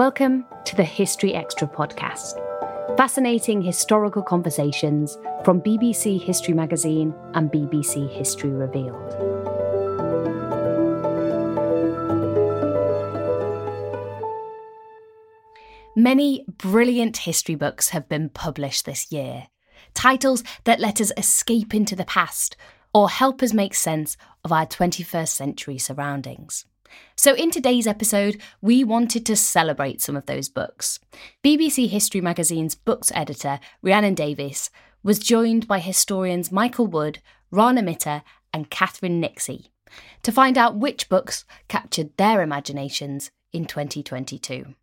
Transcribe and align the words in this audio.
Welcome 0.00 0.46
to 0.64 0.74
the 0.76 0.82
History 0.82 1.34
Extra 1.34 1.68
podcast. 1.68 2.32
Fascinating 2.96 3.60
historical 3.60 4.22
conversations 4.22 5.18
from 5.44 5.60
BBC 5.60 6.18
History 6.18 6.54
Magazine 6.54 7.12
and 7.34 7.52
BBC 7.52 8.08
History 8.08 8.48
Revealed. 8.48 8.96
Many 15.94 16.46
brilliant 16.48 17.18
history 17.18 17.54
books 17.54 17.90
have 17.90 18.08
been 18.08 18.30
published 18.30 18.86
this 18.86 19.12
year. 19.12 19.48
Titles 19.92 20.42
that 20.64 20.80
let 20.80 21.02
us 21.02 21.12
escape 21.18 21.74
into 21.74 21.94
the 21.94 22.06
past 22.06 22.56
or 22.94 23.10
help 23.10 23.42
us 23.42 23.52
make 23.52 23.74
sense 23.74 24.16
of 24.44 24.50
our 24.50 24.64
21st 24.64 25.28
century 25.28 25.76
surroundings. 25.76 26.64
So, 27.16 27.34
in 27.34 27.50
today's 27.50 27.86
episode, 27.86 28.40
we 28.60 28.84
wanted 28.84 29.26
to 29.26 29.36
celebrate 29.36 30.00
some 30.00 30.16
of 30.16 30.26
those 30.26 30.48
books. 30.48 30.98
BBC 31.44 31.88
History 31.88 32.20
Magazine's 32.20 32.74
books 32.74 33.12
editor, 33.14 33.60
Rhiannon 33.82 34.14
Davis, 34.14 34.70
was 35.02 35.18
joined 35.18 35.66
by 35.66 35.78
historians 35.78 36.52
Michael 36.52 36.86
Wood, 36.86 37.20
Rana 37.50 37.82
Mitter, 37.82 38.22
and 38.52 38.70
Catherine 38.70 39.22
Nixey 39.22 39.68
to 40.22 40.32
find 40.32 40.56
out 40.56 40.76
which 40.76 41.08
books 41.08 41.44
captured 41.68 42.16
their 42.16 42.42
imaginations 42.42 43.30
in 43.52 43.64
2022. 43.64 44.74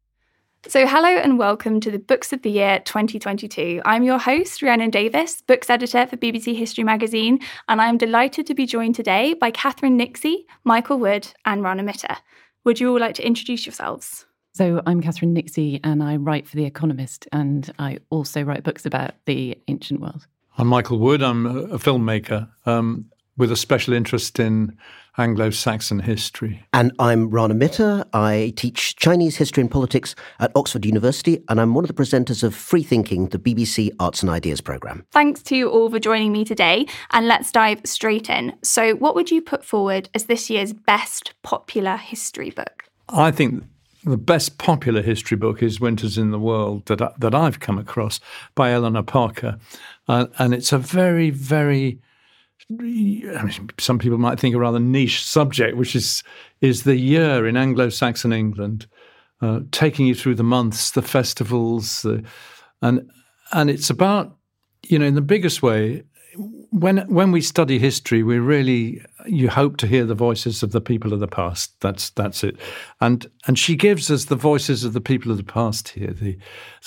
So, 0.69 0.85
hello 0.85 1.07
and 1.07 1.39
welcome 1.39 1.79
to 1.79 1.89
the 1.89 1.97
Books 1.97 2.33
of 2.33 2.41
the 2.41 2.51
Year 2.51 2.79
2022. 2.79 3.81
I'm 3.85 4.03
your 4.03 4.19
host, 4.19 4.61
Rhiannon 4.61 4.89
Davis, 4.89 5.41
books 5.41 5.69
editor 5.69 6.05
for 6.05 6.17
BBC 6.17 6.57
History 6.57 6.83
Magazine, 6.83 7.39
and 7.69 7.81
I 7.81 7.87
am 7.87 7.97
delighted 7.97 8.45
to 8.47 8.53
be 8.53 8.65
joined 8.65 8.95
today 8.95 9.33
by 9.33 9.49
Catherine 9.49 9.97
Nixey, 9.97 10.43
Michael 10.65 10.99
Wood, 10.99 11.25
and 11.45 11.63
Rana 11.63 11.83
Mitter. 11.83 12.17
Would 12.65 12.81
you 12.81 12.91
all 12.91 12.99
like 12.99 13.15
to 13.15 13.25
introduce 13.25 13.65
yourselves? 13.65 14.25
So, 14.55 14.81
I'm 14.85 14.99
Catherine 14.99 15.33
Nixey, 15.33 15.79
and 15.85 16.03
I 16.03 16.17
write 16.17 16.49
for 16.49 16.57
The 16.57 16.65
Economist, 16.65 17.29
and 17.31 17.71
I 17.79 17.99
also 18.09 18.41
write 18.41 18.63
books 18.63 18.85
about 18.85 19.11
the 19.23 19.57
ancient 19.69 20.01
world. 20.01 20.27
I'm 20.57 20.67
Michael 20.67 20.99
Wood. 20.99 21.23
I'm 21.23 21.45
a 21.45 21.77
filmmaker 21.77 22.49
um, 22.65 23.05
with 23.37 23.51
a 23.51 23.55
special 23.55 23.93
interest 23.93 24.39
in 24.39 24.75
Anglo 25.17 25.49
Saxon 25.49 25.99
history. 25.99 26.63
And 26.73 26.91
I'm 26.99 27.29
Rana 27.29 27.53
Mitter. 27.53 28.03
I 28.13 28.53
teach 28.55 28.95
Chinese 28.97 29.37
history 29.37 29.61
and 29.61 29.71
politics 29.71 30.15
at 30.39 30.51
Oxford 30.55 30.85
University, 30.85 31.43
and 31.49 31.61
I'm 31.61 31.73
one 31.73 31.83
of 31.83 31.87
the 31.87 31.93
presenters 31.93 32.43
of 32.43 32.53
Free 32.53 32.83
Thinking, 32.83 33.29
the 33.29 33.39
BBC 33.39 33.89
Arts 33.99 34.21
and 34.21 34.29
Ideas 34.29 34.61
programme. 34.61 35.05
Thanks 35.11 35.41
to 35.43 35.55
you 35.55 35.69
all 35.69 35.89
for 35.89 35.99
joining 35.99 36.31
me 36.31 36.45
today, 36.45 36.87
and 37.11 37.27
let's 37.27 37.51
dive 37.51 37.81
straight 37.85 38.29
in. 38.29 38.53
So, 38.63 38.95
what 38.95 39.15
would 39.15 39.31
you 39.31 39.41
put 39.41 39.63
forward 39.63 40.09
as 40.13 40.25
this 40.25 40.49
year's 40.49 40.73
best 40.73 41.33
popular 41.43 41.97
history 41.97 42.49
book? 42.51 42.83
I 43.09 43.31
think 43.31 43.63
the 44.03 44.17
best 44.17 44.57
popular 44.57 45.01
history 45.01 45.37
book 45.37 45.63
is 45.63 45.79
Winters 45.79 46.17
in 46.17 46.31
the 46.31 46.39
World 46.39 46.85
that 46.85 47.01
I, 47.01 47.11
that 47.17 47.33
I've 47.33 47.59
come 47.59 47.77
across 47.79 48.19
by 48.53 48.71
Eleanor 48.71 49.03
Parker, 49.03 49.57
uh, 50.07 50.27
and 50.37 50.53
it's 50.53 50.71
a 50.71 50.77
very 50.77 51.29
very 51.29 51.99
I 52.69 52.73
mean, 52.73 53.69
some 53.79 53.97
people 53.97 54.17
might 54.17 54.39
think 54.39 54.53
a 54.53 54.59
rather 54.59 54.79
niche 54.79 55.23
subject, 55.23 55.77
which 55.77 55.95
is 55.95 56.23
is 56.59 56.83
the 56.83 56.97
year 56.97 57.47
in 57.47 57.55
Anglo-Saxon 57.55 58.33
England, 58.33 58.87
uh, 59.41 59.61
taking 59.71 60.05
you 60.05 60.15
through 60.15 60.35
the 60.35 60.43
months, 60.43 60.91
the 60.91 61.01
festivals, 61.01 62.01
the, 62.01 62.23
and 62.81 63.09
and 63.53 63.69
it's 63.69 63.89
about 63.89 64.35
you 64.85 64.99
know 64.99 65.05
in 65.05 65.15
the 65.15 65.21
biggest 65.21 65.63
way. 65.63 66.03
When 66.69 66.97
when 67.07 67.31
we 67.31 67.39
study 67.39 67.79
history, 67.79 68.21
we 68.21 68.37
really 68.37 69.01
you 69.25 69.47
hope 69.47 69.77
to 69.77 69.87
hear 69.87 70.05
the 70.05 70.13
voices 70.13 70.61
of 70.61 70.73
the 70.73 70.81
people 70.81 71.13
of 71.13 71.21
the 71.21 71.27
past. 71.27 71.73
That's 71.79 72.09
that's 72.11 72.43
it, 72.43 72.57
and 72.99 73.25
and 73.47 73.57
she 73.57 73.77
gives 73.77 74.11
us 74.11 74.25
the 74.25 74.35
voices 74.35 74.83
of 74.83 74.91
the 74.91 75.01
people 75.01 75.31
of 75.31 75.37
the 75.37 75.43
past 75.43 75.89
here. 75.89 76.11
The 76.11 76.37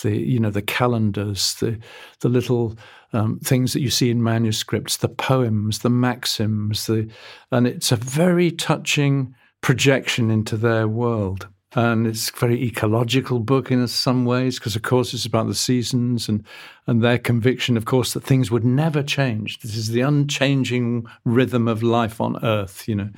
the 0.03 0.15
you 0.15 0.39
know 0.39 0.51
the 0.51 0.61
calendars, 0.61 1.55
the 1.55 1.79
the 2.21 2.29
little 2.29 2.77
um, 3.12 3.38
things 3.41 3.72
that 3.72 3.81
you 3.81 3.91
see 3.91 4.10
in 4.10 4.22
manuscripts, 4.22 4.98
the 4.98 5.09
poems, 5.09 5.81
the 5.81 5.91
maxims, 5.91 6.87
the, 6.87 7.09
and 7.50 7.66
it's 7.66 7.93
a 7.93 7.97
very 7.97 8.50
touching 8.50 9.34
projection 9.60 10.31
into 10.31 10.56
their 10.56 10.87
world. 10.87 11.49
And 11.76 12.04
it's 12.06 12.31
a 12.31 12.37
very 12.37 12.60
ecological 12.65 13.38
book 13.38 13.70
in 13.70 13.87
some 13.87 14.25
ways, 14.25 14.59
because 14.59 14.75
of 14.75 14.82
course 14.82 15.15
it's 15.15 15.26
about 15.26 15.47
the 15.47 15.54
seasons 15.54 16.28
and, 16.28 16.44
and 16.88 17.00
their 17.00 17.19
conviction, 17.19 17.76
of 17.76 17.84
course, 17.84 18.12
that 18.12 18.25
things 18.25 18.50
would 18.50 18.65
never 18.65 19.04
change. 19.04 19.60
This 19.60 19.76
is 19.76 19.91
the 19.91 20.00
unchanging 20.00 21.06
rhythm 21.25 21.69
of 21.69 21.82
life 21.82 22.20
on 22.20 22.44
Earth, 22.44 22.88
you 22.88 22.97
know. 22.97 23.10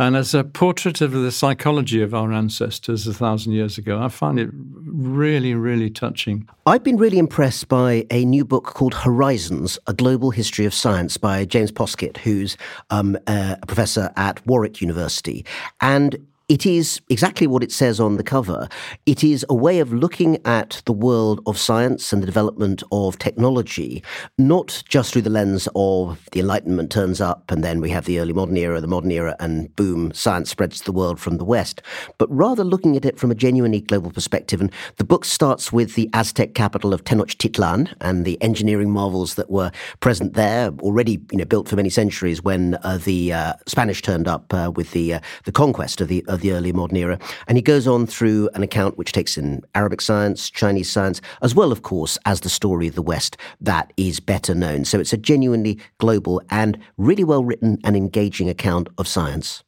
And 0.00 0.16
as 0.16 0.32
a 0.32 0.44
portrait 0.44 1.00
of 1.00 1.10
the 1.10 1.32
psychology 1.32 2.00
of 2.02 2.14
our 2.14 2.32
ancestors 2.32 3.04
a 3.08 3.12
thousand 3.12 3.54
years 3.54 3.78
ago, 3.78 4.00
I 4.00 4.08
find 4.08 4.38
it 4.38 4.48
really, 4.52 5.54
really 5.54 5.90
touching. 5.90 6.48
I've 6.66 6.84
been 6.84 6.98
really 6.98 7.18
impressed 7.18 7.66
by 7.66 8.06
a 8.08 8.24
new 8.24 8.44
book 8.44 8.64
called 8.64 8.94
Horizons 8.94 9.76
A 9.88 9.92
Global 9.92 10.30
History 10.30 10.66
of 10.66 10.72
Science 10.72 11.16
by 11.16 11.44
James 11.44 11.72
Poskett, 11.72 12.18
who's 12.18 12.56
um, 12.90 13.18
a 13.26 13.58
professor 13.66 14.12
at 14.14 14.46
Warwick 14.46 14.80
University. 14.80 15.44
And 15.80 16.24
it 16.48 16.64
is 16.64 17.00
exactly 17.10 17.46
what 17.46 17.62
it 17.62 17.70
says 17.70 18.00
on 18.00 18.16
the 18.16 18.22
cover. 18.22 18.68
It 19.04 19.22
is 19.22 19.44
a 19.50 19.54
way 19.54 19.80
of 19.80 19.92
looking 19.92 20.38
at 20.46 20.80
the 20.86 20.94
world 20.94 21.42
of 21.46 21.58
science 21.58 22.10
and 22.10 22.22
the 22.22 22.26
development 22.26 22.82
of 22.90 23.18
technology, 23.18 24.02
not 24.38 24.82
just 24.88 25.12
through 25.12 25.22
the 25.22 25.30
lens 25.30 25.68
of 25.74 26.26
the 26.32 26.40
Enlightenment 26.40 26.90
turns 26.90 27.20
up 27.20 27.50
and 27.50 27.62
then 27.62 27.82
we 27.82 27.90
have 27.90 28.06
the 28.06 28.18
early 28.18 28.32
modern 28.32 28.56
era, 28.56 28.80
the 28.80 28.86
modern 28.86 29.10
era, 29.10 29.36
and 29.38 29.74
boom, 29.76 30.10
science 30.14 30.48
spreads 30.48 30.78
to 30.78 30.84
the 30.86 30.92
world 30.92 31.20
from 31.20 31.36
the 31.36 31.44
West, 31.44 31.82
but 32.16 32.34
rather 32.34 32.64
looking 32.64 32.96
at 32.96 33.04
it 33.04 33.18
from 33.18 33.30
a 33.30 33.34
genuinely 33.34 33.82
global 33.82 34.10
perspective. 34.10 34.58
And 34.58 34.72
the 34.96 35.04
book 35.04 35.26
starts 35.26 35.70
with 35.70 35.96
the 35.96 36.08
Aztec 36.14 36.54
capital 36.54 36.94
of 36.94 37.04
Tenochtitlan 37.04 37.94
and 38.00 38.24
the 38.24 38.40
engineering 38.42 38.90
marvels 38.90 39.34
that 39.34 39.50
were 39.50 39.70
present 40.00 40.32
there, 40.32 40.70
already 40.80 41.20
you 41.30 41.38
know 41.38 41.44
built 41.44 41.68
for 41.68 41.76
many 41.76 41.90
centuries 41.90 42.42
when 42.42 42.78
uh, 42.84 42.96
the 42.96 43.34
uh, 43.34 43.52
Spanish 43.66 44.00
turned 44.00 44.26
up 44.26 44.54
uh, 44.54 44.72
with 44.74 44.92
the 44.92 45.14
uh, 45.14 45.20
the 45.44 45.52
conquest 45.52 46.00
of 46.00 46.08
the 46.08 46.24
of 46.38 46.42
the 46.42 46.52
early 46.52 46.72
modern 46.72 46.96
era. 46.96 47.18
And 47.46 47.58
he 47.58 47.62
goes 47.62 47.86
on 47.86 48.06
through 48.06 48.48
an 48.54 48.62
account 48.62 48.96
which 48.96 49.12
takes 49.12 49.36
in 49.36 49.62
Arabic 49.74 50.00
science, 50.00 50.48
Chinese 50.48 50.90
science, 50.90 51.20
as 51.42 51.54
well, 51.54 51.72
of 51.72 51.82
course, 51.82 52.16
as 52.24 52.40
the 52.40 52.48
story 52.48 52.86
of 52.86 52.94
the 52.94 53.02
West 53.02 53.36
that 53.60 53.92
is 53.96 54.20
better 54.20 54.54
known. 54.54 54.84
So 54.84 55.00
it's 55.00 55.12
a 55.12 55.18
genuinely 55.18 55.78
global 55.98 56.40
and 56.50 56.78
really 56.96 57.24
well 57.24 57.44
written 57.44 57.78
and 57.84 57.96
engaging 57.96 58.48
account 58.48 58.88
of 58.98 59.08
science. 59.08 59.64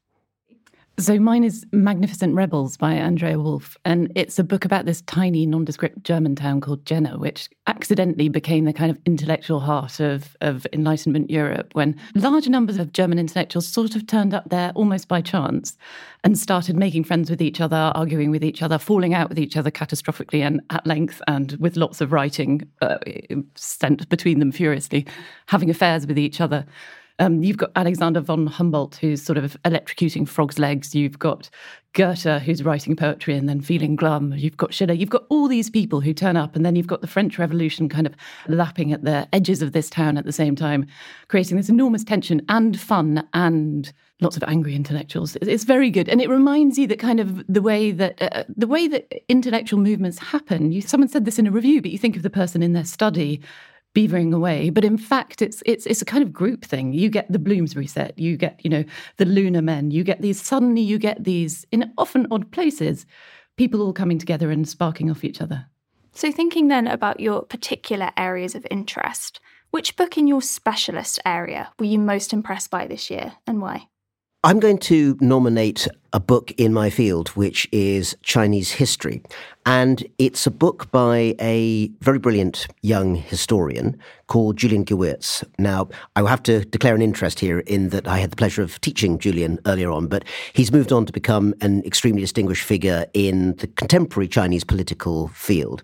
So 1.00 1.19
mine 1.19 1.44
is 1.44 1.65
Magnificent 1.72 2.34
Rebels 2.34 2.77
by 2.77 2.93
Andrea 2.93 3.38
Wulf. 3.38 3.75
and 3.87 4.12
it's 4.14 4.38
a 4.38 4.44
book 4.44 4.67
about 4.67 4.85
this 4.85 5.00
tiny 5.00 5.47
nondescript 5.47 6.05
German 6.05 6.37
town 6.37 6.61
called 6.61 6.85
Jena, 6.85 7.17
which 7.17 7.49
accidentally 7.67 8.29
became 8.29 8.67
the 8.67 8.75
kind 8.75 8.91
of 8.91 8.99
intellectual 9.06 9.61
heart 9.61 9.99
of, 9.99 10.37
of 10.43 10.67
Enlightenment 10.75 11.31
Europe 11.31 11.70
when 11.73 11.99
large 12.14 12.50
numbers 12.50 12.76
of 12.76 12.93
German 12.93 13.19
intellectuals 13.19 13.67
sort 13.67 13.97
of 13.97 14.06
turned 14.06 14.35
up 14.35 14.50
there 14.50 14.73
almost 14.75 15.08
by 15.08 15.23
chance 15.23 15.79
and 16.23 16.38
started 16.38 16.76
making 16.76 17.05
friends 17.05 17.31
with 17.31 17.41
each 17.41 17.62
other, 17.62 17.93
arguing 17.94 18.31
with 18.31 18.44
each 18.44 18.61
other, 18.61 18.76
falling 18.76 19.14
out 19.14 19.31
with 19.31 19.38
each 19.38 19.56
other 19.56 19.70
catastrophically 19.70 20.43
and 20.43 20.61
at 20.69 20.87
length, 20.87 21.23
and 21.26 21.52
with 21.52 21.79
lots 21.79 22.02
of 22.02 22.12
writing 22.12 22.69
uh, 22.82 22.99
sent 23.55 24.06
between 24.11 24.38
them 24.38 24.52
furiously, 24.52 25.06
having 25.47 25.70
affairs 25.70 26.06
with 26.06 26.19
each 26.19 26.43
other. 26.43 26.67
Um, 27.20 27.43
you've 27.43 27.58
got 27.58 27.70
Alexander 27.76 28.20
von 28.20 28.46
Humboldt, 28.46 28.96
who's 28.96 29.22
sort 29.22 29.37
of 29.37 29.55
electrocuting 29.64 30.26
frogs' 30.26 30.58
legs. 30.58 30.94
You've 30.94 31.19
got 31.19 31.50
Goethe, 31.93 32.40
who's 32.43 32.64
writing 32.64 32.96
poetry 32.96 33.37
and 33.37 33.46
then 33.46 33.61
feeling 33.61 33.94
glum. 33.94 34.32
You've 34.32 34.56
got 34.56 34.72
Schiller. 34.72 34.94
You've 34.94 35.11
got 35.11 35.26
all 35.28 35.46
these 35.46 35.69
people 35.69 36.00
who 36.00 36.14
turn 36.14 36.38
up, 36.38 36.56
and 36.56 36.64
then 36.64 36.76
you've 36.76 36.87
got 36.87 37.02
the 37.02 37.06
French 37.06 37.38
Revolution 37.38 37.90
kind 37.90 38.06
of 38.06 38.14
lapping 38.49 38.90
at 38.93 39.05
the 39.05 39.28
edges 39.34 39.61
of 39.61 39.72
this 39.72 39.90
town 39.90 40.17
at 40.17 40.25
the 40.25 40.32
same 40.32 40.56
time, 40.56 40.87
creating 41.28 41.58
this 41.58 41.69
enormous 41.69 42.05
tension 42.05 42.40
and 42.49 42.81
fun 42.81 43.28
and 43.34 43.93
lots 44.23 44.38
of 44.38 44.44
angry 44.44 44.75
intellectuals. 44.75 45.37
It's 45.43 45.64
very 45.64 45.90
good, 45.90 46.08
and 46.08 46.23
it 46.23 46.31
reminds 46.31 46.78
you 46.78 46.87
that 46.87 47.00
kind 47.00 47.20
of 47.20 47.44
the 47.46 47.61
way 47.61 47.90
that 47.90 48.23
uh, 48.23 48.44
the 48.56 48.66
way 48.66 48.88
that 48.88 49.12
intellectual 49.28 49.78
movements 49.78 50.19
happen. 50.19 50.73
You, 50.73 50.81
someone 50.81 51.08
said 51.08 51.26
this 51.26 51.38
in 51.38 51.46
a 51.46 51.50
review, 51.50 51.82
but 51.82 51.90
you 51.90 51.99
think 51.99 52.16
of 52.16 52.23
the 52.23 52.31
person 52.31 52.62
in 52.62 52.73
their 52.73 52.87
study 52.87 53.43
beavering 53.94 54.34
away. 54.34 54.70
But 54.70 54.84
in 54.84 54.96
fact, 54.96 55.42
it's 55.42 55.62
it's 55.66 55.87
it's 55.87 56.02
a 56.02 56.04
kind 56.04 56.22
of 56.22 56.32
group 56.32 56.64
thing. 56.64 56.92
You 56.92 57.10
get 57.10 57.31
the 57.31 57.38
Bloomsbury 57.38 57.87
set, 57.87 58.19
you 58.19 58.37
get 58.37 58.60
you 58.64 58.70
know 58.70 58.84
the 59.16 59.25
Lunar 59.25 59.62
Men, 59.62 59.90
you 59.90 60.04
get 60.04 60.22
these. 60.22 60.40
Suddenly, 60.40 60.82
you 60.82 60.98
get 60.98 61.25
these 61.25 61.66
in 61.70 61.92
often 61.98 62.26
odd 62.31 62.50
places, 62.52 63.06
people 63.56 63.82
all 63.82 63.92
coming 63.92 64.19
together 64.19 64.50
and 64.50 64.69
sparking 64.69 65.10
off 65.10 65.25
each 65.25 65.40
other. 65.40 65.66
So, 66.12 66.32
thinking 66.32 66.69
then 66.69 66.87
about 66.87 67.20
your 67.20 67.42
particular 67.42 68.10
areas 68.16 68.54
of 68.54 68.66
interest, 68.70 69.40
which 69.70 69.96
book 69.96 70.19
in 70.19 70.26
your 70.26 70.42
specialist 70.42 71.20
area 71.25 71.72
were 71.78 71.87
you 71.87 71.98
most 71.98 72.32
impressed 72.32 72.70
by 72.70 72.87
this 72.87 73.10
year, 73.10 73.34
and 73.46 73.60
why? 73.60 73.89
I'm 74.42 74.58
going 74.58 74.78
to 74.78 75.19
nominate 75.20 75.87
a 76.14 76.19
book 76.19 76.50
in 76.52 76.72
my 76.72 76.88
field, 76.88 77.28
which 77.31 77.69
is 77.72 78.16
Chinese 78.22 78.70
history. 78.70 79.20
And 79.66 80.02
it's 80.16 80.46
a 80.46 80.50
book 80.50 80.90
by 80.90 81.34
a 81.38 81.88
very 82.00 82.19
brilliant 82.19 82.66
young 82.81 83.16
historian 83.16 83.98
called 84.28 84.56
Julian 84.56 84.87
Gewirtz. 84.87 85.44
Now, 85.58 85.90
I 86.16 86.22
will 86.22 86.31
have 86.31 86.42
to 86.44 86.64
declare 86.64 86.94
an 86.94 87.02
interest 87.02 87.38
here 87.38 87.58
in 87.58 87.90
that 87.90 88.08
I 88.08 88.20
had 88.20 88.31
the 88.31 88.37
pleasure 88.37 88.62
of 88.62 88.81
teaching 88.81 89.19
Julian 89.19 89.58
earlier 89.66 89.90
on, 89.90 90.06
but 90.06 90.25
he's 90.54 90.72
moved 90.72 90.90
on 90.90 91.04
to 91.04 91.12
become 91.12 91.52
an 91.60 91.84
extremely 91.84 92.22
distinguished 92.22 92.64
figure 92.64 93.04
in 93.12 93.56
the 93.56 93.66
contemporary 93.66 94.26
Chinese 94.26 94.64
political 94.64 95.28
field. 95.28 95.82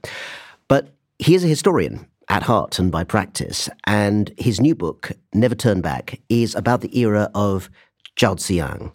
But 0.67 0.95
he 1.19 1.35
is 1.35 1.45
a 1.45 1.49
historian 1.49 2.07
at 2.29 2.43
heart 2.43 2.79
and 2.79 2.91
by 2.91 3.05
practice. 3.05 3.69
And 3.85 4.33
his 4.39 4.61
new 4.61 4.75
book, 4.75 5.13
Never 5.33 5.55
Turn 5.55 5.81
Back, 5.81 6.21
is 6.29 6.55
about 6.55 6.81
the 6.81 6.99
era 6.99 7.31
of 7.35 7.71
Zhao 8.17 8.37
Ziyang. 8.37 8.93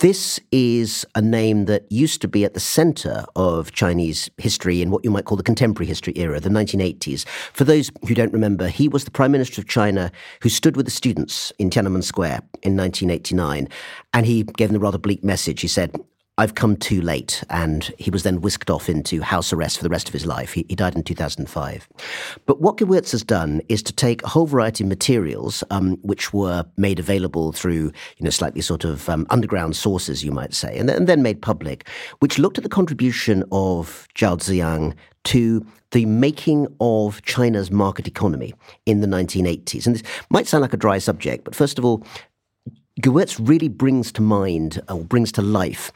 This 0.00 0.40
is 0.50 1.04
a 1.14 1.20
name 1.20 1.66
that 1.66 1.84
used 1.90 2.22
to 2.22 2.28
be 2.28 2.44
at 2.44 2.54
the 2.54 2.60
center 2.60 3.24
of 3.36 3.72
Chinese 3.72 4.30
history 4.38 4.80
in 4.80 4.90
what 4.90 5.04
you 5.04 5.10
might 5.10 5.26
call 5.26 5.36
the 5.36 5.42
contemporary 5.42 5.86
history 5.86 6.14
era, 6.16 6.40
the 6.40 6.48
1980s. 6.48 7.26
For 7.52 7.64
those 7.64 7.90
who 8.08 8.14
don't 8.14 8.32
remember, 8.32 8.68
he 8.68 8.88
was 8.88 9.04
the 9.04 9.10
Prime 9.10 9.30
Minister 9.30 9.60
of 9.60 9.68
China 9.68 10.10
who 10.42 10.48
stood 10.48 10.74
with 10.76 10.86
the 10.86 10.90
students 10.90 11.52
in 11.58 11.68
Tiananmen 11.68 12.02
Square 12.02 12.40
in 12.62 12.74
1989, 12.76 13.68
and 14.14 14.26
he 14.26 14.42
gave 14.42 14.68
them 14.68 14.76
a 14.76 14.80
rather 14.80 14.98
bleak 14.98 15.22
message. 15.22 15.60
He 15.60 15.68
said, 15.68 15.94
I've 16.38 16.54
come 16.54 16.76
too 16.76 17.02
late. 17.02 17.44
And 17.50 17.92
he 17.98 18.10
was 18.10 18.22
then 18.22 18.40
whisked 18.40 18.70
off 18.70 18.88
into 18.88 19.20
house 19.20 19.52
arrest 19.52 19.76
for 19.76 19.82
the 19.82 19.90
rest 19.90 20.08
of 20.08 20.14
his 20.14 20.24
life. 20.24 20.54
He, 20.54 20.64
he 20.68 20.74
died 20.74 20.96
in 20.96 21.02
2005. 21.02 21.88
But 22.46 22.60
what 22.60 22.78
Gewirtz 22.78 23.12
has 23.12 23.22
done 23.22 23.60
is 23.68 23.82
to 23.82 23.92
take 23.92 24.22
a 24.22 24.28
whole 24.28 24.46
variety 24.46 24.84
of 24.84 24.88
materials, 24.88 25.62
um, 25.70 25.98
which 26.02 26.32
were 26.32 26.64
made 26.76 26.98
available 26.98 27.52
through, 27.52 27.92
you 28.16 28.24
know, 28.24 28.30
slightly 28.30 28.62
sort 28.62 28.84
of 28.84 29.08
um, 29.10 29.26
underground 29.28 29.76
sources, 29.76 30.24
you 30.24 30.32
might 30.32 30.54
say, 30.54 30.78
and, 30.78 30.88
and 30.88 31.06
then 31.06 31.22
made 31.22 31.42
public, 31.42 31.86
which 32.20 32.38
looked 32.38 32.56
at 32.56 32.64
the 32.64 32.70
contribution 32.70 33.44
of 33.52 34.08
Zhao 34.14 34.38
Ziyang 34.38 34.94
to 35.24 35.64
the 35.92 36.06
making 36.06 36.66
of 36.80 37.22
China's 37.22 37.70
market 37.70 38.08
economy 38.08 38.54
in 38.86 39.00
the 39.00 39.06
1980s. 39.06 39.86
And 39.86 39.94
this 39.96 40.02
might 40.30 40.46
sound 40.46 40.62
like 40.62 40.72
a 40.72 40.78
dry 40.78 40.98
subject, 40.98 41.44
but 41.44 41.54
first 41.54 41.78
of 41.78 41.84
all, 41.84 42.04
Gewirtz 43.00 43.40
really 43.40 43.68
brings 43.68 44.12
to 44.12 44.22
mind 44.22 44.82
or 44.88 45.02
brings 45.04 45.32
to 45.32 45.42
life 45.42 45.92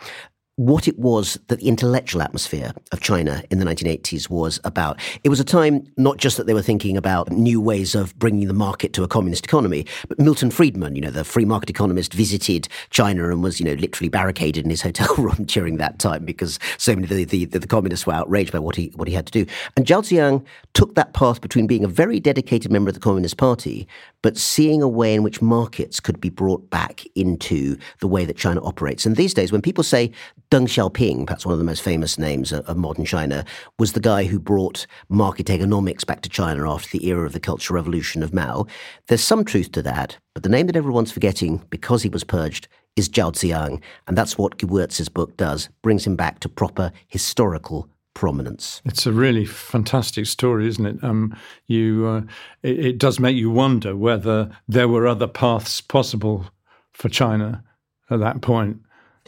what 0.57 0.89
it 0.89 0.99
was 0.99 1.39
that 1.49 1.61
the 1.61 1.69
intellectual 1.69 2.23
atmosphere 2.23 2.73
of 2.91 3.01
China 3.01 3.43
in 3.51 3.59
the 3.59 3.65
1980s 3.67 4.31
was 4.31 4.59
about. 4.65 4.99
It 5.23 5.29
was 5.29 5.39
a 5.39 5.45
time 5.45 5.87
not 5.99 6.17
just 6.17 6.39
that 6.39 6.47
they 6.47 6.55
were 6.55 6.63
thinking 6.63 6.97
about 6.97 7.31
new 7.31 7.61
ways 7.61 7.95
of 7.95 8.19
bringing 8.19 8.49
the 8.49 8.55
market 8.55 8.95
to 8.95 9.05
a 9.05 9.09
communist 9.09 9.45
economy, 9.45 9.85
but 10.09 10.19
Milton 10.19 10.51
Friedman, 10.51 10.97
you 10.97 11.03
know, 11.03 11.11
the 11.11 11.25
free 11.25 11.45
market 11.45 11.69
economist, 11.69 12.15
visited 12.15 12.69
China 12.89 13.29
and 13.31 13.43
was, 13.43 13.61
you 13.61 13.67
know, 13.67 13.75
literally 13.75 14.09
barricaded 14.09 14.65
in 14.65 14.71
his 14.71 14.81
hotel 14.81 15.15
room 15.19 15.45
during 15.45 15.77
that 15.77 15.99
time 15.99 16.25
because 16.25 16.59
so 16.79 16.95
many 16.95 17.05
of 17.05 17.11
the, 17.11 17.25
the, 17.25 17.45
the, 17.45 17.59
the 17.59 17.67
communists 17.67 18.07
were 18.07 18.15
outraged 18.15 18.53
by 18.53 18.59
what 18.59 18.77
he 18.77 18.91
what 18.97 19.09
he 19.09 19.15
had 19.15 19.27
to 19.27 19.45
do. 19.45 19.53
And 19.77 19.85
Zhao 19.85 20.01
Ziyang 20.01 20.43
took 20.73 20.95
that 20.95 21.13
path 21.13 21.43
between 21.43 21.67
being 21.67 21.85
a 21.85 21.89
very 21.89 22.19
dedicated 22.19 22.73
member 22.73 22.89
of 22.89 22.95
the 22.95 23.01
Communist 23.01 23.37
Party, 23.37 23.87
but 24.27 24.37
seeing 24.37 24.83
a 24.83 24.89
way 24.89 25.15
in 25.15 25.23
which 25.23 25.41
markets 25.41 26.01
could 26.01 26.21
be 26.21 26.31
brought 26.31 26.69
back 26.69 27.05
into 27.15 27.77
the 28.01 28.09
way 28.09 28.25
that 28.25 28.37
China 28.37 28.61
operates. 28.65 29.07
And 29.07 29.15
these 29.15 29.33
days, 29.33 29.53
when 29.53 29.63
people 29.63 29.85
say 29.85 30.11
Deng 30.51 30.67
Xiaoping, 30.67 31.29
perhaps 31.29 31.47
one 31.47 31.53
of 31.53 31.61
the 31.61 31.65
most 31.65 31.81
famous 31.81 32.19
names 32.19 32.53
of 32.53 32.77
modern 32.77 33.05
China, 33.05 33.45
was 33.79 33.93
the 33.93 34.01
guy 34.01 34.25
who 34.25 34.41
brought 34.41 34.85
market 35.09 35.49
economics 35.49 36.03
back 36.03 36.23
to 36.23 36.29
China 36.29 36.69
after 36.69 36.91
the 36.91 37.07
era 37.07 37.25
of 37.25 37.35
the 37.35 37.39
Cultural 37.39 37.77
Revolution 37.77 38.21
of 38.21 38.35
Mao. 38.35 38.67
There's 39.07 39.23
some 39.23 39.45
truth 39.45 39.71
to 39.71 39.83
that, 39.83 40.19
but 40.35 40.43
the 40.43 40.49
name 40.49 40.67
that 40.67 40.75
everyone's 40.75 41.13
forgetting 41.13 41.65
because 41.71 42.03
he 42.03 42.09
was 42.09 42.25
purged 42.25 42.67
is 42.97 43.09
Zhao 43.09 43.31
Ziyang, 43.31 43.81
and 44.09 44.19
that's 44.19 44.37
what 44.37 44.59
Gewirtz's 44.59 45.09
book 45.09 45.37
does, 45.37 45.69
brings 45.83 46.05
him 46.05 46.17
back 46.17 46.41
to 46.41 46.49
proper 46.49 46.91
historical 47.07 47.89
prominence. 48.17 48.81
It's 48.87 49.07
a 49.07 49.13
really 49.13 49.45
fantastic 49.45 50.25
story, 50.25 50.67
isn't 50.69 50.87
it? 50.87 51.05
Um, 51.05 51.37
you, 51.67 52.07
uh, 52.07 52.23
it, 52.63 52.87
it 52.87 52.99
does 52.99 53.21
make 53.21 53.37
you 53.37 53.51
wonder 53.51 53.95
whether 53.95 54.51
there 54.67 54.89
were 54.89 55.07
other 55.07 55.27
paths 55.27 55.83
possible 55.83 56.47
for 56.95 57.11
China 57.11 57.63
at 58.09 58.21
that 58.21 58.41
point 58.41 58.79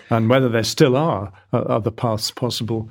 and 0.09 0.31
whether 0.31 0.49
there 0.49 0.65
still 0.65 0.97
are 0.97 1.31
uh, 1.53 1.59
other 1.59 1.91
paths 1.91 2.31
possible. 2.31 2.89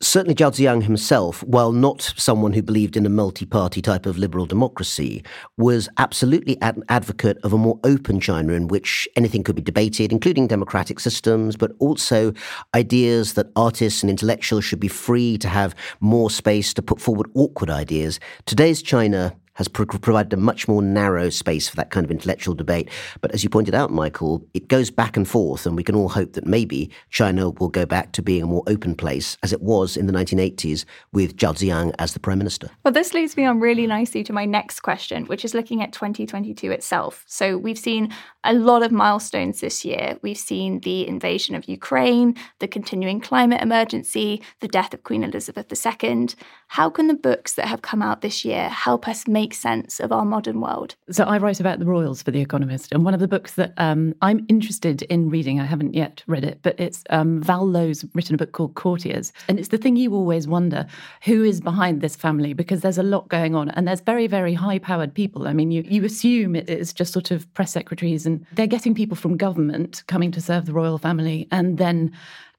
Certainly, 0.00 0.34
Zhao 0.34 0.50
Ziyang 0.50 0.82
himself, 0.82 1.42
while 1.44 1.72
not 1.72 2.02
someone 2.02 2.52
who 2.52 2.62
believed 2.62 2.98
in 2.98 3.06
a 3.06 3.10
multi 3.10 3.46
party 3.46 3.80
type 3.80 4.04
of 4.04 4.18
liberal 4.18 4.44
democracy, 4.44 5.24
was 5.56 5.88
absolutely 5.96 6.60
an 6.60 6.82
advocate 6.90 7.38
of 7.42 7.54
a 7.54 7.58
more 7.58 7.80
open 7.82 8.20
China 8.20 8.52
in 8.52 8.68
which 8.68 9.08
anything 9.16 9.42
could 9.42 9.56
be 9.56 9.62
debated, 9.62 10.12
including 10.12 10.48
democratic 10.48 11.00
systems, 11.00 11.56
but 11.56 11.72
also 11.78 12.34
ideas 12.74 13.32
that 13.34 13.50
artists 13.56 14.02
and 14.02 14.10
intellectuals 14.10 14.66
should 14.66 14.80
be 14.80 14.88
free 14.88 15.38
to 15.38 15.48
have 15.48 15.74
more 16.00 16.28
space 16.28 16.74
to 16.74 16.82
put 16.82 17.00
forward 17.00 17.30
awkward 17.34 17.70
ideas. 17.70 18.20
Today's 18.44 18.82
China 18.82 19.34
has 19.56 19.68
pro- 19.68 19.86
provided 19.86 20.32
a 20.32 20.36
much 20.36 20.68
more 20.68 20.80
narrow 20.80 21.28
space 21.28 21.68
for 21.68 21.76
that 21.76 21.90
kind 21.90 22.04
of 22.04 22.10
intellectual 22.10 22.54
debate. 22.54 22.88
But 23.20 23.32
as 23.32 23.42
you 23.42 23.50
pointed 23.50 23.74
out, 23.74 23.90
Michael, 23.90 24.46
it 24.54 24.68
goes 24.68 24.90
back 24.90 25.16
and 25.16 25.28
forth, 25.28 25.66
and 25.66 25.76
we 25.76 25.82
can 25.82 25.94
all 25.94 26.08
hope 26.08 26.34
that 26.34 26.46
maybe 26.46 26.90
China 27.10 27.50
will 27.50 27.68
go 27.68 27.84
back 27.84 28.12
to 28.12 28.22
being 28.22 28.42
a 28.42 28.46
more 28.46 28.62
open 28.66 28.94
place 28.94 29.36
as 29.42 29.52
it 29.52 29.62
was 29.62 29.96
in 29.96 30.06
the 30.06 30.12
1980s 30.12 30.84
with 31.12 31.36
Zhao 31.36 31.54
Ziyang 31.54 31.94
as 31.98 32.12
the 32.12 32.20
prime 32.20 32.38
minister. 32.38 32.70
Well, 32.84 32.92
this 32.92 33.14
leads 33.14 33.36
me 33.36 33.44
on 33.44 33.60
really 33.60 33.86
nicely 33.86 34.22
to 34.24 34.32
my 34.32 34.44
next 34.44 34.80
question, 34.80 35.26
which 35.26 35.44
is 35.44 35.54
looking 35.54 35.82
at 35.82 35.92
2022 35.92 36.70
itself. 36.70 37.24
So 37.26 37.56
we've 37.58 37.78
seen 37.78 38.12
a 38.44 38.52
lot 38.52 38.82
of 38.82 38.92
milestones 38.92 39.60
this 39.60 39.84
year. 39.84 40.18
We've 40.22 40.38
seen 40.38 40.80
the 40.80 41.06
invasion 41.06 41.54
of 41.54 41.68
Ukraine, 41.68 42.36
the 42.60 42.68
continuing 42.68 43.20
climate 43.20 43.60
emergency, 43.62 44.42
the 44.60 44.68
death 44.68 44.94
of 44.94 45.02
Queen 45.02 45.24
Elizabeth 45.24 45.66
II. 45.72 46.28
How 46.68 46.90
can 46.90 47.06
the 47.06 47.14
books 47.14 47.54
that 47.54 47.66
have 47.66 47.82
come 47.82 48.02
out 48.02 48.20
this 48.20 48.44
year 48.44 48.68
help 48.68 49.06
us 49.06 49.28
make 49.28 49.54
sense 49.54 50.00
of 50.00 50.10
our 50.12 50.24
modern 50.24 50.60
world? 50.60 50.96
So, 51.10 51.24
I 51.24 51.38
write 51.38 51.60
about 51.60 51.78
the 51.78 51.86
royals 51.86 52.22
for 52.22 52.32
The 52.32 52.40
Economist, 52.40 52.92
and 52.92 53.04
one 53.04 53.14
of 53.14 53.20
the 53.20 53.28
books 53.28 53.54
that 53.54 53.72
um, 53.76 54.14
I'm 54.20 54.44
interested 54.48 55.02
in 55.02 55.30
reading, 55.30 55.60
I 55.60 55.64
haven't 55.64 55.94
yet 55.94 56.22
read 56.26 56.44
it, 56.44 56.58
but 56.62 56.78
it's 56.78 57.04
um, 57.10 57.42
Val 57.42 57.66
Low's 57.66 58.04
written 58.14 58.34
a 58.34 58.38
book 58.38 58.52
called 58.52 58.74
Courtiers. 58.74 59.32
And 59.48 59.58
it's 59.58 59.68
the 59.68 59.78
thing 59.78 59.96
you 59.96 60.12
always 60.12 60.48
wonder 60.48 60.86
who 61.22 61.44
is 61.44 61.60
behind 61.60 62.00
this 62.00 62.16
family 62.16 62.52
because 62.52 62.80
there's 62.80 62.98
a 62.98 63.02
lot 63.02 63.28
going 63.28 63.54
on, 63.54 63.70
and 63.70 63.86
there's 63.86 64.00
very, 64.00 64.26
very 64.26 64.54
high 64.54 64.78
powered 64.78 65.14
people. 65.14 65.46
I 65.46 65.52
mean, 65.52 65.70
you, 65.70 65.82
you 65.86 66.04
assume 66.04 66.56
it 66.56 66.68
is 66.68 66.92
just 66.92 67.12
sort 67.12 67.30
of 67.30 67.52
press 67.54 67.72
secretaries, 67.72 68.26
and 68.26 68.44
they're 68.52 68.66
getting 68.66 68.94
people 68.94 69.16
from 69.16 69.36
government 69.36 70.02
coming 70.08 70.32
to 70.32 70.40
serve 70.40 70.66
the 70.66 70.72
royal 70.72 70.98
family 70.98 71.46
and 71.52 71.78
then 71.78 72.12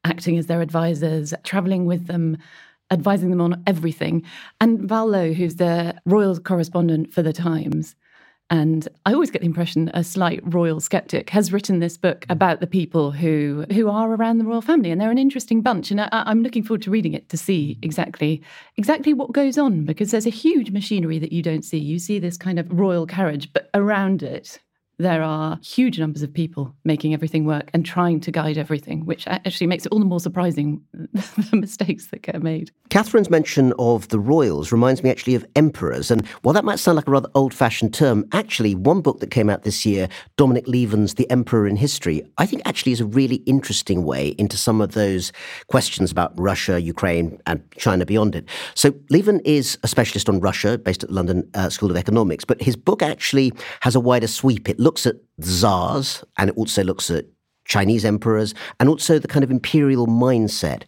acting 0.03 0.37
as 0.37 0.45
their 0.45 0.61
advisors, 0.61 1.33
traveling 1.43 1.85
with 1.85 2.07
them 2.07 2.37
advising 2.91 3.29
them 3.29 3.41
on 3.41 3.63
everything. 3.67 4.23
And 4.61 4.81
Val 4.81 5.07
Low, 5.07 5.33
who's 5.33 5.55
the 5.55 5.95
royal 6.05 6.37
correspondent 6.39 7.13
for 7.13 7.21
the 7.21 7.33
Times, 7.33 7.95
and 8.49 8.87
I 9.05 9.13
always 9.13 9.29
get 9.29 9.41
the 9.41 9.45
impression 9.45 9.91
a 9.93 10.05
slight 10.05 10.39
royal 10.43 10.79
skeptic 10.79 11.29
has 11.31 11.51
written 11.51 11.79
this 11.79 11.97
book 11.97 12.25
about 12.29 12.61
the 12.61 12.67
people 12.67 13.11
who 13.11 13.65
who 13.73 13.89
are 13.89 14.13
around 14.13 14.37
the 14.37 14.45
royal 14.45 14.61
family, 14.61 14.89
and 14.89 15.01
they're 15.01 15.11
an 15.11 15.17
interesting 15.17 15.61
bunch. 15.61 15.91
And 15.91 15.99
I, 15.99 16.07
I'm 16.11 16.43
looking 16.43 16.63
forward 16.63 16.81
to 16.83 16.91
reading 16.91 17.13
it 17.13 17.27
to 17.29 17.37
see 17.37 17.77
exactly 17.81 18.41
exactly 18.77 19.13
what 19.13 19.33
goes 19.33 19.57
on 19.57 19.83
because 19.83 20.11
there's 20.11 20.25
a 20.25 20.31
huge 20.31 20.71
machinery 20.71 21.19
that 21.19 21.33
you 21.33 21.41
don't 21.41 21.65
see. 21.65 21.77
You 21.77 21.99
see 21.99 22.19
this 22.19 22.37
kind 22.37 22.57
of 22.57 22.71
royal 22.71 23.05
carriage, 23.05 23.51
but 23.51 23.69
around 23.73 24.23
it 24.23 24.59
there 24.99 25.21
are 25.21 25.59
huge 25.61 25.99
numbers 25.99 26.23
of 26.23 26.33
people 26.33 26.75
making 26.83 27.13
everything 27.13 27.45
work 27.45 27.69
and 27.73 27.85
trying 27.85 28.19
to 28.21 28.31
guide 28.31 28.57
everything, 28.57 29.05
which 29.05 29.27
actually 29.27 29.67
makes 29.67 29.85
it 29.85 29.91
all 29.91 29.99
the 29.99 30.05
more 30.05 30.19
surprising 30.19 30.81
the 30.93 31.55
mistakes 31.55 32.07
that 32.07 32.23
get 32.23 32.41
made. 32.41 32.71
Catherine's 32.89 33.29
mention 33.29 33.73
of 33.77 34.07
the 34.07 34.19
royals 34.19 34.71
reminds 34.71 35.03
me 35.03 35.09
actually 35.09 35.35
of 35.35 35.45
emperors. 35.55 36.09
And 36.09 36.25
while 36.41 36.53
that 36.53 36.65
might 36.65 36.79
sound 36.79 36.95
like 36.95 37.07
a 37.07 37.11
rather 37.11 37.29
old 37.35 37.53
fashioned 37.53 37.93
term, 37.93 38.25
actually, 38.31 38.73
one 38.73 39.01
book 39.01 39.19
that 39.19 39.29
came 39.29 39.49
out 39.49 39.63
this 39.63 39.85
year, 39.85 40.09
Dominic 40.35 40.67
Lieven's 40.67 41.13
The 41.13 41.29
Emperor 41.29 41.67
in 41.67 41.75
History, 41.75 42.23
I 42.37 42.45
think 42.45 42.63
actually 42.65 42.91
is 42.91 43.01
a 43.01 43.05
really 43.05 43.37
interesting 43.45 44.03
way 44.03 44.29
into 44.37 44.57
some 44.57 44.81
of 44.81 44.93
those 44.93 45.31
questions 45.67 46.11
about 46.11 46.37
Russia, 46.39 46.81
Ukraine, 46.81 47.39
and 47.45 47.63
China 47.77 48.05
beyond 48.05 48.35
it. 48.35 48.47
So, 48.73 48.91
Lieven 49.09 49.41
is 49.45 49.77
a 49.83 49.87
specialist 49.87 50.27
on 50.27 50.39
Russia 50.39 50.77
based 50.77 51.03
at 51.03 51.09
the 51.09 51.15
London 51.15 51.47
uh, 51.53 51.69
School 51.69 51.91
of 51.91 51.97
Economics, 51.97 52.45
but 52.45 52.61
his 52.61 52.75
book 52.75 53.01
actually 53.03 53.51
has 53.81 53.95
a 53.95 53.99
wider 53.99 54.27
sweep. 54.27 54.69
It 54.69 54.79
looks 54.87 55.05
at 55.05 55.17
czars 55.43 56.23
and 56.37 56.49
it 56.49 56.57
also 56.57 56.81
looks 56.81 57.11
at 57.11 57.25
Chinese 57.65 58.05
emperors, 58.05 58.53
and 58.79 58.87
also 58.87 59.19
the 59.19 59.27
kind 59.27 59.43
of 59.43 59.51
imperial 59.51 60.07
mindset. 60.07 60.83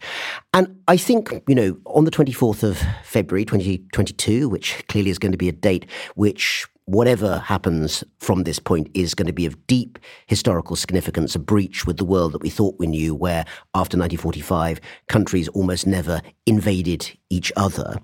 And 0.54 0.66
I 0.88 0.96
think, 0.96 1.42
you 1.46 1.54
know, 1.54 1.76
on 1.84 2.06
the 2.06 2.10
24th 2.10 2.62
of 2.62 2.78
February 3.04 3.44
2022, 3.44 4.48
which 4.48 4.82
clearly 4.88 5.10
is 5.10 5.18
going 5.18 5.32
to 5.32 5.38
be 5.38 5.50
a 5.50 5.52
date 5.52 5.84
which 6.14 6.66
whatever 6.86 7.38
happens 7.38 8.02
from 8.18 8.44
this 8.44 8.58
point 8.58 8.88
is 8.94 9.14
going 9.14 9.26
to 9.26 9.32
be 9.32 9.46
of 9.46 9.66
deep 9.66 9.98
historical 10.26 10.74
significance, 10.74 11.34
a 11.34 11.38
breach 11.38 11.86
with 11.86 11.98
the 11.98 12.04
world 12.04 12.32
that 12.32 12.42
we 12.42 12.50
thought 12.50 12.74
we 12.78 12.86
knew, 12.86 13.14
where 13.14 13.44
after 13.74 13.98
1945, 13.98 14.80
countries 15.08 15.48
almost 15.48 15.86
never 15.86 16.22
invaded 16.46 17.02
each 17.28 17.52
other. 17.56 17.96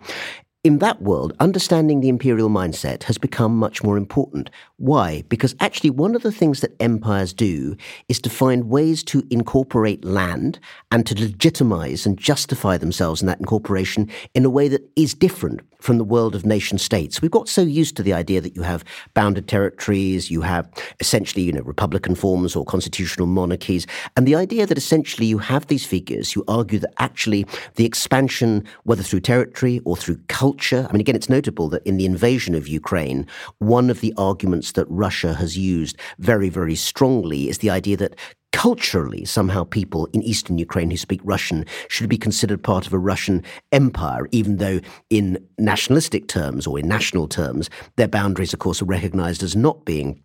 In 0.66 0.78
that 0.78 1.00
world, 1.00 1.32
understanding 1.38 2.00
the 2.00 2.08
imperial 2.08 2.48
mindset 2.48 3.04
has 3.04 3.18
become 3.18 3.56
much 3.56 3.84
more 3.84 3.96
important. 3.96 4.50
Why? 4.78 5.22
Because 5.30 5.54
actually, 5.58 5.88
one 5.88 6.14
of 6.14 6.22
the 6.22 6.32
things 6.32 6.60
that 6.60 6.76
empires 6.80 7.32
do 7.32 7.76
is 8.08 8.20
to 8.20 8.28
find 8.28 8.68
ways 8.68 9.02
to 9.04 9.26
incorporate 9.30 10.04
land 10.04 10.58
and 10.90 11.06
to 11.06 11.18
legitimize 11.18 12.04
and 12.04 12.18
justify 12.18 12.76
themselves 12.76 13.22
in 13.22 13.26
that 13.26 13.40
incorporation 13.40 14.10
in 14.34 14.44
a 14.44 14.50
way 14.50 14.68
that 14.68 14.86
is 14.94 15.14
different 15.14 15.62
from 15.80 15.98
the 15.98 16.04
world 16.04 16.34
of 16.34 16.44
nation 16.44 16.78
states. 16.78 17.22
We've 17.22 17.30
got 17.30 17.48
so 17.48 17.62
used 17.62 17.96
to 17.96 18.02
the 18.02 18.12
idea 18.12 18.40
that 18.40 18.56
you 18.56 18.62
have 18.62 18.84
bounded 19.14 19.46
territories, 19.46 20.30
you 20.30 20.40
have 20.42 20.68
essentially, 21.00 21.42
you 21.42 21.52
know, 21.52 21.62
republican 21.62 22.14
forms 22.14 22.56
or 22.56 22.64
constitutional 22.64 23.26
monarchies, 23.26 23.86
and 24.16 24.26
the 24.26 24.34
idea 24.34 24.66
that 24.66 24.78
essentially 24.78 25.26
you 25.26 25.38
have 25.38 25.66
these 25.66 25.86
figures 25.86 26.32
who 26.32 26.44
argue 26.48 26.78
that 26.78 26.92
actually 26.98 27.46
the 27.76 27.84
expansion, 27.84 28.64
whether 28.84 29.02
through 29.02 29.20
territory 29.20 29.80
or 29.84 29.96
through 29.96 30.18
culture, 30.28 30.86
I 30.88 30.92
mean, 30.92 31.00
again, 31.00 31.16
it's 31.16 31.28
notable 31.28 31.68
that 31.68 31.86
in 31.86 31.96
the 31.96 32.06
invasion 32.06 32.54
of 32.54 32.66
Ukraine, 32.66 33.26
one 33.58 33.90
of 33.90 34.00
the 34.00 34.12
arguments 34.16 34.65
that 34.72 34.86
Russia 34.88 35.34
has 35.34 35.56
used 35.56 35.96
very, 36.18 36.48
very 36.48 36.74
strongly 36.74 37.48
is 37.48 37.58
the 37.58 37.70
idea 37.70 37.96
that 37.96 38.16
culturally, 38.52 39.24
somehow 39.24 39.64
people 39.64 40.08
in 40.14 40.22
eastern 40.22 40.56
Ukraine 40.56 40.90
who 40.90 40.96
speak 40.96 41.20
Russian 41.24 41.66
should 41.88 42.08
be 42.08 42.16
considered 42.16 42.62
part 42.62 42.86
of 42.86 42.92
a 42.94 42.98
Russian 42.98 43.42
empire, 43.70 44.26
even 44.32 44.56
though 44.56 44.80
in 45.10 45.38
nationalistic 45.58 46.26
terms 46.26 46.66
or 46.66 46.78
in 46.78 46.88
national 46.88 47.28
terms, 47.28 47.68
their 47.96 48.08
boundaries, 48.08 48.54
of 48.54 48.58
course, 48.58 48.80
are 48.80 48.86
recognized 48.86 49.42
as 49.42 49.54
not 49.54 49.84
being 49.84 50.22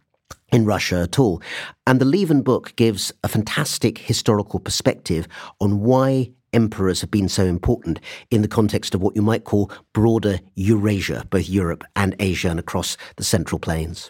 in 0.51 0.65
Russia 0.65 1.01
at 1.01 1.19
all. 1.19 1.41
And 1.85 1.99
the 1.99 2.05
Lieven 2.05 2.41
book 2.41 2.73
gives 2.77 3.11
a 3.23 3.27
fantastic 3.27 3.97
historical 3.97 4.59
perspective 4.59 5.27
on 5.59 5.81
why 5.81 6.31
emperors 6.53 7.01
have 7.01 7.11
been 7.11 7.29
so 7.29 7.45
important 7.45 7.99
in 8.29 8.41
the 8.41 8.47
context 8.47 8.95
of 8.95 9.01
what 9.01 9.15
you 9.15 9.21
might 9.21 9.43
call 9.43 9.71
broader 9.93 10.39
Eurasia, 10.55 11.25
both 11.29 11.49
Europe 11.49 11.83
and 11.95 12.15
Asia 12.19 12.49
and 12.49 12.59
across 12.59 12.97
the 13.17 13.23
Central 13.23 13.59
Plains. 13.59 14.09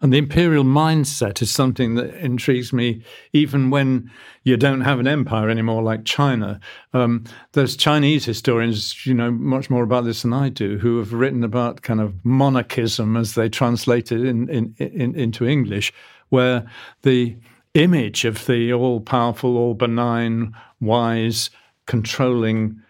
And 0.00 0.12
the 0.12 0.18
imperial 0.18 0.64
mindset 0.64 1.40
is 1.40 1.50
something 1.50 1.94
that 1.94 2.14
intrigues 2.16 2.72
me, 2.72 3.02
even 3.32 3.70
when 3.70 4.10
you 4.42 4.56
don't 4.56 4.82
have 4.82 5.00
an 5.00 5.06
empire 5.06 5.48
anymore, 5.48 5.82
like 5.82 6.04
China. 6.04 6.60
Um, 6.92 7.24
there's 7.52 7.76
Chinese 7.76 8.24
historians, 8.24 9.06
you 9.06 9.14
know, 9.14 9.30
much 9.30 9.70
more 9.70 9.82
about 9.82 10.04
this 10.04 10.22
than 10.22 10.34
I 10.34 10.50
do, 10.50 10.78
who 10.78 10.98
have 10.98 11.12
written 11.12 11.42
about 11.42 11.82
kind 11.82 12.00
of 12.00 12.14
monarchism 12.24 13.16
as 13.16 13.34
they 13.34 13.48
translate 13.48 14.12
it 14.12 14.24
in, 14.24 14.48
in, 14.50 14.74
in, 14.78 15.14
into 15.14 15.46
English, 15.46 15.92
where 16.28 16.66
the 17.02 17.36
image 17.72 18.24
of 18.24 18.44
the 18.46 18.72
all 18.72 19.00
powerful, 19.00 19.56
all 19.56 19.74
benign, 19.74 20.54
wise, 20.80 21.50
controlling 21.86 22.80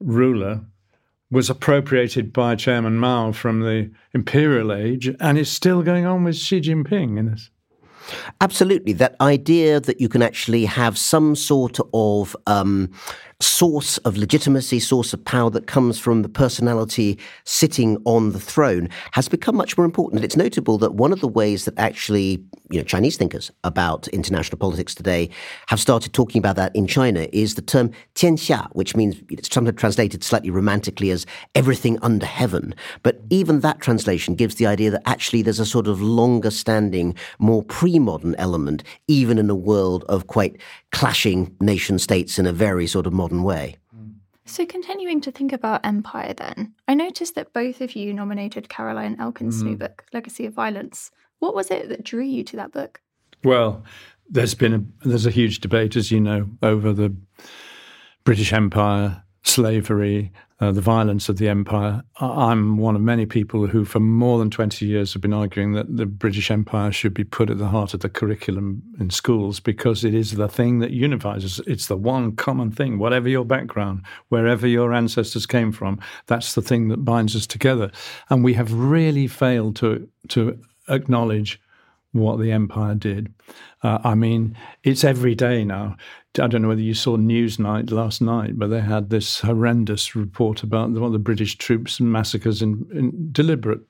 ruler 0.00 0.64
was 1.32 1.48
appropriated 1.48 2.30
by 2.32 2.54
Chairman 2.54 2.98
Mao 2.98 3.32
from 3.32 3.60
the 3.60 3.90
imperial 4.12 4.70
age 4.70 5.10
and 5.18 5.38
is 5.38 5.50
still 5.50 5.82
going 5.82 6.04
on 6.04 6.24
with 6.24 6.36
Xi 6.36 6.60
Jinping 6.60 7.18
in 7.18 7.30
this. 7.30 7.50
Absolutely. 8.40 8.92
That 8.92 9.16
idea 9.20 9.80
that 9.80 10.00
you 10.00 10.08
can 10.08 10.20
actually 10.22 10.66
have 10.66 10.98
some 10.98 11.34
sort 11.34 11.78
of 11.94 12.36
um, 12.46 12.90
source 13.42 13.98
of 13.98 14.16
legitimacy, 14.16 14.80
source 14.80 15.12
of 15.12 15.24
power 15.24 15.50
that 15.50 15.66
comes 15.66 15.98
from 15.98 16.22
the 16.22 16.28
personality 16.28 17.18
sitting 17.44 17.98
on 18.04 18.32
the 18.32 18.40
throne 18.40 18.88
has 19.12 19.28
become 19.28 19.56
much 19.56 19.76
more 19.76 19.84
important. 19.84 20.18
And 20.18 20.24
it's 20.24 20.36
notable 20.36 20.78
that 20.78 20.94
one 20.94 21.12
of 21.12 21.20
the 21.20 21.28
ways 21.28 21.64
that 21.64 21.78
actually, 21.78 22.44
you 22.70 22.78
know, 22.78 22.84
Chinese 22.84 23.16
thinkers 23.16 23.50
about 23.64 24.08
international 24.08 24.58
politics 24.58 24.94
today 24.94 25.28
have 25.68 25.80
started 25.80 26.12
talking 26.12 26.38
about 26.38 26.56
that 26.56 26.74
in 26.74 26.86
China 26.86 27.26
is 27.32 27.54
the 27.54 27.62
term 27.62 27.90
tianxia, 28.14 28.68
which 28.72 28.94
means 28.96 29.16
it's 29.28 29.52
sometimes 29.52 29.78
translated 29.78 30.22
slightly 30.22 30.50
romantically 30.50 31.10
as 31.10 31.26
everything 31.54 31.98
under 32.02 32.26
heaven. 32.26 32.74
But 33.02 33.20
even 33.30 33.60
that 33.60 33.80
translation 33.80 34.34
gives 34.34 34.56
the 34.56 34.66
idea 34.66 34.90
that 34.90 35.02
actually 35.06 35.42
there's 35.42 35.60
a 35.60 35.66
sort 35.66 35.88
of 35.88 36.00
longer 36.00 36.50
standing, 36.50 37.14
more 37.38 37.62
pre-modern 37.62 38.34
element, 38.36 38.84
even 39.08 39.38
in 39.38 39.50
a 39.50 39.54
world 39.54 40.04
of 40.08 40.26
quite 40.26 40.60
clashing 40.92 41.54
nation 41.60 41.98
states 41.98 42.38
in 42.38 42.46
a 42.46 42.52
very 42.52 42.86
sort 42.86 43.06
of 43.06 43.12
modern 43.12 43.31
way. 43.40 43.76
So, 44.44 44.66
continuing 44.66 45.20
to 45.22 45.30
think 45.30 45.52
about 45.52 45.86
empire, 45.86 46.34
then, 46.34 46.74
I 46.88 46.94
noticed 46.94 47.36
that 47.36 47.52
both 47.52 47.80
of 47.80 47.94
you 47.94 48.12
nominated 48.12 48.68
Caroline 48.68 49.16
Elkins' 49.18 49.62
mm. 49.62 49.66
new 49.66 49.76
book, 49.76 50.04
Legacy 50.12 50.46
of 50.46 50.52
Violence. 50.52 51.10
What 51.38 51.54
was 51.54 51.70
it 51.70 51.88
that 51.88 52.04
drew 52.04 52.24
you 52.24 52.44
to 52.44 52.56
that 52.56 52.72
book? 52.72 53.00
Well, 53.44 53.84
there's 54.28 54.54
been 54.54 54.74
a 54.74 55.08
there's 55.08 55.26
a 55.26 55.30
huge 55.30 55.60
debate, 55.60 55.96
as 55.96 56.10
you 56.10 56.20
know, 56.20 56.50
over 56.62 56.92
the 56.92 57.14
British 58.24 58.52
Empire, 58.52 59.22
slavery, 59.44 60.32
uh, 60.60 60.70
the 60.70 60.80
violence 60.80 61.28
of 61.28 61.38
the 61.38 61.48
empire. 61.48 62.04
I'm 62.20 62.76
one 62.76 62.94
of 62.94 63.02
many 63.02 63.26
people 63.26 63.66
who, 63.66 63.84
for 63.84 63.98
more 63.98 64.38
than 64.38 64.48
20 64.48 64.86
years, 64.86 65.12
have 65.12 65.20
been 65.20 65.32
arguing 65.32 65.72
that 65.72 65.96
the 65.96 66.06
British 66.06 66.52
Empire 66.52 66.92
should 66.92 67.12
be 67.12 67.24
put 67.24 67.50
at 67.50 67.58
the 67.58 67.66
heart 67.66 67.94
of 67.94 68.00
the 68.00 68.08
curriculum 68.08 68.82
in 69.00 69.10
schools 69.10 69.58
because 69.58 70.04
it 70.04 70.14
is 70.14 70.32
the 70.32 70.48
thing 70.48 70.78
that 70.78 70.92
unifies 70.92 71.44
us. 71.44 71.58
It's 71.66 71.88
the 71.88 71.96
one 71.96 72.36
common 72.36 72.70
thing, 72.70 72.98
whatever 72.98 73.28
your 73.28 73.44
background, 73.44 74.02
wherever 74.28 74.66
your 74.66 74.92
ancestors 74.92 75.46
came 75.46 75.72
from, 75.72 75.98
that's 76.26 76.54
the 76.54 76.62
thing 76.62 76.88
that 76.88 77.04
binds 77.04 77.34
us 77.34 77.46
together. 77.46 77.90
And 78.30 78.44
we 78.44 78.54
have 78.54 78.72
really 78.72 79.26
failed 79.26 79.74
to, 79.76 80.08
to 80.28 80.60
acknowledge 80.88 81.60
what 82.12 82.38
the 82.38 82.52
empire 82.52 82.94
did. 82.94 83.32
Uh, 83.82 83.98
I 84.04 84.14
mean, 84.14 84.56
it's 84.84 85.02
every 85.02 85.34
day 85.34 85.64
now. 85.64 85.96
I 86.40 86.46
don't 86.46 86.62
know 86.62 86.68
whether 86.68 86.80
you 86.80 86.94
saw 86.94 87.16
Newsnight 87.16 87.90
last 87.90 88.22
night, 88.22 88.58
but 88.58 88.68
they 88.68 88.80
had 88.80 89.10
this 89.10 89.40
horrendous 89.40 90.16
report 90.16 90.62
about 90.62 90.96
of 90.96 91.12
the 91.12 91.18
British 91.18 91.58
troops 91.58 92.00
and 92.00 92.10
massacres 92.10 92.62
in, 92.62 92.86
in 92.94 93.28
deliberate, 93.32 93.80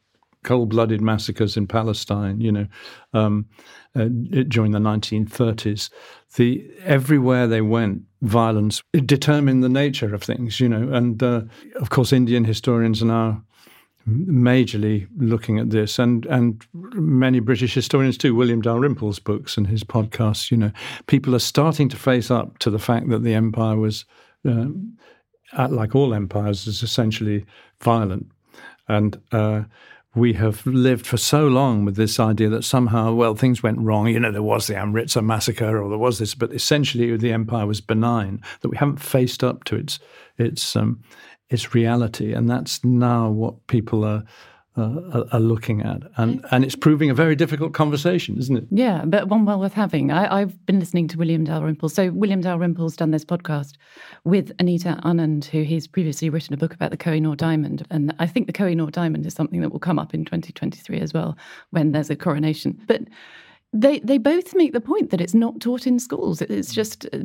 cold-blooded 0.42 1.00
massacres 1.00 1.56
in 1.56 1.68
Palestine. 1.68 2.40
You 2.40 2.50
know, 2.50 2.66
um, 3.12 3.46
uh, 3.94 4.08
during 4.48 4.72
the 4.72 4.80
1930s, 4.80 5.90
the 6.34 6.68
everywhere 6.82 7.46
they 7.46 7.60
went, 7.60 8.02
violence 8.22 8.82
determined 8.92 9.62
the 9.62 9.68
nature 9.68 10.12
of 10.12 10.24
things. 10.24 10.58
You 10.58 10.68
know, 10.68 10.92
and 10.92 11.22
uh, 11.22 11.42
of 11.76 11.90
course, 11.90 12.12
Indian 12.12 12.44
historians 12.44 13.02
are 13.02 13.06
now 13.06 13.44
majorly 14.08 15.06
looking 15.16 15.58
at 15.58 15.70
this, 15.70 15.98
and 15.98 16.26
and 16.26 16.66
many 16.72 17.40
British 17.40 17.74
historians 17.74 18.18
too. 18.18 18.34
William 18.34 18.62
Dalrymple's 18.62 19.18
books 19.18 19.56
and 19.56 19.66
his 19.66 19.84
podcasts. 19.84 20.50
You 20.50 20.56
know, 20.56 20.72
people 21.06 21.34
are 21.34 21.40
starting 21.40 21.88
to 21.90 21.96
face 21.96 22.30
up 22.30 22.58
to 22.58 22.70
the 22.70 22.78
fact 22.78 23.08
that 23.10 23.22
the 23.22 23.34
empire 23.34 23.76
was, 23.76 24.04
uh, 24.48 24.66
like 25.68 25.94
all 25.94 26.14
empires, 26.14 26.66
is 26.66 26.82
essentially 26.82 27.44
violent, 27.80 28.26
and. 28.88 29.20
Uh, 29.30 29.64
we 30.14 30.34
have 30.34 30.66
lived 30.66 31.06
for 31.06 31.16
so 31.16 31.46
long 31.46 31.86
with 31.86 31.96
this 31.96 32.20
idea 32.20 32.50
that 32.50 32.64
somehow, 32.64 33.14
well, 33.14 33.34
things 33.34 33.62
went 33.62 33.78
wrong. 33.78 34.08
You 34.08 34.20
know, 34.20 34.30
there 34.30 34.42
was 34.42 34.66
the 34.66 34.76
Amritsar 34.76 35.22
massacre, 35.22 35.82
or 35.82 35.88
there 35.88 35.98
was 35.98 36.18
this, 36.18 36.34
but 36.34 36.52
essentially 36.52 37.16
the 37.16 37.32
empire 37.32 37.66
was 37.66 37.80
benign. 37.80 38.42
That 38.60 38.68
we 38.68 38.76
haven't 38.76 38.98
faced 38.98 39.42
up 39.42 39.64
to 39.64 39.76
its 39.76 39.98
its 40.36 40.76
um, 40.76 41.02
its 41.52 41.74
reality, 41.74 42.32
and 42.32 42.48
that's 42.48 42.84
now 42.84 43.30
what 43.30 43.66
people 43.66 44.04
are 44.04 44.24
uh, 44.74 45.24
are 45.32 45.40
looking 45.40 45.82
at, 45.82 46.02
and 46.16 46.44
and 46.50 46.64
it's 46.64 46.74
proving 46.74 47.10
a 47.10 47.14
very 47.14 47.36
difficult 47.36 47.74
conversation, 47.74 48.38
isn't 48.38 48.56
it? 48.56 48.64
Yeah, 48.70 49.04
but 49.04 49.28
one 49.28 49.44
well 49.44 49.60
worth 49.60 49.74
having. 49.74 50.10
I, 50.10 50.40
have 50.40 50.64
been 50.64 50.80
listening 50.80 51.08
to 51.08 51.18
William 51.18 51.44
Dalrymple. 51.44 51.90
So 51.90 52.10
William 52.10 52.42
Dalrymple's 52.42 52.96
done 52.96 53.10
this 53.10 53.24
podcast 53.24 53.74
with 54.24 54.50
Anita 54.58 54.98
Anand, 55.04 55.44
who 55.44 55.62
he's 55.62 55.86
previously 55.86 56.30
written 56.30 56.54
a 56.54 56.56
book 56.56 56.72
about 56.72 56.90
the 56.90 56.96
Kohinoor 56.96 57.36
diamond, 57.36 57.86
and 57.90 58.14
I 58.18 58.26
think 58.26 58.46
the 58.46 58.52
Kohinoor 58.54 58.90
diamond 58.90 59.26
is 59.26 59.34
something 59.34 59.60
that 59.60 59.72
will 59.72 59.78
come 59.78 59.98
up 59.98 60.14
in 60.14 60.24
2023 60.24 61.00
as 61.00 61.12
well 61.12 61.36
when 61.70 61.92
there's 61.92 62.10
a 62.10 62.16
coronation. 62.16 62.80
But 62.86 63.02
they 63.74 63.98
they 64.00 64.18
both 64.18 64.54
make 64.54 64.72
the 64.72 64.80
point 64.80 65.10
that 65.10 65.20
it's 65.20 65.34
not 65.34 65.60
taught 65.60 65.86
in 65.86 65.98
schools. 65.98 66.40
It's 66.40 66.72
just 66.72 67.06
uh, 67.12 67.18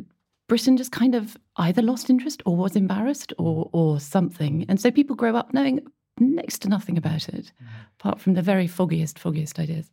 Britain 0.48 0.76
just 0.76 0.92
kind 0.92 1.14
of 1.14 1.36
either 1.56 1.82
lost 1.82 2.10
interest 2.10 2.42
or 2.46 2.56
was 2.56 2.74
embarrassed 2.74 3.32
or 3.38 3.66
mm. 3.66 3.70
or 3.72 4.00
something, 4.00 4.64
and 4.68 4.80
so 4.80 4.90
people 4.90 5.14
grow 5.14 5.36
up 5.36 5.52
knowing 5.52 5.80
next 6.18 6.60
to 6.60 6.68
nothing 6.68 6.98
about 6.98 7.28
it, 7.28 7.52
mm-hmm. 7.62 7.82
apart 8.00 8.20
from 8.20 8.34
the 8.34 8.42
very 8.42 8.66
foggiest, 8.66 9.18
foggiest 9.18 9.58
ideas. 9.58 9.90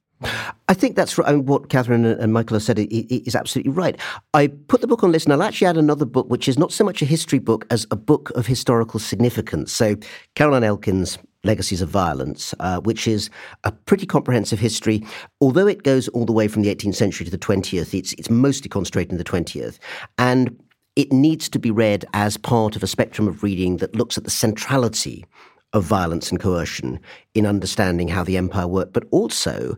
I 0.69 0.73
think 0.73 0.95
that's 0.95 1.17
right. 1.17 1.27
I 1.27 1.33
mean, 1.33 1.45
what 1.45 1.69
Catherine 1.69 2.05
and 2.05 2.31
Michael 2.31 2.55
have 2.55 2.63
said 2.63 2.79
is 2.79 3.35
absolutely 3.35 3.73
right. 3.73 3.99
I 4.33 4.47
put 4.47 4.81
the 4.81 4.87
book 4.87 5.03
on 5.03 5.11
list, 5.11 5.25
and 5.25 5.33
I'll 5.33 5.43
actually 5.43 5.67
add 5.67 5.77
another 5.77 6.05
book, 6.05 6.29
which 6.29 6.47
is 6.47 6.57
not 6.57 6.71
so 6.71 6.83
much 6.83 7.01
a 7.01 7.05
history 7.05 7.39
book 7.39 7.67
as 7.69 7.85
a 7.91 7.95
book 7.95 8.31
of 8.31 8.47
historical 8.47 8.99
significance. 8.99 9.73
So, 9.73 9.97
Caroline 10.35 10.63
Elkins' 10.63 11.17
Legacies 11.45 11.81
of 11.81 11.89
Violence, 11.89 12.53
uh, 12.59 12.79
which 12.81 13.07
is 13.07 13.29
a 13.63 13.71
pretty 13.71 14.05
comprehensive 14.05 14.59
history. 14.59 15.03
Although 15.39 15.67
it 15.67 15.83
goes 15.83 16.07
all 16.09 16.25
the 16.25 16.33
way 16.33 16.47
from 16.47 16.63
the 16.63 16.73
18th 16.73 16.95
century 16.95 17.25
to 17.25 17.31
the 17.31 17.37
20th, 17.37 17.97
it's, 17.97 18.13
it's 18.13 18.29
mostly 18.29 18.69
concentrated 18.69 19.11
in 19.11 19.17
the 19.17 19.23
20th. 19.23 19.77
And 20.17 20.59
it 20.95 21.11
needs 21.11 21.49
to 21.49 21.59
be 21.59 21.71
read 21.71 22.05
as 22.13 22.37
part 22.37 22.75
of 22.75 22.83
a 22.83 22.87
spectrum 22.87 23.27
of 23.27 23.43
reading 23.43 23.77
that 23.77 23.95
looks 23.95 24.17
at 24.17 24.23
the 24.23 24.29
centrality 24.29 25.25
of 25.73 25.83
violence 25.83 26.31
and 26.31 26.39
coercion 26.39 26.99
in 27.33 27.45
understanding 27.45 28.07
how 28.07 28.23
the 28.23 28.37
empire 28.37 28.67
worked, 28.67 28.93
but 28.93 29.03
also 29.11 29.77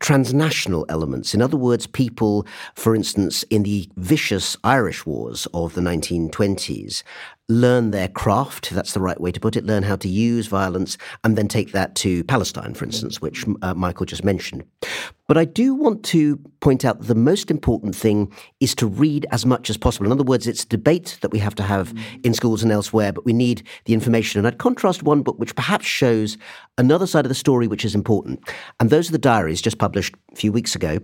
transnational 0.00 0.86
elements. 0.88 1.34
In 1.34 1.42
other 1.42 1.56
words, 1.56 1.86
people, 1.86 2.46
for 2.74 2.96
instance, 2.96 3.42
in 3.44 3.62
the 3.62 3.88
vicious 3.96 4.56
Irish 4.64 5.06
wars 5.06 5.46
of 5.54 5.74
the 5.74 5.82
1920s, 5.82 7.02
learn 7.50 7.90
their 7.90 8.08
craft, 8.08 8.68
if 8.68 8.74
that's 8.74 8.94
the 8.94 9.00
right 9.00 9.20
way 9.20 9.32
to 9.32 9.40
put 9.40 9.56
it, 9.56 9.64
learn 9.64 9.82
how 9.82 9.96
to 9.96 10.08
use 10.08 10.46
violence, 10.46 10.96
and 11.24 11.36
then 11.36 11.48
take 11.48 11.72
that 11.72 11.94
to 11.96 12.24
Palestine, 12.24 12.74
for 12.74 12.84
instance, 12.84 13.20
which 13.20 13.44
uh, 13.62 13.74
Michael 13.74 14.06
just 14.06 14.24
mentioned. 14.24 14.64
But 15.26 15.36
I 15.36 15.44
do 15.44 15.74
want 15.74 16.04
to 16.06 16.36
point 16.60 16.84
out 16.84 16.98
that 16.98 17.06
the 17.06 17.14
most 17.14 17.50
important 17.50 17.94
thing 17.94 18.32
is 18.60 18.74
to 18.76 18.86
read 18.86 19.26
as 19.30 19.44
much 19.44 19.68
as 19.68 19.76
possible. 19.76 20.06
In 20.06 20.12
other 20.12 20.24
words, 20.24 20.46
it's 20.46 20.64
a 20.64 20.68
debate 20.68 21.18
that 21.20 21.32
we 21.32 21.38
have 21.40 21.54
to 21.56 21.62
have 21.62 21.92
mm. 21.92 22.24
in 22.24 22.34
schools 22.34 22.62
and 22.62 22.72
elsewhere, 22.72 23.12
but 23.12 23.24
we 23.24 23.32
need 23.32 23.62
the 23.84 23.94
information. 23.94 24.38
And 24.38 24.46
I'd 24.46 24.58
contrast 24.58 25.02
one 25.02 25.22
book 25.22 25.38
which 25.38 25.54
perhaps 25.54 25.86
shows 25.86 26.38
another 26.78 27.06
side 27.06 27.24
of 27.24 27.28
the 27.28 27.34
story 27.34 27.66
which 27.66 27.84
is 27.84 27.94
important. 27.94 28.40
And 28.78 28.90
those 28.90 29.08
are 29.08 29.12
the 29.12 29.18
diaries 29.18 29.62
just 29.62 29.78
published 29.78 30.14
a 30.32 30.36
few 30.36 30.52
weeks 30.52 30.74
ago 30.74 30.98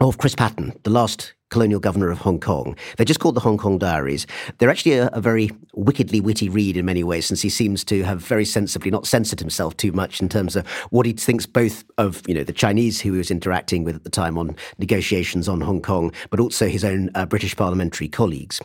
of 0.00 0.18
Chris 0.18 0.34
Patten, 0.34 0.78
the 0.84 0.90
last 0.90 1.34
colonial 1.50 1.80
governor 1.80 2.10
of 2.10 2.18
Hong 2.18 2.40
Kong. 2.40 2.76
They're 2.96 3.06
just 3.06 3.20
called 3.20 3.34
the 3.34 3.40
Hong 3.40 3.58
Kong 3.58 3.78
Diaries. 3.78 4.26
They're 4.58 4.70
actually 4.70 4.94
a, 4.94 5.08
a, 5.08 5.20
very 5.20 5.50
wickedly 5.74 6.20
witty 6.20 6.48
read 6.48 6.76
in 6.76 6.84
many 6.84 7.04
ways, 7.04 7.26
since 7.26 7.42
he 7.42 7.48
seems 7.48 7.84
to 7.84 8.02
have 8.02 8.20
very 8.20 8.44
sensibly 8.44 8.90
not 8.90 9.06
censored 9.06 9.40
himself 9.40 9.76
too 9.76 9.92
much 9.92 10.20
in 10.20 10.28
terms 10.28 10.56
of 10.56 10.66
what 10.90 11.06
he 11.06 11.12
thinks 11.12 11.46
both 11.46 11.84
of 11.98 12.22
you 12.26 12.34
know 12.34 12.44
the 12.44 12.52
Chinese 12.52 13.00
who 13.00 13.12
he 13.12 13.18
was 13.18 13.30
interacting 13.30 13.84
with 13.84 13.96
at 13.96 14.04
the 14.04 14.10
time 14.10 14.38
on 14.38 14.56
negotiations 14.78 15.48
on 15.48 15.60
Hong 15.60 15.82
Kong, 15.82 16.12
but 16.30 16.40
also 16.40 16.68
his 16.68 16.84
own 16.84 17.10
uh, 17.14 17.26
British 17.26 17.56
parliamentary 17.56 18.08
colleagues. 18.08 18.60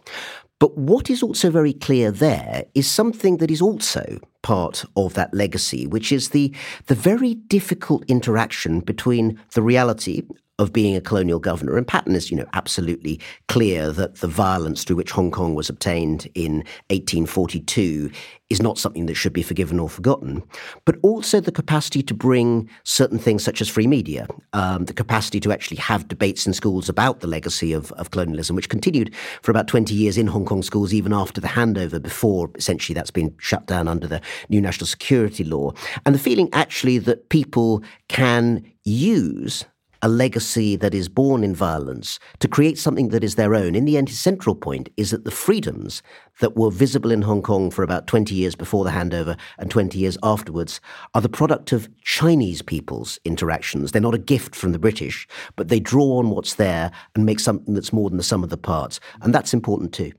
But 0.59 0.77
what 0.77 1.09
is 1.09 1.21
also 1.21 1.51
very 1.51 1.73
clear 1.73 2.11
there 2.11 2.63
is 2.73 2.89
something 2.89 3.37
that 3.37 3.51
is 3.51 3.61
also 3.61 4.19
part 4.43 4.85
of 4.95 5.15
that 5.15 5.33
legacy, 5.33 5.87
which 5.87 6.11
is 6.11 6.29
the 6.29 6.53
the 6.85 6.95
very 6.95 7.33
difficult 7.33 8.03
interaction 8.07 8.79
between 8.79 9.39
the 9.53 9.63
reality 9.63 10.21
of 10.59 10.71
being 10.71 10.95
a 10.95 11.01
colonial 11.01 11.39
governor. 11.39 11.77
And 11.77 11.87
Patten 11.87 12.15
is, 12.15 12.29
you 12.29 12.37
know, 12.37 12.45
absolutely 12.53 13.19
clear 13.47 13.91
that 13.91 14.17
the 14.17 14.27
violence 14.27 14.83
through 14.83 14.97
which 14.97 15.11
Hong 15.11 15.31
Kong 15.31 15.55
was 15.55 15.67
obtained 15.67 16.27
in 16.35 16.57
1842 16.89 18.11
is 18.53 18.61
not 18.61 18.77
something 18.77 19.07
that 19.07 19.15
should 19.15 19.33
be 19.33 19.41
forgiven 19.41 19.79
or 19.79 19.89
forgotten. 19.89 20.43
But 20.85 20.97
also 21.01 21.39
the 21.39 21.51
capacity 21.51 22.03
to 22.03 22.13
bring 22.13 22.69
certain 22.83 23.17
things 23.17 23.43
such 23.43 23.61
as 23.61 23.67
free 23.67 23.87
media, 23.87 24.27
um, 24.53 24.85
the 24.85 24.93
capacity 24.93 25.39
to 25.39 25.51
actually 25.51 25.77
have 25.77 26.07
debates 26.07 26.45
in 26.45 26.53
schools 26.53 26.87
about 26.87 27.21
the 27.21 27.27
legacy 27.27 27.73
of, 27.73 27.91
of 27.93 28.11
colonialism, 28.11 28.55
which 28.55 28.69
continued 28.69 29.13
for 29.41 29.49
about 29.49 29.67
20 29.67 29.95
years 29.95 30.19
in 30.19 30.27
Hong 30.27 30.45
Kong 30.45 30.61
schools, 30.61 30.93
even 30.93 31.13
after 31.13 31.41
the 31.41 31.47
handover, 31.47 31.99
before 31.99 32.51
essentially 32.53 32.93
that's 32.93 33.09
been 33.09 33.33
shut 33.39 33.65
down 33.65 33.87
under 33.87 34.07
the 34.07 34.21
new 34.49 34.61
national 34.61 34.87
security 34.87 35.43
law. 35.43 35.71
And 36.05 36.13
the 36.13 36.19
feeling 36.19 36.49
actually 36.53 36.97
that 36.99 37.29
people 37.29 37.83
can 38.07 38.63
use 38.83 39.65
a 40.03 40.09
legacy 40.09 40.75
that 40.75 40.93
is 40.93 41.07
born 41.07 41.45
in 41.45 41.55
violence 41.55 42.19
to 42.39 42.47
create 42.49 42.77
something 42.77 43.07
that 43.07 43.23
is 43.23 43.35
their 43.35 43.55
own. 43.55 43.73
In 43.73 43.85
the 43.85 43.97
end, 43.97 44.09
his 44.09 44.19
central 44.19 44.53
point 44.53 44.89
is 44.97 45.11
that 45.11 45.23
the 45.23 45.31
freedoms 45.31 46.03
that 46.41 46.57
were 46.57 46.69
visible 46.69 47.09
in 47.09 47.21
Hong 47.21 47.41
Kong 47.41 47.71
for 47.71 47.83
about 47.83 48.05
20 48.05 48.35
years 48.35 48.53
before 48.53 48.83
the 48.83 48.91
handover 48.91 49.39
and 49.57 49.71
20 49.71 49.97
years 49.97 50.17
afterwards 50.21 50.81
are 51.13 51.21
the 51.21 51.29
product 51.29 51.71
of 51.71 51.87
Chinese 52.01 52.61
people's 52.61 53.17
interactions. 53.23 53.93
They're 53.93 54.01
not 54.01 54.13
a 54.13 54.17
gift 54.17 54.57
from 54.57 54.73
the 54.73 54.79
British, 54.79 55.25
but 55.55 55.69
they 55.69 55.79
draw 55.79 56.17
on 56.17 56.31
what's 56.31 56.55
there 56.55 56.91
and 57.15 57.25
make 57.25 57.39
something 57.39 57.73
that's 57.73 57.93
more 57.93 58.09
than 58.09 58.17
the 58.17 58.23
sum 58.23 58.43
of 58.43 58.49
the 58.49 58.57
parts. 58.57 58.99
And 59.21 59.33
that's 59.33 59.53
important 59.53 59.93
too. 59.93 60.11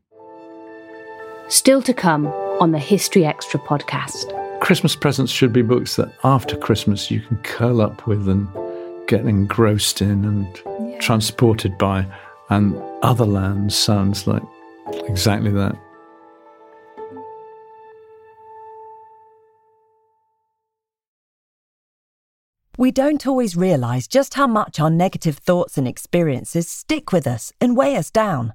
Still 1.49 1.83
to 1.83 1.92
come 1.92 2.33
on 2.61 2.71
the 2.71 2.79
History 2.79 3.25
Extra 3.25 3.59
podcast. 3.61 4.61
Christmas 4.61 4.95
presents 4.95 5.33
should 5.33 5.53
be 5.53 5.62
books 5.62 5.97
that 5.97 6.12
after 6.23 6.57
Christmas 6.57 7.11
you 7.11 7.21
can 7.21 7.37
curl 7.38 7.81
up 7.81 8.07
with 8.07 8.29
and 8.29 8.49
get 9.09 9.27
engrossed 9.27 10.01
in 10.01 10.25
and 10.25 10.90
yeah. 10.90 10.99
transported 10.99 11.77
by, 11.77 12.07
and 12.51 12.81
other 13.03 13.27
lands 13.27 13.75
sounds 13.75 14.27
like 14.27 14.43
exactly 15.09 15.51
that. 15.51 15.77
We 22.77 22.90
don't 22.90 23.27
always 23.27 23.57
realise 23.57 24.07
just 24.07 24.35
how 24.35 24.47
much 24.47 24.81
our 24.81 24.90
negative 24.90 25.38
thoughts 25.38 25.79
and 25.79 25.87
experiences 25.87 26.69
stick 26.69 27.12
with 27.12 27.27
us 27.27 27.53
and 27.61 27.77
weigh 27.77 27.97
us 27.97 28.11
down. 28.11 28.55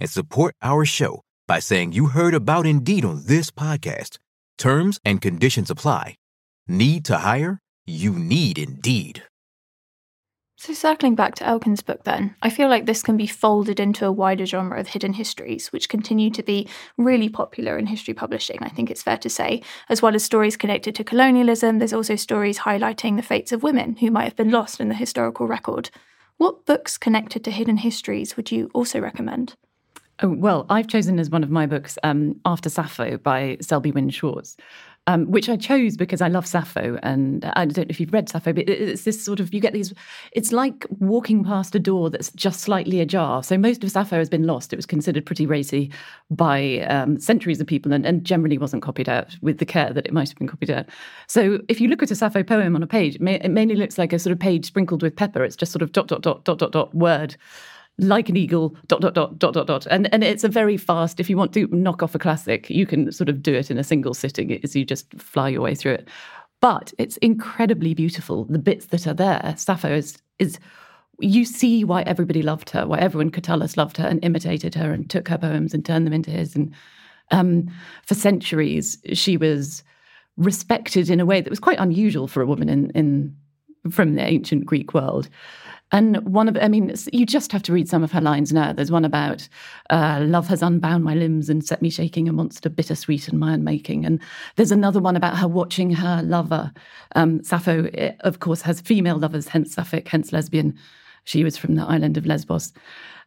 and 0.00 0.08
support 0.08 0.54
our 0.62 0.84
show 0.86 1.20
by 1.46 1.58
saying 1.58 1.92
you 1.92 2.06
heard 2.06 2.34
about 2.34 2.66
Indeed 2.66 3.04
on 3.04 3.24
this 3.26 3.50
podcast. 3.50 4.18
Terms 4.56 4.98
and 5.04 5.20
conditions 5.20 5.70
apply. 5.70 6.16
Need 6.66 7.04
to 7.06 7.18
hire? 7.18 7.58
You 7.86 8.12
need 8.12 8.58
Indeed. 8.58 9.24
So, 10.62 10.74
circling 10.74 11.14
back 11.14 11.36
to 11.36 11.46
Elkins' 11.46 11.80
book, 11.80 12.04
then, 12.04 12.36
I 12.42 12.50
feel 12.50 12.68
like 12.68 12.84
this 12.84 13.02
can 13.02 13.16
be 13.16 13.26
folded 13.26 13.80
into 13.80 14.04
a 14.04 14.12
wider 14.12 14.44
genre 14.44 14.78
of 14.78 14.88
hidden 14.88 15.14
histories, 15.14 15.72
which 15.72 15.88
continue 15.88 16.28
to 16.32 16.42
be 16.42 16.68
really 16.98 17.30
popular 17.30 17.78
in 17.78 17.86
history 17.86 18.12
publishing, 18.12 18.58
I 18.60 18.68
think 18.68 18.90
it's 18.90 19.02
fair 19.02 19.16
to 19.16 19.30
say. 19.30 19.62
As 19.88 20.02
well 20.02 20.14
as 20.14 20.22
stories 20.22 20.58
connected 20.58 20.94
to 20.96 21.02
colonialism, 21.02 21.78
there's 21.78 21.94
also 21.94 22.14
stories 22.14 22.58
highlighting 22.58 23.16
the 23.16 23.22
fates 23.22 23.52
of 23.52 23.62
women 23.62 23.96
who 23.96 24.10
might 24.10 24.24
have 24.24 24.36
been 24.36 24.50
lost 24.50 24.80
in 24.80 24.88
the 24.88 24.94
historical 24.94 25.46
record. 25.46 25.88
What 26.36 26.66
books 26.66 26.98
connected 26.98 27.42
to 27.44 27.50
hidden 27.50 27.78
histories 27.78 28.36
would 28.36 28.52
you 28.52 28.70
also 28.74 29.00
recommend? 29.00 29.56
Oh, 30.22 30.28
well, 30.28 30.66
I've 30.68 30.86
chosen 30.86 31.18
as 31.18 31.30
one 31.30 31.42
of 31.42 31.50
my 31.50 31.66
books 31.66 31.96
um, 32.02 32.38
After 32.44 32.68
Sappho 32.68 33.16
by 33.16 33.56
Selby 33.60 33.90
Wynne 33.90 34.10
Schwartz 34.10 34.56
um, 35.06 35.26
which 35.30 35.48
I 35.48 35.56
chose 35.56 35.96
because 35.96 36.20
I 36.20 36.28
love 36.28 36.46
Sappho. 36.46 36.98
And 37.02 37.44
I 37.56 37.64
don't 37.64 37.78
know 37.78 37.86
if 37.88 37.98
you've 38.00 38.12
read 38.12 38.28
Sappho, 38.28 38.52
but 38.52 38.68
it's 38.68 39.04
this 39.04 39.22
sort 39.22 39.40
of, 39.40 39.52
you 39.52 39.60
get 39.60 39.72
these, 39.72 39.92
it's 40.32 40.52
like 40.52 40.86
walking 40.98 41.42
past 41.42 41.74
a 41.74 41.80
door 41.80 42.10
that's 42.10 42.30
just 42.32 42.60
slightly 42.60 43.00
ajar. 43.00 43.42
So 43.42 43.56
most 43.58 43.82
of 43.82 43.90
Sappho 43.90 44.18
has 44.18 44.28
been 44.28 44.44
lost. 44.44 44.72
It 44.72 44.76
was 44.76 44.86
considered 44.86 45.26
pretty 45.26 45.46
racy 45.46 45.90
by 46.30 46.80
um, 46.80 47.18
centuries 47.18 47.60
of 47.60 47.66
people 47.66 47.92
and, 47.92 48.06
and, 48.06 48.20
generally 48.20 48.58
wasn't 48.58 48.82
copied 48.82 49.08
out 49.08 49.34
with 49.40 49.58
the 49.58 49.64
care 49.64 49.92
that 49.92 50.06
it 50.06 50.12
might 50.12 50.28
have 50.28 50.38
been 50.38 50.46
copied 50.46 50.70
out. 50.70 50.86
So 51.26 51.58
if 51.68 51.80
you 51.80 51.88
look 51.88 52.02
at 52.02 52.10
a 52.10 52.14
Sappho 52.14 52.42
poem 52.42 52.76
on 52.76 52.82
a 52.82 52.86
page, 52.86 53.16
it 53.16 53.50
mainly 53.50 53.74
looks 53.74 53.96
like 53.96 54.12
a 54.12 54.18
sort 54.18 54.32
of 54.32 54.38
page 54.38 54.66
sprinkled 54.66 55.02
with 55.02 55.16
pepper. 55.16 55.42
It's 55.42 55.56
just 55.56 55.72
sort 55.72 55.82
of 55.82 55.92
dot, 55.92 56.06
dot, 56.06 56.20
dot, 56.20 56.44
dot, 56.44 56.58
dot, 56.58 56.70
dot, 56.70 56.94
word 56.94 57.34
like 58.00 58.28
an 58.28 58.36
eagle, 58.36 58.76
dot, 58.86 59.00
dot, 59.00 59.14
dot, 59.14 59.38
dot, 59.38 59.54
dot, 59.54 59.66
dot. 59.66 59.86
And, 59.90 60.12
and 60.12 60.24
it's 60.24 60.44
a 60.44 60.48
very 60.48 60.76
fast, 60.76 61.20
if 61.20 61.28
you 61.28 61.36
want 61.36 61.52
to 61.54 61.66
knock 61.68 62.02
off 62.02 62.14
a 62.14 62.18
classic, 62.18 62.68
you 62.70 62.86
can 62.86 63.12
sort 63.12 63.28
of 63.28 63.42
do 63.42 63.54
it 63.54 63.70
in 63.70 63.78
a 63.78 63.84
single 63.84 64.14
sitting 64.14 64.52
as 64.64 64.74
you 64.74 64.84
just 64.84 65.12
fly 65.14 65.48
your 65.48 65.60
way 65.60 65.74
through 65.74 65.92
it. 65.92 66.08
But 66.60 66.92
it's 66.98 67.16
incredibly 67.18 67.94
beautiful. 67.94 68.44
The 68.44 68.58
bits 68.58 68.86
that 68.86 69.06
are 69.06 69.14
there, 69.14 69.54
Sappho 69.56 69.94
is, 69.94 70.18
is 70.38 70.58
you 71.18 71.44
see 71.44 71.84
why 71.84 72.02
everybody 72.02 72.42
loved 72.42 72.70
her, 72.70 72.86
why 72.86 72.98
everyone 72.98 73.30
Catullus 73.30 73.76
loved 73.76 73.96
her 73.98 74.06
and 74.06 74.24
imitated 74.24 74.74
her 74.74 74.92
and 74.92 75.08
took 75.08 75.28
her 75.28 75.38
poems 75.38 75.74
and 75.74 75.84
turned 75.84 76.06
them 76.06 76.14
into 76.14 76.30
his. 76.30 76.56
And 76.56 76.74
um, 77.30 77.70
for 78.06 78.14
centuries, 78.14 78.98
she 79.12 79.36
was 79.36 79.82
respected 80.36 81.10
in 81.10 81.20
a 81.20 81.26
way 81.26 81.40
that 81.40 81.50
was 81.50 81.60
quite 81.60 81.78
unusual 81.78 82.26
for 82.26 82.42
a 82.42 82.46
woman 82.46 82.68
in, 82.68 82.90
in 82.90 83.36
from 83.90 84.14
the 84.14 84.22
ancient 84.22 84.66
Greek 84.66 84.94
world. 84.94 85.28
And 85.92 86.18
one 86.24 86.48
of, 86.48 86.56
I 86.56 86.68
mean, 86.68 86.94
you 87.12 87.26
just 87.26 87.50
have 87.52 87.62
to 87.64 87.72
read 87.72 87.88
some 87.88 88.04
of 88.04 88.12
her 88.12 88.20
lines 88.20 88.52
now. 88.52 88.72
There's 88.72 88.92
one 88.92 89.04
about 89.04 89.48
uh, 89.90 90.20
love 90.22 90.46
has 90.48 90.62
unbound 90.62 91.02
my 91.04 91.14
limbs 91.14 91.48
and 91.48 91.64
set 91.64 91.82
me 91.82 91.90
shaking 91.90 92.28
a 92.28 92.32
monster 92.32 92.68
bittersweet 92.68 93.28
and 93.28 93.40
my 93.40 93.54
unmaking. 93.54 94.04
And 94.04 94.20
there's 94.56 94.72
another 94.72 95.00
one 95.00 95.16
about 95.16 95.36
her 95.38 95.48
watching 95.48 95.90
her 95.90 96.22
lover. 96.22 96.72
Um, 97.16 97.42
Sappho, 97.42 97.90
eh, 97.94 98.12
of 98.20 98.40
course, 98.40 98.62
has 98.62 98.80
female 98.80 99.18
lovers, 99.18 99.48
hence 99.48 99.74
Sapphic, 99.74 100.08
hence 100.08 100.32
lesbian. 100.32 100.78
She 101.24 101.44
was 101.44 101.56
from 101.56 101.74
the 101.74 101.82
island 101.82 102.16
of 102.16 102.26
Lesbos. 102.26 102.72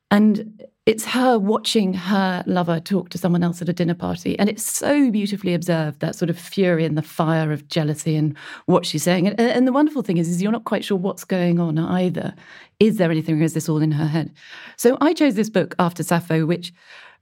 And 0.10 0.64
it's 0.86 1.06
her 1.06 1.40
watching 1.40 1.94
her 1.94 2.44
lover 2.46 2.80
talk 2.80 3.08
to 3.10 3.18
someone 3.18 3.42
else 3.42 3.62
at 3.62 3.70
a 3.70 3.74
dinner 3.74 3.94
party. 3.94 4.38
And 4.38 4.50
it's 4.50 4.64
so 4.64 5.10
beautifully 5.12 5.54
observed 5.54 6.02
that 6.02 6.16
sort 6.16 6.30
of 6.30 6.38
fury 6.38 6.84
and 6.84 6.98
the 6.98 7.02
fire 7.02 7.54
of 7.54 7.70
jealousy 7.70 8.18
and 8.18 8.38
what 8.66 8.86
she's 8.86 9.04
saying. 9.04 9.28
And, 9.28 9.40
and, 9.40 9.66
the 9.66 9.72
wonderful 9.72 10.02
thing 10.02 10.18
is, 10.18 10.28
is 10.28 10.42
you're 10.42 10.52
not 10.52 10.66
quite 10.66 10.84
sure 10.84 10.98
what's 10.98 11.24
going 11.24 11.58
on 11.58 11.80
either. 11.80 12.36
Is 12.82 12.98
there 12.98 13.12
anything 13.12 13.40
or 13.40 13.44
is 13.44 13.54
this 13.54 13.70
all 13.70 13.82
in 13.82 13.92
her 13.92 14.08
head? 14.08 14.34
So 14.76 14.98
I 15.00 15.14
chose 15.14 15.36
this 15.36 15.50
book 15.50 15.74
after 15.80 16.04
Sappho, 16.04 16.46
which 16.46 16.74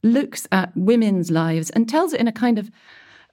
looks 0.02 0.48
at 0.52 0.76
women's 0.76 1.30
lives 1.30 1.70
and 1.70 1.88
tells 1.88 2.14
it 2.14 2.20
in 2.20 2.28
a 2.28 2.32
kind 2.32 2.58
of, 2.58 2.72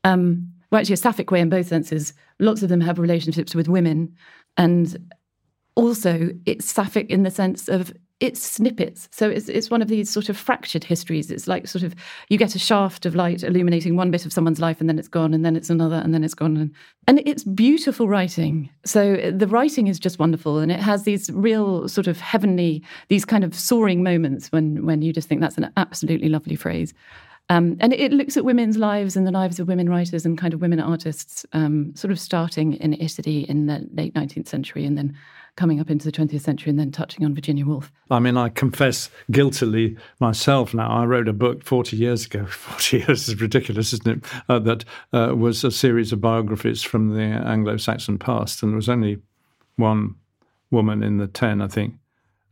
um, 0.05 0.53
well, 0.71 0.79
actually 0.81 0.95
a 0.95 0.99
sapphic 0.99 1.31
way 1.31 1.41
in 1.41 1.49
both 1.49 1.69
senses. 1.69 2.13
Lots 2.39 2.63
of 2.63 2.69
them 2.69 2.83
have 2.83 2.99
relationships 2.99 3.55
with 3.55 3.67
women. 3.67 4.15
And 4.59 5.11
also 5.75 6.31
it's 6.45 6.71
sapphic 6.71 7.09
in 7.09 7.23
the 7.23 7.31
sense 7.31 7.69
of 7.69 7.95
it's 8.21 8.43
snippets. 8.43 9.09
So 9.13 9.31
it's 9.31 9.49
it's 9.49 9.71
one 9.71 9.81
of 9.81 9.89
these 9.89 10.11
sort 10.11 10.29
of 10.29 10.37
fractured 10.37 10.83
histories. 10.83 11.31
It's 11.31 11.47
like 11.47 11.69
sort 11.69 11.85
of 11.85 11.95
you 12.29 12.37
get 12.37 12.55
a 12.55 12.59
shaft 12.59 13.07
of 13.07 13.15
light 13.15 13.45
illuminating 13.45 13.97
one 13.97 14.11
bit 14.11 14.27
of 14.27 14.33
someone's 14.33 14.61
life 14.61 14.81
and 14.81 14.89
then 14.89 14.99
it's 14.99 15.09
gone 15.09 15.35
and 15.35 15.45
then 15.45 15.55
it's 15.57 15.71
another 15.71 15.97
and 15.97 16.13
then 16.13 16.25
it's 16.25 16.35
gone 16.35 16.57
and 16.57 16.75
and 17.07 17.23
it's 17.25 17.45
beautiful 17.45 18.09
writing. 18.09 18.71
So 18.85 19.31
the 19.31 19.47
writing 19.47 19.87
is 19.87 20.01
just 20.01 20.19
wonderful 20.19 20.59
and 20.59 20.73
it 20.73 20.81
has 20.81 21.05
these 21.05 21.31
real 21.31 21.89
sort 21.89 22.09
of 22.09 22.19
heavenly 22.19 22.83
these 23.09 23.25
kind 23.25 23.45
of 23.45 23.55
soaring 23.55 24.03
moments 24.03 24.51
when 24.51 24.85
when 24.85 25.03
you 25.03 25.13
just 25.13 25.29
think 25.29 25.41
that's 25.41 25.59
an 25.59 25.71
absolutely 25.77 26.29
lovely 26.29 26.57
phrase. 26.57 26.95
Um, 27.51 27.77
and 27.81 27.95
it 27.95 28.13
looks 28.13 28.37
at 28.37 28.45
women's 28.45 28.77
lives 28.77 29.17
and 29.17 29.27
the 29.27 29.31
lives 29.31 29.59
of 29.59 29.69
women 29.69 29.89
writers 29.89 30.27
and 30.27 30.37
kind 30.37 30.53
of 30.53 30.61
women 30.61 30.81
artists, 30.81 31.47
um, 31.55 31.95
sort 31.95 32.13
of 32.13 32.21
starting 32.21 32.75
in 32.75 32.93
Italy 32.93 33.49
in 33.49 33.67
the 33.67 33.89
late 33.95 34.13
19th 34.13 34.49
century 34.49 34.85
and 34.85 34.99
then 34.99 35.17
coming 35.59 35.81
up 35.81 35.91
into 35.91 36.09
the 36.09 36.13
20th 36.13 36.41
century 36.41 36.71
and 36.71 36.79
then 36.79 36.93
touching 36.93 37.25
on 37.25 37.35
Virginia 37.35 37.67
Woolf. 37.67 37.91
I 38.13 38.21
mean, 38.21 38.37
I 38.37 38.49
confess 38.49 39.11
guiltily 39.33 39.97
myself 40.21 40.73
now. 40.73 40.89
I 40.89 41.05
wrote 41.05 41.27
a 41.27 41.33
book 41.33 41.65
40 41.65 41.97
years 41.97 42.27
ago. 42.27 42.47
40 42.47 42.99
years 42.99 43.29
is 43.29 43.41
ridiculous, 43.41 43.93
isn't 43.93 44.07
it? 44.07 44.25
Uh, 44.49 44.61
that 44.61 44.85
uh, 45.13 45.35
was 45.37 45.65
a 45.65 45.73
series 45.73 46.13
of 46.13 46.21
biographies 46.21 46.85
from 46.85 47.15
the 47.15 47.23
Anglo 47.23 47.77
Saxon 47.77 48.19
past, 48.19 48.63
and 48.63 48.71
there 48.71 48.77
was 48.77 48.89
only 48.89 49.19
one 49.75 50.15
woman 50.71 51.03
in 51.03 51.19
the 51.19 51.27
10, 51.27 51.61
I 51.61 51.67
think. 51.67 51.95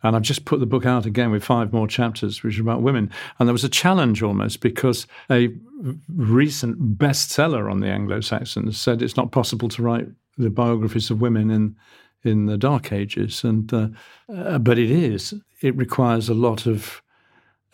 And 0.03 0.16
I've 0.16 0.23
just 0.23 0.45
put 0.45 0.59
the 0.59 0.66
book 0.66 0.85
out 0.85 1.07
again 1.07 1.31
with 1.31 1.45
five 1.45 1.73
more 1.73 1.87
chapters, 1.87 2.42
which 2.42 2.59
are 2.59 2.62
about 2.62 2.83
women. 2.83 3.11
And 3.38 3.49
there 3.49 3.53
was 3.55 3.64
a 3.64 3.69
challenge 3.69 4.21
almost 4.21 4.61
because 4.61 5.07
a 5.31 5.55
recent 6.09 6.99
bestseller 6.99 7.71
on 7.71 7.81
the 7.81 7.88
Anglo 7.88 8.21
Saxons 8.21 8.79
said 8.79 9.01
it's 9.01 9.16
not 9.16 9.31
possible 9.31 9.69
to 9.69 9.83
write 9.83 10.09
the 10.38 10.51
biographies 10.51 11.11
of 11.11 11.21
women 11.21 11.51
in 11.51 11.77
in 12.27 12.47
the 12.47 12.59
Dark 12.59 12.93
Ages, 12.93 13.45
and 13.45 13.73
uh, 13.73 13.89
uh, 14.35 14.59
but 14.59 14.79
it 14.79 14.91
is. 14.91 15.35
It 15.62 15.77
requires 15.77 16.29
a 16.29 16.35
lot 16.35 16.67
of 16.67 17.03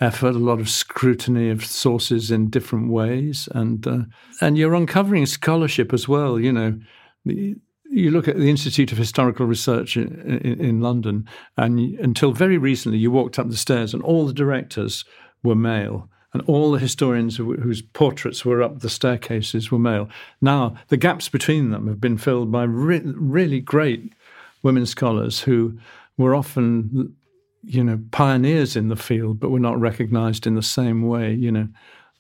effort, 0.00 0.34
a 0.34 0.38
lot 0.38 0.60
of 0.60 0.68
scrutiny 0.68 1.50
of 1.50 1.64
sources 1.64 2.30
in 2.30 2.50
different 2.50 2.90
ways, 2.90 3.48
and 3.52 3.86
uh, 3.86 4.02
and 4.40 4.58
you're 4.58 4.74
uncovering 4.74 5.26
scholarship 5.26 5.92
as 5.92 6.08
well. 6.08 6.38
You 6.38 6.52
know, 6.52 6.80
you 7.24 8.10
look 8.10 8.28
at 8.28 8.36
the 8.36 8.50
Institute 8.50 8.92
of 8.92 8.98
Historical 8.98 9.46
Research 9.46 9.96
in, 9.96 10.40
in, 10.42 10.60
in 10.60 10.80
London, 10.80 11.28
and 11.56 11.78
until 11.98 12.32
very 12.32 12.58
recently, 12.58 12.98
you 12.98 13.10
walked 13.10 13.38
up 13.38 13.48
the 13.48 13.56
stairs, 13.56 13.94
and 13.94 14.02
all 14.02 14.26
the 14.26 14.32
directors 14.32 15.04
were 15.42 15.56
male 15.56 16.08
and 16.32 16.42
all 16.46 16.72
the 16.72 16.78
historians 16.78 17.36
whose 17.36 17.82
portraits 17.82 18.44
were 18.44 18.62
up 18.62 18.80
the 18.80 18.88
staircases 18.88 19.70
were 19.70 19.78
male. 19.78 20.08
Now, 20.40 20.76
the 20.88 20.96
gaps 20.96 21.28
between 21.28 21.70
them 21.70 21.86
have 21.88 22.00
been 22.00 22.16
filled 22.16 22.50
by 22.50 22.64
re- 22.64 23.02
really 23.04 23.60
great 23.60 24.14
women 24.62 24.86
scholars 24.86 25.40
who 25.40 25.78
were 26.16 26.34
often, 26.34 27.14
you 27.62 27.82
know, 27.82 28.00
pioneers 28.10 28.76
in 28.76 28.88
the 28.88 28.96
field, 28.96 29.40
but 29.40 29.50
were 29.50 29.60
not 29.60 29.80
recognized 29.80 30.46
in 30.46 30.54
the 30.54 30.62
same 30.62 31.02
way, 31.02 31.32
you 31.32 31.50
know. 31.50 31.68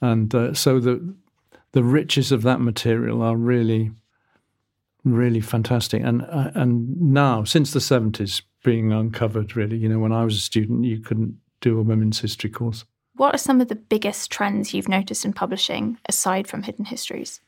And 0.00 0.34
uh, 0.34 0.54
so 0.54 0.80
the 0.80 1.14
the 1.72 1.84
riches 1.84 2.32
of 2.32 2.42
that 2.42 2.60
material 2.60 3.22
are 3.22 3.36
really, 3.36 3.90
really 5.04 5.40
fantastic. 5.40 6.02
And 6.02 6.22
uh, 6.22 6.50
and 6.54 7.00
now, 7.00 7.44
since 7.44 7.72
the 7.72 7.80
seventies, 7.80 8.42
being 8.64 8.92
uncovered, 8.92 9.56
really, 9.56 9.76
you 9.76 9.88
know, 9.88 9.98
when 9.98 10.12
I 10.12 10.24
was 10.24 10.36
a 10.36 10.40
student, 10.40 10.84
you 10.84 11.00
couldn't 11.00 11.38
do 11.60 11.78
a 11.78 11.82
women's 11.82 12.20
history 12.20 12.50
course. 12.50 12.84
What 13.14 13.34
are 13.34 13.38
some 13.38 13.60
of 13.60 13.68
the 13.68 13.74
biggest 13.76 14.30
trends 14.30 14.72
you've 14.72 14.88
noticed 14.88 15.24
in 15.24 15.32
publishing 15.32 15.98
aside 16.08 16.48
from 16.48 16.62
hidden 16.62 16.86
histories? 16.86 17.40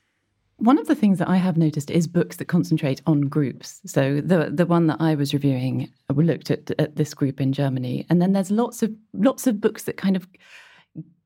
One 0.59 0.79
of 0.79 0.87
the 0.87 0.95
things 0.95 1.19
that 1.19 1.29
I 1.29 1.37
have 1.37 1.57
noticed 1.57 1.91
is 1.91 2.07
books 2.07 2.37
that 2.37 2.47
concentrate 2.47 3.03
on 3.07 3.23
groups. 3.23 3.81
So 3.87 4.21
the 4.21 4.51
the 4.53 4.67
one 4.67 4.87
that 4.87 4.99
I 5.01 5.15
was 5.15 5.35
reviewing, 5.35 5.91
we 6.13 6.25
looked 6.25 6.51
at, 6.51 6.71
at 6.79 6.97
this 6.97 7.13
group 7.13 7.41
in 7.41 7.53
Germany, 7.53 8.07
and 8.09 8.23
then 8.23 8.33
there's 8.33 8.51
lots 8.51 8.83
of 8.83 8.93
lots 9.13 9.47
of 9.47 9.61
books 9.61 9.85
that 9.85 9.97
kind 9.97 10.17
of 10.17 10.27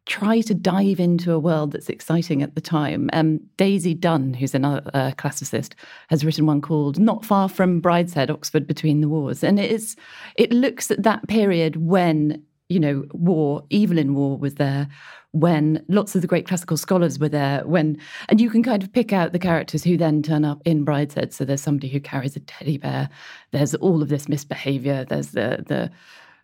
try 0.08 0.40
to 0.40 0.54
dive 0.54 0.98
into 0.98 1.32
a 1.32 1.38
world 1.38 1.72
that's 1.72 1.90
exciting 1.90 2.42
at 2.42 2.54
the 2.54 2.62
time. 2.62 3.10
Um, 3.12 3.40
Daisy 3.58 3.92
Dunn, 3.92 4.32
who's 4.32 4.54
another 4.54 4.90
uh, 4.94 5.10
classicist, 5.12 5.74
has 6.08 6.24
written 6.24 6.46
one 6.46 6.62
called 6.62 6.98
"Not 6.98 7.24
Far 7.24 7.48
from 7.48 7.80
Brideshead: 7.80 8.30
Oxford 8.30 8.66
Between 8.66 9.02
the 9.02 9.08
Wars," 9.08 9.44
and 9.44 9.60
it 9.60 9.70
is 9.70 9.94
it 10.36 10.50
looks 10.52 10.90
at 10.90 11.02
that 11.02 11.28
period 11.28 11.76
when 11.76 12.42
you 12.68 12.80
know 12.80 13.04
Waugh, 13.12 13.62
Evelyn 13.70 14.14
Waugh 14.14 14.36
was 14.36 14.56
there 14.56 14.88
when 15.32 15.84
lots 15.88 16.14
of 16.14 16.22
the 16.22 16.26
great 16.26 16.46
classical 16.46 16.76
scholars 16.76 17.18
were 17.18 17.28
there 17.28 17.66
when 17.66 17.98
and 18.28 18.40
you 18.40 18.50
can 18.50 18.62
kind 18.62 18.82
of 18.82 18.92
pick 18.92 19.12
out 19.12 19.32
the 19.32 19.38
characters 19.38 19.84
who 19.84 19.96
then 19.96 20.22
turn 20.22 20.44
up 20.44 20.62
in 20.64 20.84
brideshead. 20.84 21.32
So 21.32 21.44
there's 21.44 21.62
somebody 21.62 21.88
who 21.88 22.00
carries 22.00 22.36
a 22.36 22.40
teddy 22.40 22.78
bear. 22.78 23.08
There's 23.52 23.74
all 23.76 24.02
of 24.02 24.08
this 24.08 24.28
misbehavior. 24.28 25.04
There's 25.04 25.28
the 25.28 25.64
the 25.66 25.90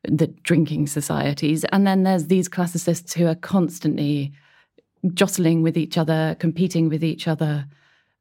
the 0.06 0.26
drinking 0.26 0.86
societies. 0.86 1.64
And 1.72 1.86
then 1.86 2.02
there's 2.02 2.26
these 2.26 2.48
classicists 2.48 3.14
who 3.14 3.26
are 3.26 3.34
constantly 3.34 4.32
jostling 5.12 5.62
with 5.62 5.76
each 5.76 5.98
other 5.98 6.36
competing 6.38 6.88
with 6.88 7.04
each 7.04 7.26
other. 7.26 7.66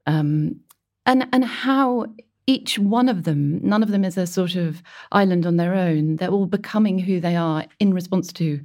Um, 0.06 0.60
and 1.06 1.28
and 1.34 1.44
how 1.44 2.08
each 2.48 2.78
one 2.78 3.10
of 3.10 3.24
them 3.24 3.60
none 3.64 3.84
of 3.84 3.90
them 3.90 4.04
is 4.04 4.18
a 4.18 4.28
sort 4.28 4.56
of 4.56 4.82
island 5.12 5.46
on 5.46 5.58
their 5.58 5.74
own 5.74 6.18
they're 6.18 6.30
all 6.30 6.46
becoming 6.46 7.00
who 7.00 7.20
they 7.20 7.36
are 7.36 7.66
in 7.80 7.94
response 7.94 8.34
to 8.34 8.60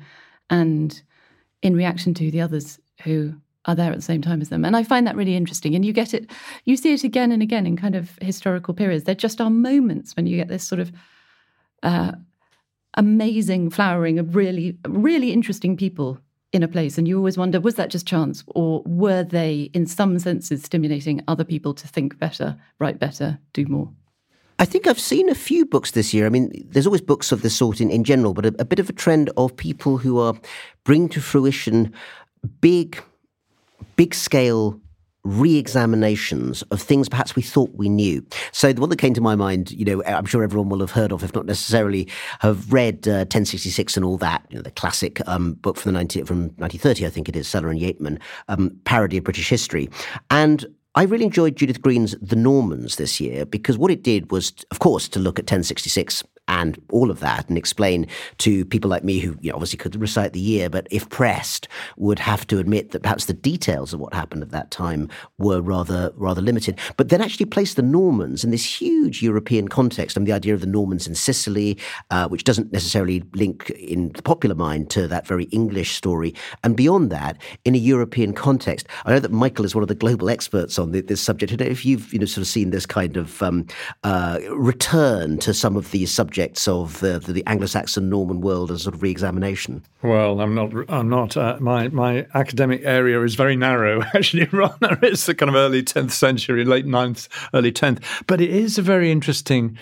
and 0.51 1.03
in 1.63 1.77
reaction 1.77 2.15
to 2.15 2.31
the 2.31 2.41
others 2.41 2.79
who 3.03 3.35
are 3.69 3.75
there 3.75 3.91
at 3.91 3.97
the 3.97 4.03
same 4.03 4.23
time 4.23 4.41
as 4.41 4.49
them. 4.49 4.65
And 4.65 4.77
I 4.77 4.83
find 4.83 5.07
that 5.07 5.17
really 5.17 5.37
interesting. 5.37 5.75
And 5.75 5.85
you 5.85 5.93
get 5.93 6.15
it, 6.15 6.31
you 6.65 6.77
see 6.77 6.95
it 6.95 7.05
again 7.05 7.31
and 7.31 7.43
again 7.43 7.67
in 7.67 7.77
kind 7.77 7.95
of 7.95 8.19
historical 8.21 8.73
periods. 8.73 9.05
There 9.05 9.15
just 9.15 9.41
are 9.41 9.51
moments 9.51 10.17
when 10.17 10.27
you 10.27 10.37
get 10.37 10.49
this 10.49 10.65
sort 10.65 10.81
of 10.81 10.91
uh, 11.83 12.13
amazing 12.95 13.71
flowering 13.71 14.19
of 14.19 14.35
really, 14.35 14.79
really 14.89 15.33
interesting 15.33 15.77
people 15.77 16.19
in 16.53 16.63
a 16.63 16.69
place. 16.69 16.99
And 16.99 17.07
you 17.07 17.17
always 17.17 17.37
wonder, 17.37 17.61
was 17.61 17.75
that 17.75 17.91
just 17.91 18.07
chance? 18.07 18.43
Or 18.49 18.83
were 18.87 19.23
they, 19.23 19.71
in 19.75 19.87
some 19.87 20.19
senses, 20.19 20.63
stimulating 20.63 21.23
other 21.29 21.45
people 21.45 21.75
to 21.75 21.87
think 21.87 22.19
better, 22.19 22.57
write 22.79 22.99
better, 22.99 23.39
do 23.53 23.67
more? 23.67 23.91
I 24.59 24.65
think 24.65 24.87
I've 24.87 24.99
seen 24.99 25.29
a 25.29 25.35
few 25.35 25.65
books 25.65 25.93
this 25.93 26.13
year. 26.13 26.27
I 26.27 26.31
mean, 26.31 26.51
there's 26.71 26.87
always 26.87 27.01
books 27.01 27.31
of 27.31 27.43
this 27.43 27.55
sort 27.55 27.81
in, 27.81 27.91
in 27.91 28.03
general, 28.03 28.35
but 28.35 28.47
a, 28.47 28.55
a 28.59 28.65
bit 28.65 28.81
of 28.81 28.89
a 28.89 28.93
trend 28.93 29.31
of 29.37 29.57
people 29.57 29.99
who 29.99 30.19
are 30.19 30.35
bringing 30.85 31.09
to 31.11 31.21
fruition 31.21 31.93
big, 32.61 33.01
big 33.97 34.15
scale 34.15 34.81
re-examinations 35.29 36.63
of 36.71 36.81
things 36.81 37.09
perhaps 37.09 37.37
we 37.37 37.43
thought 37.43 37.71
we 37.75 37.89
knew. 37.89 38.25
So 38.53 38.73
the 38.73 38.81
one 38.81 38.91
that 38.91 38.99
came 38.99 39.15
to 39.15 39.21
my 39.21 39.37
mind, 39.37 39.71
you 39.71 39.85
know, 39.85 40.03
I'm 40.05 40.25
sure 40.25 40.43
everyone 40.43 40.69
will 40.69 40.81
have 40.81 40.91
heard 40.91 41.13
of, 41.13 41.23
if 41.23 41.35
not 41.35 41.47
necessarily 41.47 42.09
have 42.41 42.73
read 42.73 43.07
uh, 43.07 43.27
1066 43.29 43.97
and 43.97 44.05
all 44.05 44.17
that, 44.19 44.45
you 44.51 44.57
know, 44.57 44.63
the 44.63 44.71
classic 44.71 45.21
um, 45.29 45.55
book 45.55 45.77
from 45.77 45.93
the 45.93 45.99
19, 45.99 46.25
from 46.25 46.41
1930, 46.57 47.07
I 47.07 47.11
think 47.11 47.29
it 47.29 47.37
is, 47.37 47.47
Sellar 47.47 47.71
and 47.71 47.81
Yeatman, 47.81 48.21
um, 48.49 48.79
parody 48.85 49.19
of 49.19 49.25
British 49.25 49.49
history. 49.49 49.89
And 50.31 50.67
I 50.99 51.05
really 51.05 51.27
enjoyed 51.27 51.55
Judith 51.55 51.81
Green's 51.81 52.17
The 52.21 52.35
Normans 52.35 52.97
this 52.97 53.21
year 53.21 53.47
because 53.47 53.79
what 53.79 53.93
it 53.93 54.03
did 54.03 54.33
was, 54.33 54.53
of 54.73 54.81
course, 54.81 55.07
to 55.11 55.21
look 55.21 55.39
at 55.39 55.45
1066 55.45 56.25
and 56.49 56.81
all 56.91 57.11
of 57.11 57.21
that 57.21 57.49
and 57.49 57.57
explain 57.57 58.07
to 58.39 58.65
people 58.65 58.91
like 58.91 59.05
me 59.05 59.21
who 59.21 59.37
you 59.41 59.51
know, 59.51 59.57
obviously 59.57 59.77
could 59.77 59.95
recite 59.97 60.33
the 60.33 60.41
year, 60.41 60.69
but 60.69 60.89
if 60.91 61.09
pressed, 61.11 61.69
would 61.99 62.19
have 62.19 62.47
to 62.47 62.59
admit 62.59 62.91
that 62.91 63.03
perhaps 63.03 63.27
the 63.27 63.35
details 63.35 63.93
of 63.93 64.01
what 64.01 64.15
happened 64.15 64.43
at 64.43 64.51
that 64.51 64.71
time 64.71 65.09
were 65.37 65.61
rather 65.61 66.11
rather 66.17 66.41
limited. 66.41 66.79
But 66.97 67.11
then 67.11 67.21
actually 67.21 67.47
place 67.47 67.75
the 67.75 67.83
Normans 67.83 68.43
in 68.43 68.51
this 68.51 68.81
huge 68.81 69.23
European 69.23 69.69
context. 69.69 70.17
I 70.17 70.21
mean, 70.21 70.27
the 70.27 70.33
idea 70.33 70.55
of 70.55 70.61
the 70.61 70.67
Normans 70.67 71.07
in 71.07 71.15
Sicily, 71.15 71.79
uh, 72.11 72.29
which 72.29 72.45
doesn't 72.45 72.73
necessarily 72.73 73.23
link 73.35 73.71
in 73.71 74.11
the 74.11 74.23
popular 74.23 74.55
mind 74.55 74.91
to 74.91 75.07
that 75.07 75.27
very 75.27 75.45
English 75.45 75.95
story, 75.97 76.35
and 76.65 76.77
beyond 76.77 77.11
that, 77.11 77.37
in 77.65 77.75
a 77.75 77.79
European 77.79 78.33
context. 78.33 78.89
I 79.05 79.13
know 79.13 79.21
that 79.21 79.33
Michael 79.33 79.67
is 79.67 79.75
one 79.75 79.83
of 79.83 79.89
the 79.89 79.95
global 79.95 80.31
experts 80.31 80.79
on 80.79 80.88
the, 80.93 81.01
this 81.03 81.21
subject. 81.21 81.53
if 81.61 81.85
you've 81.85 82.13
you 82.13 82.19
know 82.19 82.27
sort 82.27 82.43
of 82.43 82.49
seen 82.49 82.71
this 82.71 82.87
kind 82.87 83.17
of 83.17 83.43
um, 83.43 83.67
uh, 84.05 84.39
return 84.51 85.39
to 85.39 85.53
some 85.53 85.77
of 85.77 85.91
these 85.91 86.11
subjects 86.11 86.29
subjects 86.39 86.69
of 86.69 87.01
the, 87.01 87.19
the 87.33 87.43
Anglo-Saxon 87.47 88.09
Norman 88.09 88.41
world 88.41 88.71
as 88.71 88.83
sort 88.83 88.95
of 88.95 89.03
re-examination? 89.03 89.83
Well, 90.03 90.41
I'm 90.41 90.55
not. 90.55 90.73
I'm 90.89 91.09
not. 91.09 91.37
Uh, 91.37 91.57
my 91.61 91.89
my 91.89 92.27
academic 92.35 92.83
area 92.85 93.23
is 93.23 93.35
very 93.35 93.57
narrow. 93.57 94.03
Actually, 94.15 94.45
rather, 94.53 94.99
it's 95.03 95.27
the 95.27 95.35
kind 95.35 95.49
of 95.49 95.57
early 95.57 95.83
10th 95.83 96.13
century, 96.13 96.65
late 96.65 96.87
9th, 96.87 97.29
early 97.55 97.73
10th. 97.73 98.03
But 98.27 98.41
it 98.41 98.51
is 98.51 98.79
a 98.79 98.83
very 98.83 99.11
interesting. 99.11 99.79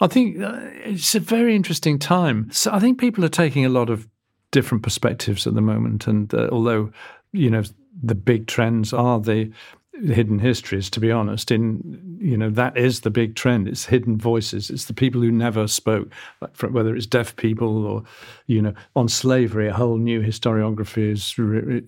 I 0.00 0.06
think 0.06 0.40
uh, 0.40 0.58
it's 0.84 1.14
a 1.14 1.20
very 1.20 1.54
interesting 1.54 1.98
time. 1.98 2.50
So 2.50 2.72
I 2.72 2.80
think 2.80 2.98
people 2.98 3.24
are 3.24 3.30
taking 3.30 3.64
a 3.64 3.68
lot 3.68 3.90
of 3.90 4.08
different 4.50 4.82
perspectives 4.82 5.46
at 5.46 5.54
the 5.54 5.60
moment, 5.60 6.06
and 6.06 6.32
uh, 6.34 6.48
although 6.50 6.90
you 7.32 7.50
know 7.50 7.62
the 8.02 8.14
big 8.14 8.46
trends 8.46 8.92
are 8.92 9.20
the 9.20 9.52
hidden 9.92 10.38
histories 10.38 10.88
to 10.88 11.00
be 11.00 11.12
honest 11.12 11.50
in 11.50 12.18
you 12.22 12.36
know 12.36 12.50
that 12.50 12.76
is 12.76 13.00
the 13.00 13.10
big 13.10 13.34
trend. 13.34 13.68
It's 13.68 13.86
hidden 13.86 14.16
voices. 14.16 14.70
It's 14.70 14.84
the 14.84 14.94
people 14.94 15.20
who 15.20 15.30
never 15.30 15.66
spoke 15.66 16.08
like 16.40 16.54
for, 16.54 16.68
whether 16.68 16.94
it's 16.94 17.06
deaf 17.06 17.34
people 17.36 17.84
or 17.84 18.04
you 18.46 18.62
know 18.62 18.74
on 18.94 19.08
slavery 19.08 19.68
a 19.68 19.74
whole 19.74 19.96
new 19.96 20.22
historiography 20.22 21.10
is 21.10 21.34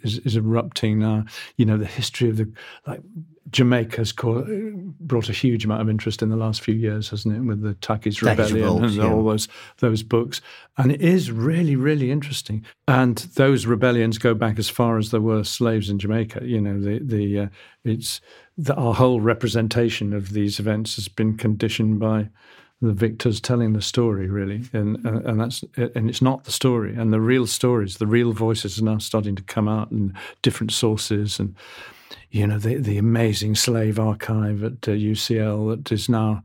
is, 0.03 0.19
is 0.21 0.37
erupting 0.37 0.99
now. 0.99 1.25
You 1.57 1.67
know 1.67 1.79
the 1.79 1.87
history 1.87 2.29
of 2.29 2.37
the 2.37 2.51
like 2.87 3.01
Jamaica's 3.51 4.13
brought 4.13 5.29
a 5.29 5.33
huge 5.33 5.65
amount 5.65 5.83
of 5.83 5.91
interest 5.91 6.23
in 6.23 6.31
the 6.31 6.37
last 6.37 6.63
few 6.63 6.75
years, 6.75 7.11
hasn't 7.11 7.37
it, 7.37 7.41
with 7.41 7.61
the 7.61 7.75
Tacky's 7.75 8.23
Rebellion 8.23 8.55
revolt, 8.55 8.83
and 8.85 8.95
yeah. 8.95 9.13
all 9.13 9.25
those 9.25 9.49
those 9.79 10.03
books. 10.03 10.41
And 10.79 10.91
it 10.91 11.03
is 11.03 11.31
really, 11.31 11.77
really 11.77 12.11
interesting. 12.11 12.65
And 12.89 13.19
those 13.37 13.67
rebellions 13.67 14.19
go 14.19 14.35
back 14.35 14.59
as 14.59 14.71
far 14.71 14.97
as 14.97 15.11
there 15.11 15.21
were 15.21 15.45
slaves 15.45 15.91
in 15.91 15.99
Jamaica. 15.99 16.41
You 16.45 16.61
know, 16.61 16.81
the 16.81 17.01
the 17.01 17.39
uh, 17.41 17.49
it's 17.85 18.21
the, 18.57 18.75
our 18.75 18.95
whole 18.95 19.21
representation 19.21 20.15
of 20.15 20.31
these 20.31 20.59
events 20.59 20.97
has 20.97 21.09
been 21.09 21.37
conditioned 21.37 22.01
by 22.01 22.31
the 22.81 22.93
victors 22.93 23.41
telling 23.41 23.73
the 23.73 23.81
story 23.81 24.29
really 24.29 24.63
and 24.73 25.07
uh, 25.07 25.21
and 25.25 25.41
that's 25.41 25.65
and 25.95 26.11
it's 26.11 26.21
not 26.21 26.45
the 26.45 26.53
story 26.53 26.95
and 26.95 27.13
the 27.13 27.21
real 27.21 27.47
stories 27.47 27.97
the 27.97 28.07
real 28.07 28.33
voices 28.33 28.79
are 28.79 28.85
now 28.85 28.99
starting 28.99 29.35
to 29.35 29.43
come 29.43 29.69
out 29.69 29.91
in 29.91 30.13
different 30.43 30.71
sources 30.71 31.39
and 31.39 31.55
you 32.31 32.47
know, 32.47 32.59
the, 32.59 32.77
the 32.77 32.99
amazing 32.99 33.55
slave 33.55 33.99
archive 33.99 34.63
at 34.63 34.89
uh, 34.89 34.93
UCL 34.93 35.77
that 35.77 35.93
is 35.93 36.09
now 36.09 36.43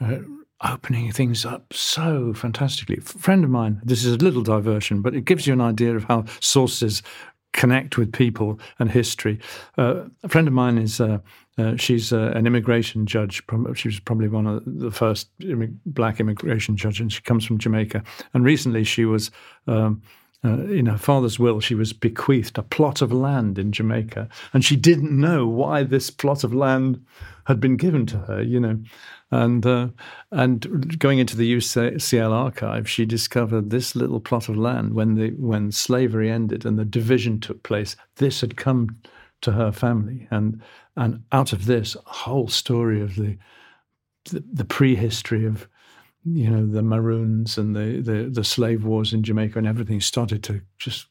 uh, 0.00 0.18
opening 0.62 1.12
things 1.12 1.44
up 1.44 1.72
so 1.72 2.32
fantastically. 2.34 2.96
A 2.96 3.00
friend 3.00 3.44
of 3.44 3.50
mine, 3.50 3.80
this 3.84 4.04
is 4.04 4.14
a 4.14 4.18
little 4.18 4.42
diversion, 4.42 5.02
but 5.02 5.14
it 5.14 5.24
gives 5.24 5.46
you 5.46 5.52
an 5.52 5.60
idea 5.60 5.94
of 5.96 6.04
how 6.04 6.24
sources 6.40 7.02
connect 7.52 7.96
with 7.96 8.12
people 8.12 8.58
and 8.78 8.90
history. 8.90 9.38
Uh, 9.78 10.04
a 10.22 10.28
friend 10.28 10.48
of 10.48 10.54
mine 10.54 10.78
is. 10.78 11.00
Uh, 11.00 11.18
uh, 11.56 11.76
she's 11.76 12.12
uh, 12.12 12.32
an 12.34 12.48
immigration 12.48 13.06
judge. 13.06 13.40
She 13.74 13.86
was 13.86 14.00
probably 14.00 14.26
one 14.26 14.46
of 14.46 14.62
the 14.66 14.90
first 14.90 15.28
black 15.86 16.18
immigration 16.18 16.76
judges, 16.76 17.00
and 17.00 17.12
she 17.12 17.22
comes 17.22 17.44
from 17.44 17.58
Jamaica. 17.58 18.02
And 18.34 18.44
recently, 18.44 18.82
she 18.82 19.04
was 19.04 19.30
um, 19.68 20.02
uh, 20.44 20.64
in 20.64 20.86
her 20.86 20.98
father's 20.98 21.38
will, 21.38 21.60
she 21.60 21.74
was 21.74 21.92
bequeathed 21.92 22.58
a 22.58 22.62
plot 22.62 23.00
of 23.00 23.12
land 23.12 23.58
in 23.58 23.72
Jamaica, 23.72 24.28
and 24.52 24.64
she 24.64 24.76
didn't 24.76 25.18
know 25.18 25.46
why 25.46 25.82
this 25.82 26.10
plot 26.10 26.44
of 26.44 26.54
land 26.54 27.02
had 27.46 27.60
been 27.60 27.76
given 27.76 28.04
to 28.06 28.18
her. 28.18 28.42
You 28.42 28.60
know, 28.60 28.78
and 29.30 29.64
uh, 29.64 29.88
and 30.30 30.98
going 30.98 31.18
into 31.18 31.36
the 31.36 31.56
UCL 31.56 32.30
archive, 32.30 32.88
she 32.88 33.06
discovered 33.06 33.70
this 33.70 33.96
little 33.96 34.20
plot 34.20 34.48
of 34.48 34.56
land 34.56 34.94
when 34.94 35.14
the 35.14 35.30
when 35.30 35.72
slavery 35.72 36.30
ended 36.30 36.66
and 36.66 36.78
the 36.78 36.84
division 36.84 37.40
took 37.40 37.62
place. 37.62 37.96
This 38.16 38.42
had 38.42 38.56
come 38.56 38.96
to 39.40 39.52
her 39.52 39.72
family, 39.72 40.28
and 40.30 40.60
and 40.96 41.22
out 41.32 41.52
of 41.52 41.64
this, 41.64 41.96
a 41.96 42.10
whole 42.10 42.48
story 42.48 43.00
of 43.00 43.16
the 43.16 43.38
the, 44.30 44.44
the 44.52 44.64
prehistory 44.64 45.46
of 45.46 45.68
you 46.24 46.50
know, 46.50 46.66
the 46.66 46.82
Maroons 46.82 47.58
and 47.58 47.76
the, 47.76 48.00
the, 48.00 48.30
the 48.30 48.44
slave 48.44 48.84
wars 48.84 49.12
in 49.12 49.22
Jamaica 49.22 49.58
and 49.58 49.66
everything 49.66 50.00
started 50.00 50.42
to 50.44 50.62
just 50.78 51.06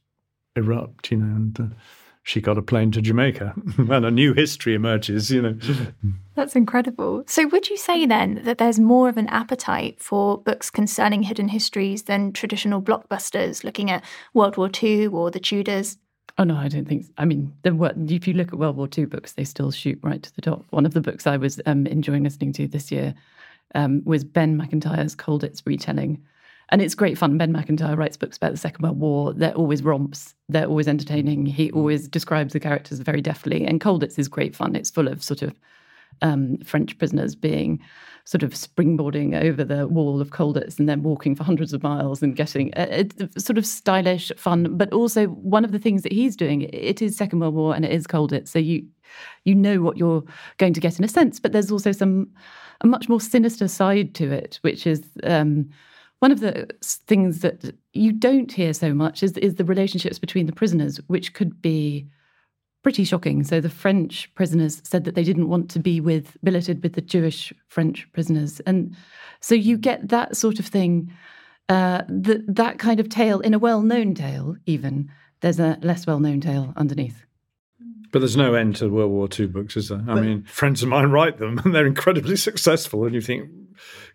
erupt, 0.55 1.11
you 1.11 1.17
know, 1.17 1.35
and 1.35 1.59
uh, 1.59 1.75
she 2.23 2.41
got 2.41 2.57
a 2.57 2.61
plane 2.61 2.91
to 2.91 3.01
Jamaica 3.01 3.53
and 3.77 4.05
a 4.05 4.11
new 4.11 4.33
history 4.33 4.73
emerges, 4.73 5.29
you 5.29 5.41
know. 5.41 5.57
That's 6.35 6.55
incredible. 6.55 7.23
So, 7.27 7.47
would 7.47 7.69
you 7.69 7.77
say 7.77 8.05
then 8.05 8.41
that 8.43 8.57
there's 8.57 8.79
more 8.79 9.09
of 9.09 9.17
an 9.17 9.27
appetite 9.27 10.01
for 10.01 10.37
books 10.37 10.71
concerning 10.71 11.23
hidden 11.23 11.49
histories 11.49 12.03
than 12.03 12.31
traditional 12.31 12.81
blockbusters 12.81 13.63
looking 13.63 13.91
at 13.91 14.03
World 14.33 14.57
War 14.57 14.69
II 14.81 15.07
or 15.07 15.29
the 15.29 15.39
Tudors? 15.39 15.97
Oh 16.39 16.43
no, 16.43 16.55
I 16.55 16.69
don't 16.69 16.87
think. 16.87 17.05
I 17.19 17.25
mean, 17.25 17.53
the, 17.61 17.93
if 18.09 18.27
you 18.27 18.33
look 18.33 18.47
at 18.47 18.57
World 18.57 18.77
War 18.77 18.89
II 18.97 19.05
books, 19.05 19.33
they 19.33 19.43
still 19.43 19.69
shoot 19.69 19.99
right 20.01 20.23
to 20.23 20.35
the 20.35 20.41
top. 20.41 20.65
One 20.71 20.85
of 20.85 20.95
the 20.95 21.01
books 21.01 21.27
I 21.27 21.37
was 21.37 21.61
um, 21.67 21.85
enjoying 21.85 22.23
listening 22.23 22.53
to 22.53 22.67
this 22.67 22.91
year 22.91 23.13
um, 23.73 24.01
was 24.05 24.23
Ben 24.23 24.57
Macintyre's 24.57 25.15
Colditz 25.15 25.61
retelling. 25.65 26.21
And 26.69 26.81
it's 26.81 26.95
great 26.95 27.17
fun. 27.17 27.37
Ben 27.37 27.51
Macintyre 27.51 27.95
writes 27.95 28.17
books 28.17 28.37
about 28.37 28.51
the 28.51 28.57
Second 28.57 28.83
World 28.83 28.99
War. 28.99 29.33
They're 29.33 29.53
always 29.53 29.83
romps. 29.83 30.33
They're 30.49 30.65
always 30.65 30.87
entertaining. 30.87 31.45
He 31.45 31.71
always 31.71 32.07
describes 32.07 32.53
the 32.53 32.59
characters 32.59 32.99
very 32.99 33.21
deftly. 33.21 33.65
And 33.65 33.81
Colditz 33.81 34.17
is 34.17 34.27
great 34.27 34.55
fun. 34.55 34.75
It's 34.75 34.89
full 34.89 35.07
of 35.07 35.23
sort 35.23 35.41
of 35.41 35.53
um, 36.21 36.57
French 36.59 36.97
prisoners 36.97 37.35
being 37.35 37.79
sort 38.25 38.43
of 38.43 38.53
springboarding 38.53 39.39
over 39.43 39.63
the 39.65 39.87
wall 39.87 40.21
of 40.21 40.29
Colditz 40.29 40.79
and 40.79 40.87
then 40.87 41.03
walking 41.03 41.35
for 41.35 41.43
hundreds 41.43 41.73
of 41.73 41.83
miles 41.83 42.21
and 42.21 42.35
getting 42.35 42.73
uh, 42.75 42.87
it's 42.89 43.43
sort 43.43 43.57
of 43.57 43.65
stylish, 43.65 44.31
fun. 44.37 44.77
But 44.77 44.93
also 44.93 45.27
one 45.27 45.65
of 45.65 45.73
the 45.73 45.79
things 45.79 46.03
that 46.03 46.13
he's 46.13 46.35
doing, 46.35 46.61
it 46.61 47.01
is 47.01 47.17
Second 47.17 47.39
World 47.39 47.55
War 47.55 47.75
and 47.75 47.83
it 47.83 47.91
is 47.91 48.07
Colditz. 48.07 48.47
So 48.49 48.59
you 48.59 48.85
you 49.43 49.53
know 49.53 49.81
what 49.81 49.97
you're 49.97 50.23
going 50.57 50.73
to 50.73 50.79
get 50.79 50.97
in 50.97 51.05
a 51.05 51.09
sense. 51.09 51.39
But 51.39 51.51
there's 51.51 51.71
also 51.71 51.91
some 51.91 52.29
a 52.83 52.87
much 52.87 53.09
more 53.09 53.21
sinister 53.21 53.67
side 53.67 54.13
to 54.15 54.31
it, 54.31 54.59
which 54.61 54.85
is 54.85 55.03
um, 55.23 55.69
one 56.19 56.31
of 56.31 56.39
the 56.41 56.67
things 56.81 57.39
that 57.39 57.75
you 57.93 58.11
don't 58.11 58.51
hear 58.51 58.73
so 58.73 58.93
much 58.93 59.23
is, 59.23 59.37
is 59.37 59.55
the 59.55 59.65
relationships 59.65 60.19
between 60.19 60.45
the 60.45 60.53
prisoners, 60.53 60.97
which 61.07 61.33
could 61.33 61.61
be 61.61 62.07
pretty 62.83 63.05
shocking. 63.05 63.43
So 63.43 63.61
the 63.61 63.69
French 63.69 64.33
prisoners 64.35 64.81
said 64.83 65.05
that 65.05 65.15
they 65.15 65.23
didn't 65.23 65.49
want 65.49 65.69
to 65.71 65.79
be 65.79 66.01
with 66.01 66.37
billeted 66.43 66.83
with 66.83 66.93
the 66.93 67.01
Jewish 67.01 67.53
French 67.67 68.07
prisoners, 68.11 68.59
and 68.65 68.95
so 69.39 69.55
you 69.55 69.77
get 69.77 70.09
that 70.09 70.35
sort 70.35 70.59
of 70.59 70.65
thing. 70.65 71.11
Uh, 71.69 72.03
that 72.09 72.43
that 72.53 72.77
kind 72.77 72.99
of 72.99 73.07
tale 73.07 73.39
in 73.39 73.53
a 73.53 73.57
well-known 73.57 74.13
tale, 74.13 74.57
even 74.65 75.09
there's 75.39 75.61
a 75.61 75.77
less 75.81 76.05
well-known 76.05 76.41
tale 76.41 76.73
underneath. 76.75 77.23
But 78.13 78.19
there's 78.19 78.37
no 78.37 78.53
end 78.53 78.75
to 78.75 78.89
World 78.89 79.11
War 79.11 79.27
II 79.27 79.47
books, 79.47 79.75
is 79.75 79.89
there? 79.89 80.03
I 80.07 80.13
but, 80.13 80.23
mean, 80.23 80.43
friends 80.43 80.83
of 80.83 80.89
mine 80.89 81.09
write 81.09 81.39
them 81.39 81.57
and 81.65 81.73
they're 81.73 81.87
incredibly 81.87 82.35
successful. 82.35 83.05
And 83.05 83.15
you 83.15 83.21
think, 83.21 83.49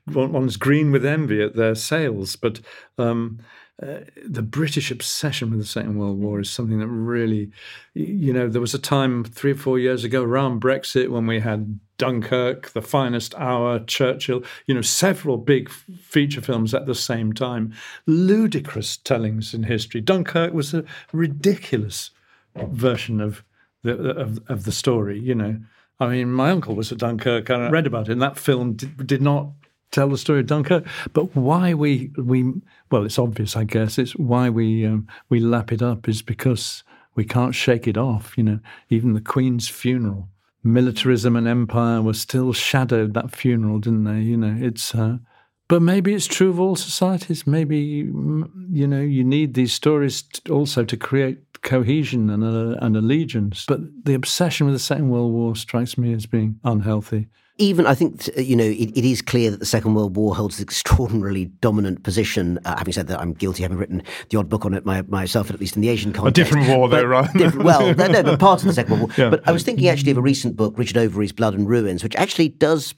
one's 0.06 0.56
green 0.56 0.92
with 0.92 1.04
envy 1.04 1.42
at 1.42 1.56
their 1.56 1.74
sales. 1.74 2.36
But 2.36 2.60
um, 2.96 3.40
uh, 3.82 4.02
the 4.24 4.42
British 4.42 4.92
obsession 4.92 5.50
with 5.50 5.58
the 5.58 5.66
Second 5.66 5.98
World 5.98 6.20
War 6.20 6.38
is 6.38 6.48
something 6.48 6.78
that 6.78 6.86
really, 6.86 7.50
you 7.92 8.32
know, 8.32 8.48
there 8.48 8.60
was 8.60 8.72
a 8.72 8.78
time 8.78 9.24
three 9.24 9.50
or 9.50 9.56
four 9.56 9.80
years 9.80 10.04
ago 10.04 10.22
around 10.22 10.62
Brexit 10.62 11.10
when 11.10 11.26
we 11.26 11.40
had 11.40 11.80
Dunkirk, 11.96 12.70
The 12.70 12.82
Finest 12.82 13.34
Hour, 13.34 13.80
Churchill, 13.80 14.44
you 14.66 14.76
know, 14.76 14.80
several 14.80 15.38
big 15.38 15.68
feature 15.68 16.40
films 16.40 16.72
at 16.72 16.86
the 16.86 16.94
same 16.94 17.32
time. 17.32 17.74
Ludicrous 18.06 18.96
tellings 18.96 19.54
in 19.54 19.64
history. 19.64 20.00
Dunkirk 20.00 20.52
was 20.52 20.72
a 20.72 20.84
ridiculous 21.12 22.12
version 22.54 23.20
of 23.20 23.42
the, 23.82 23.92
of, 23.92 24.40
of 24.48 24.64
the 24.64 24.72
story, 24.72 25.18
you 25.18 25.34
know. 25.34 25.58
I 26.00 26.06
mean, 26.08 26.32
my 26.32 26.50
uncle 26.50 26.76
was 26.76 26.92
at 26.92 26.98
Dunkirk 26.98 27.48
and 27.48 27.64
I 27.64 27.70
read 27.70 27.86
about 27.86 28.08
it, 28.08 28.12
and 28.12 28.22
that 28.22 28.38
film 28.38 28.74
did, 28.74 29.06
did 29.06 29.22
not 29.22 29.48
tell 29.90 30.08
the 30.08 30.18
story 30.18 30.40
of 30.40 30.46
Dunkirk. 30.46 30.86
But 31.12 31.34
why 31.34 31.74
we 31.74 32.12
we 32.16 32.52
well, 32.90 33.04
it's 33.04 33.18
obvious, 33.18 33.56
I 33.56 33.64
guess. 33.64 33.98
It's 33.98 34.12
why 34.12 34.48
we 34.48 34.86
um, 34.86 35.08
we 35.28 35.40
lap 35.40 35.72
it 35.72 35.82
up 35.82 36.08
is 36.08 36.22
because 36.22 36.84
we 37.14 37.24
can't 37.24 37.54
shake 37.54 37.88
it 37.88 37.96
off. 37.96 38.36
You 38.38 38.44
know, 38.44 38.60
even 38.90 39.14
the 39.14 39.20
Queen's 39.20 39.68
funeral, 39.68 40.28
militarism 40.62 41.34
and 41.34 41.48
empire 41.48 42.00
were 42.00 42.14
still 42.14 42.52
shadowed 42.52 43.14
that 43.14 43.34
funeral, 43.34 43.80
didn't 43.80 44.04
they? 44.04 44.20
You 44.20 44.36
know, 44.36 44.56
it's. 44.60 44.94
Uh, 44.94 45.18
but 45.68 45.82
maybe 45.82 46.14
it's 46.14 46.26
true 46.26 46.50
of 46.50 46.60
all 46.60 46.76
societies. 46.76 47.46
Maybe 47.46 47.78
you 47.78 48.86
know 48.86 49.00
you 49.00 49.24
need 49.24 49.54
these 49.54 49.72
stories 49.72 50.24
also 50.50 50.84
to 50.84 50.96
create 50.96 51.38
cohesion 51.62 52.30
and, 52.30 52.44
uh, 52.44 52.78
and 52.80 52.96
allegiance. 52.96 53.64
But 53.66 53.80
the 54.04 54.14
obsession 54.14 54.66
with 54.66 54.74
the 54.74 54.80
Second 54.80 55.10
World 55.10 55.32
War 55.32 55.56
strikes 55.56 55.98
me 55.98 56.12
as 56.12 56.26
being 56.26 56.60
unhealthy 56.64 57.28
even 57.58 57.86
I 57.86 57.94
think 57.94 58.28
you 58.36 58.56
know 58.56 58.64
it, 58.64 58.96
it 58.96 59.04
is 59.04 59.20
clear 59.20 59.50
that 59.50 59.60
the 59.60 59.66
Second 59.66 59.94
World 59.94 60.16
War 60.16 60.34
holds 60.34 60.58
an 60.58 60.62
extraordinarily 60.62 61.46
dominant 61.46 62.04
position. 62.04 62.58
Uh, 62.64 62.76
having 62.78 62.92
said 62.92 63.08
that, 63.08 63.20
I'm 63.20 63.32
guilty 63.34 63.62
having 63.64 63.78
written 63.78 64.02
the 64.30 64.38
odd 64.38 64.48
book 64.48 64.64
on 64.64 64.74
it 64.74 64.86
my, 64.86 65.02
myself, 65.02 65.50
at 65.50 65.60
least 65.60 65.76
in 65.76 65.82
the 65.82 65.88
Asian 65.88 66.12
context. 66.12 66.38
A 66.38 66.44
different 66.44 66.68
war, 66.68 66.88
though, 66.88 67.04
right? 67.04 67.54
well, 67.56 67.94
no, 67.94 68.06
no, 68.06 68.22
but 68.22 68.38
part 68.38 68.60
of 68.60 68.68
the 68.68 68.72
Second 68.72 68.92
World 68.92 69.08
War. 69.08 69.08
Yeah. 69.18 69.30
But 69.30 69.48
I 69.48 69.52
was 69.52 69.64
thinking 69.64 69.88
actually 69.88 70.12
of 70.12 70.18
a 70.18 70.22
recent 70.22 70.54
book, 70.54 70.78
Richard 70.78 70.96
Overy's 70.96 71.32
Blood 71.32 71.54
and 71.54 71.68
Ruins, 71.68 72.04
which 72.04 72.14
actually 72.14 72.50
does 72.50 72.94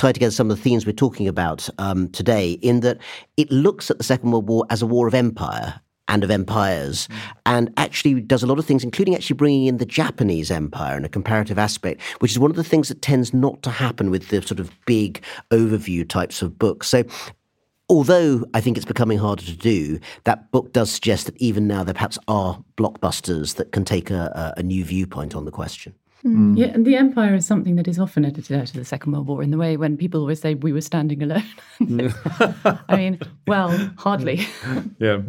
tie 0.00 0.12
together 0.12 0.30
some 0.30 0.50
of 0.50 0.56
the 0.56 0.62
themes 0.62 0.86
we're 0.86 0.92
talking 0.92 1.28
about 1.28 1.68
um, 1.78 2.08
today. 2.10 2.52
In 2.62 2.80
that 2.80 2.98
it 3.36 3.50
looks 3.50 3.90
at 3.90 3.98
the 3.98 4.04
Second 4.04 4.30
World 4.30 4.48
War 4.48 4.64
as 4.70 4.82
a 4.82 4.86
war 4.86 5.06
of 5.06 5.14
empire 5.14 5.80
and 6.08 6.24
of 6.24 6.30
empires, 6.30 7.06
mm. 7.06 7.16
and 7.46 7.72
actually 7.76 8.20
does 8.20 8.42
a 8.42 8.46
lot 8.46 8.58
of 8.58 8.64
things, 8.64 8.82
including 8.82 9.14
actually 9.14 9.36
bringing 9.36 9.66
in 9.66 9.76
the 9.76 9.86
Japanese 9.86 10.50
empire 10.50 10.96
in 10.96 11.04
a 11.04 11.08
comparative 11.08 11.58
aspect, 11.58 12.02
which 12.18 12.32
is 12.32 12.38
one 12.38 12.50
of 12.50 12.56
the 12.56 12.64
things 12.64 12.88
that 12.88 13.02
tends 13.02 13.32
not 13.32 13.62
to 13.62 13.70
happen 13.70 14.10
with 14.10 14.28
the 14.28 14.42
sort 14.42 14.58
of 14.58 14.72
big 14.86 15.22
overview 15.50 16.08
types 16.08 16.42
of 16.42 16.58
books. 16.58 16.88
So 16.88 17.04
although 17.88 18.44
I 18.54 18.60
think 18.60 18.76
it's 18.76 18.86
becoming 18.86 19.18
harder 19.18 19.44
to 19.44 19.56
do, 19.56 20.00
that 20.24 20.50
book 20.50 20.72
does 20.72 20.90
suggest 20.90 21.26
that 21.26 21.36
even 21.36 21.68
now 21.68 21.84
there 21.84 21.94
perhaps 21.94 22.18
are 22.26 22.64
blockbusters 22.76 23.56
that 23.56 23.70
can 23.70 23.84
take 23.84 24.10
a, 24.10 24.54
a 24.56 24.62
new 24.62 24.84
viewpoint 24.84 25.36
on 25.36 25.44
the 25.44 25.52
question. 25.52 25.94
Mm. 26.24 26.56
Yeah, 26.56 26.66
and 26.66 26.86
the 26.86 26.96
empire 26.96 27.34
is 27.34 27.46
something 27.46 27.76
that 27.76 27.88
is 27.88 27.98
often 27.98 28.24
edited 28.24 28.56
out 28.56 28.68
of 28.68 28.74
the 28.74 28.84
Second 28.84 29.12
World 29.12 29.26
War 29.26 29.42
in 29.42 29.50
the 29.50 29.56
way 29.56 29.76
when 29.76 29.96
people 29.96 30.20
always 30.20 30.40
say 30.40 30.54
we 30.54 30.72
were 30.72 30.80
standing 30.80 31.22
alone. 31.22 31.44
I 32.88 32.96
mean, 32.96 33.18
well, 33.46 33.70
hardly. 33.96 34.46
yeah. 34.98 35.22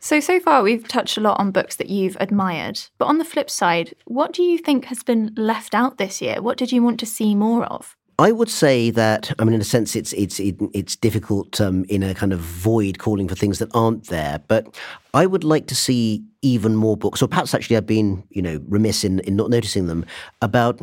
So, 0.00 0.20
so 0.20 0.38
far 0.38 0.62
we've 0.62 0.86
touched 0.86 1.16
a 1.16 1.20
lot 1.20 1.40
on 1.40 1.50
books 1.50 1.76
that 1.76 1.88
you've 1.88 2.16
admired. 2.20 2.80
But 2.98 3.06
on 3.06 3.18
the 3.18 3.24
flip 3.24 3.50
side, 3.50 3.94
what 4.04 4.32
do 4.32 4.42
you 4.42 4.58
think 4.58 4.84
has 4.86 5.02
been 5.02 5.32
left 5.36 5.74
out 5.74 5.98
this 5.98 6.22
year? 6.22 6.40
What 6.40 6.56
did 6.56 6.70
you 6.70 6.82
want 6.82 7.00
to 7.00 7.06
see 7.06 7.34
more 7.34 7.64
of? 7.64 7.96
I 8.20 8.32
would 8.32 8.50
say 8.50 8.90
that 8.90 9.32
I 9.38 9.44
mean, 9.44 9.54
in 9.54 9.60
a 9.60 9.64
sense, 9.64 9.94
it's 9.94 10.12
it's 10.12 10.40
it's 10.40 10.96
difficult 10.96 11.60
um, 11.60 11.84
in 11.88 12.02
a 12.02 12.14
kind 12.14 12.32
of 12.32 12.40
void 12.40 12.98
calling 12.98 13.28
for 13.28 13.36
things 13.36 13.60
that 13.60 13.70
aren't 13.74 14.08
there. 14.08 14.40
But 14.48 14.76
I 15.14 15.26
would 15.26 15.44
like 15.44 15.68
to 15.68 15.76
see 15.76 16.24
even 16.42 16.74
more 16.74 16.96
books, 16.96 17.22
or 17.22 17.28
perhaps 17.28 17.54
actually 17.54 17.76
I've 17.76 17.86
been 17.86 18.24
you 18.30 18.42
know 18.42 18.60
remiss 18.68 19.04
in 19.04 19.20
in 19.20 19.36
not 19.36 19.50
noticing 19.50 19.86
them 19.86 20.04
about 20.42 20.80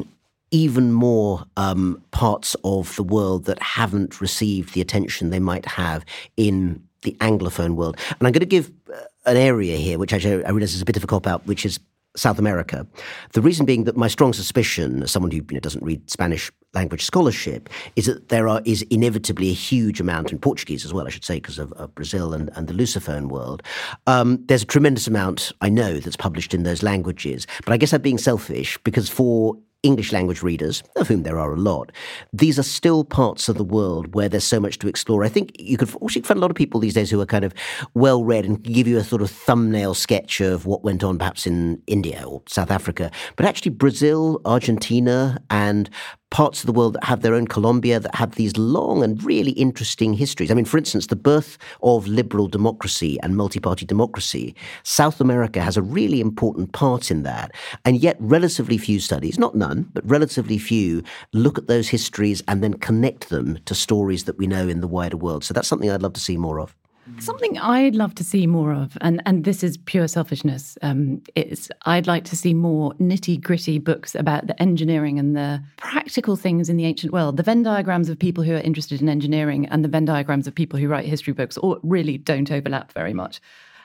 even 0.52 0.94
more 0.94 1.46
um, 1.58 2.02
parts 2.12 2.56
of 2.64 2.96
the 2.96 3.04
world 3.04 3.46
that 3.46 3.62
haven't 3.62 4.22
received 4.22 4.74
the 4.74 4.80
attention 4.80 5.30
they 5.30 5.40
might 5.40 5.66
have 5.66 6.06
in 6.38 6.82
the 7.02 7.12
Anglophone 7.20 7.76
world. 7.76 7.98
And 8.18 8.28
I'm 8.28 8.32
going 8.32 8.40
to 8.40 8.46
give 8.46 8.72
uh, 8.94 9.00
an 9.26 9.36
area 9.36 9.76
here, 9.76 10.00
which 10.00 10.14
actually 10.14 10.46
I 10.46 10.52
realize 10.52 10.74
is 10.74 10.82
a 10.82 10.86
bit 10.86 10.96
of 10.96 11.04
a 11.04 11.08
cop 11.08 11.28
out, 11.28 11.46
which 11.46 11.66
is 11.66 11.80
South 12.16 12.40
America. 12.40 12.88
The 13.34 13.42
reason 13.42 13.66
being 13.66 13.84
that 13.86 13.98
my 13.98 14.08
strong 14.08 14.34
suspicion, 14.34 15.04
as 15.04 15.12
someone 15.12 15.32
who 15.32 15.38
you 15.38 15.46
know, 15.52 15.60
doesn't 15.60 15.84
read 15.84 16.10
Spanish 16.10 16.52
language 16.76 17.04
scholarship, 17.04 17.70
is 17.96 18.06
that 18.06 18.30
there 18.30 18.48
are 18.48 18.62
is 18.66 18.84
inevitably 18.84 19.50
a 19.50 19.54
huge 19.54 20.00
amount 20.00 20.32
in 20.32 20.40
Portuguese 20.40 20.86
as 20.86 20.94
well, 20.94 21.08
I 21.08 21.10
should 21.10 21.26
say, 21.26 21.36
because 21.36 21.60
of, 21.60 21.72
of, 21.74 21.94
Brazil 21.96 22.34
and, 22.34 22.50
and 22.56 22.68
the 22.68 22.74
Lusophone 22.74 23.30
world. 23.30 23.64
Um, 24.06 24.44
there's 24.48 24.64
a 24.64 24.66
tremendous 24.66 25.08
amount 25.08 25.52
I 25.62 25.70
know 25.70 26.00
that's 26.00 26.18
published 26.18 26.54
in 26.54 26.64
those 26.64 26.84
languages, 26.84 27.48
but 27.64 27.74
I 27.74 27.78
guess 27.78 27.94
I'm 27.94 28.02
being 28.02 28.18
selfish 28.18 28.78
because 28.84 29.08
for 29.10 29.56
English 29.86 30.12
language 30.12 30.42
readers, 30.42 30.82
of 30.96 31.08
whom 31.08 31.24
there 31.24 31.40
are 31.40 31.54
a 31.54 31.60
lot, 31.60 31.92
these 32.34 32.58
are 32.58 32.64
still 32.64 33.04
parts 33.04 33.48
of 33.48 33.58
the 33.58 33.64
world 33.64 34.16
where 34.16 34.28
there's 34.28 34.44
so 34.44 34.60
much 34.60 34.80
to 34.80 34.88
explore. 34.88 35.24
I 35.24 35.30
think 35.30 35.52
you 35.60 35.78
could 35.78 35.94
also 35.96 36.22
find 36.22 36.40
a 36.40 36.42
lot 36.42 36.50
of 36.50 36.58
people 36.58 36.80
these 36.80 36.96
days 36.96 37.12
who 37.12 37.22
are 37.22 37.26
kind 37.26 37.46
of 37.46 37.54
well 37.94 38.24
read 38.24 38.46
and 38.46 38.62
give 38.62 38.88
you 38.88 38.98
a 38.98 39.04
sort 39.04 39.22
of 39.22 39.30
thumbnail 39.30 39.94
sketch 39.94 40.42
of 40.42 40.66
what 40.66 40.84
went 40.84 41.04
on 41.04 41.20
perhaps 41.20 41.46
in 41.46 41.82
India 41.86 42.24
or 42.28 42.42
South 42.48 42.72
Africa. 42.72 43.12
But 43.36 43.46
actually, 43.46 43.72
Brazil, 43.72 44.42
Argentina, 44.44 45.40
and 45.52 45.90
parts 46.32 46.62
of 46.62 46.66
the 46.68 46.74
world 46.74 46.94
that 46.94 47.04
have 47.04 47.22
their 47.22 47.34
own 47.34 47.48
Colombia, 47.48 48.00
that 48.00 48.16
have 48.16 48.36
these 48.36 48.58
long 48.58 49.04
and 49.04 49.24
really 49.24 49.52
interesting 49.52 50.14
histories. 50.14 50.52
I 50.52 50.54
mean, 50.54 50.66
for 50.66 50.78
instance, 50.78 51.08
the 51.08 51.16
birth 51.16 51.58
of 51.82 52.08
liberal 52.08 52.48
democracy 52.48 53.20
and 53.22 53.38
multi 53.38 53.60
party 53.60 53.86
democracy, 53.86 54.56
South 54.84 55.22
America 55.22 55.62
has 55.62 55.78
a 55.78 55.82
really 55.82 56.20
important 56.20 56.74
part 56.74 57.12
in 57.12 57.24
that. 57.24 57.52
And 57.86 57.98
yet, 57.98 58.18
relatively 58.20 58.78
few 58.78 59.00
studies, 59.00 59.40
not 59.40 59.56
none, 59.56 59.90
but 59.94 60.08
relatively 60.10 60.58
few, 60.58 61.04
look 61.34 61.58
at 61.58 61.68
those 61.68 61.90
histories 61.90 62.44
and 62.48 62.64
then 62.64 62.74
connect 62.74 63.30
them 63.30 63.60
to 63.66 63.76
stories 63.76 64.26
that 64.26 64.38
we 64.38 64.48
know 64.48 64.68
in 64.68 64.82
the 64.82 64.88
wider 64.88 65.18
world. 65.18 65.44
So 65.44 65.54
that's 65.54 65.68
something 65.68 65.90
I'd 65.90 66.02
love 66.02 66.14
to 66.14 66.20
see 66.20 66.38
more 66.38 66.60
of. 66.60 66.76
Something 67.20 67.58
I'd 67.60 67.96
love 67.96 68.16
to 68.16 68.24
see 68.24 68.48
more 68.48 68.74
of, 68.74 68.98
and, 69.02 69.22
and 69.26 69.44
this 69.44 69.64
is 69.64 69.78
pure 69.78 70.08
selfishness, 70.08 70.78
um, 70.82 71.22
is 71.36 71.70
I'd 71.86 72.08
like 72.08 72.24
to 72.26 72.36
see 72.36 72.54
more 72.54 72.94
nitty 72.96 73.40
gritty 73.42 73.78
books 73.78 74.16
about 74.16 74.48
the 74.48 74.60
engineering 74.62 75.20
and 75.20 75.36
the 75.36 75.62
practical 75.78 76.36
things 76.36 76.68
in 76.68 76.78
the 76.78 76.86
ancient 76.86 77.14
world. 77.14 77.38
The 77.38 77.44
Venn 77.44 77.62
diagrams 77.62 78.10
of 78.10 78.18
people 78.18 78.44
who 78.44 78.54
are 78.54 78.60
interested 78.60 79.02
in 79.02 79.10
engineering 79.10 79.68
and 79.68 79.84
the 79.84 79.90
Venn 79.90 80.06
diagrams 80.06 80.48
of 80.48 80.56
people 80.56 80.80
who 80.80 80.88
write 80.88 81.06
history 81.06 81.34
books 81.34 81.58
all 81.58 81.80
really 81.84 82.18
don't 82.18 82.52
overlap 82.52 82.92
very 82.94 83.14
much. 83.14 83.40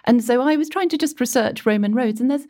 And 0.05 0.25
so 0.25 0.41
I 0.41 0.57
was 0.57 0.71
trying 0.71 0.89
to 0.89 0.99
just 0.99 1.21
research 1.21 1.67
Roman 1.67 1.95
roads, 1.95 2.21
and 2.21 2.31
there's 2.31 2.47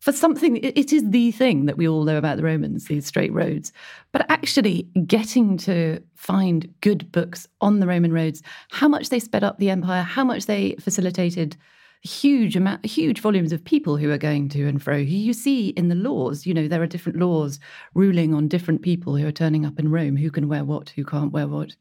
for 0.00 0.12
something, 0.12 0.56
it 0.58 0.92
is 0.92 1.02
the 1.10 1.30
thing 1.30 1.66
that 1.66 1.78
we 1.78 1.88
all 1.88 2.04
know 2.04 2.18
about 2.18 2.36
the 2.36 2.42
Romans, 2.42 2.86
these 2.86 3.06
straight 3.06 3.32
roads. 3.32 3.72
But 4.12 4.26
actually, 4.28 4.88
getting 5.06 5.56
to 5.58 6.00
find 6.14 6.72
good 6.82 7.10
books 7.10 7.48
on 7.60 7.80
the 7.80 7.86
Roman 7.86 8.12
roads, 8.12 8.42
how 8.70 8.86
much 8.86 9.08
they 9.08 9.18
sped 9.18 9.42
up 9.42 9.58
the 9.58 9.70
empire, 9.70 10.02
how 10.02 10.24
much 10.24 10.46
they 10.46 10.74
facilitated 10.78 11.56
huge 12.04 12.54
amount, 12.54 12.84
huge 12.84 13.20
volumes 13.20 13.50
of 13.50 13.64
people 13.64 13.96
who 13.96 14.10
are 14.10 14.18
going 14.18 14.48
to 14.50 14.68
and 14.68 14.82
fro. 14.82 14.98
Who 14.98 15.04
you 15.04 15.32
see 15.32 15.68
in 15.70 15.88
the 15.88 15.94
laws, 15.94 16.46
you 16.46 16.52
know, 16.52 16.68
there 16.68 16.82
are 16.82 16.86
different 16.86 17.18
laws 17.18 17.58
ruling 17.94 18.34
on 18.34 18.46
different 18.46 18.82
people 18.82 19.16
who 19.16 19.26
are 19.26 19.32
turning 19.32 19.64
up 19.64 19.78
in 19.78 19.90
Rome, 19.90 20.16
who 20.16 20.30
can 20.30 20.46
wear 20.46 20.64
what, 20.64 20.90
who 20.90 21.04
can't 21.04 21.32
wear 21.32 21.48
what. 21.48 21.74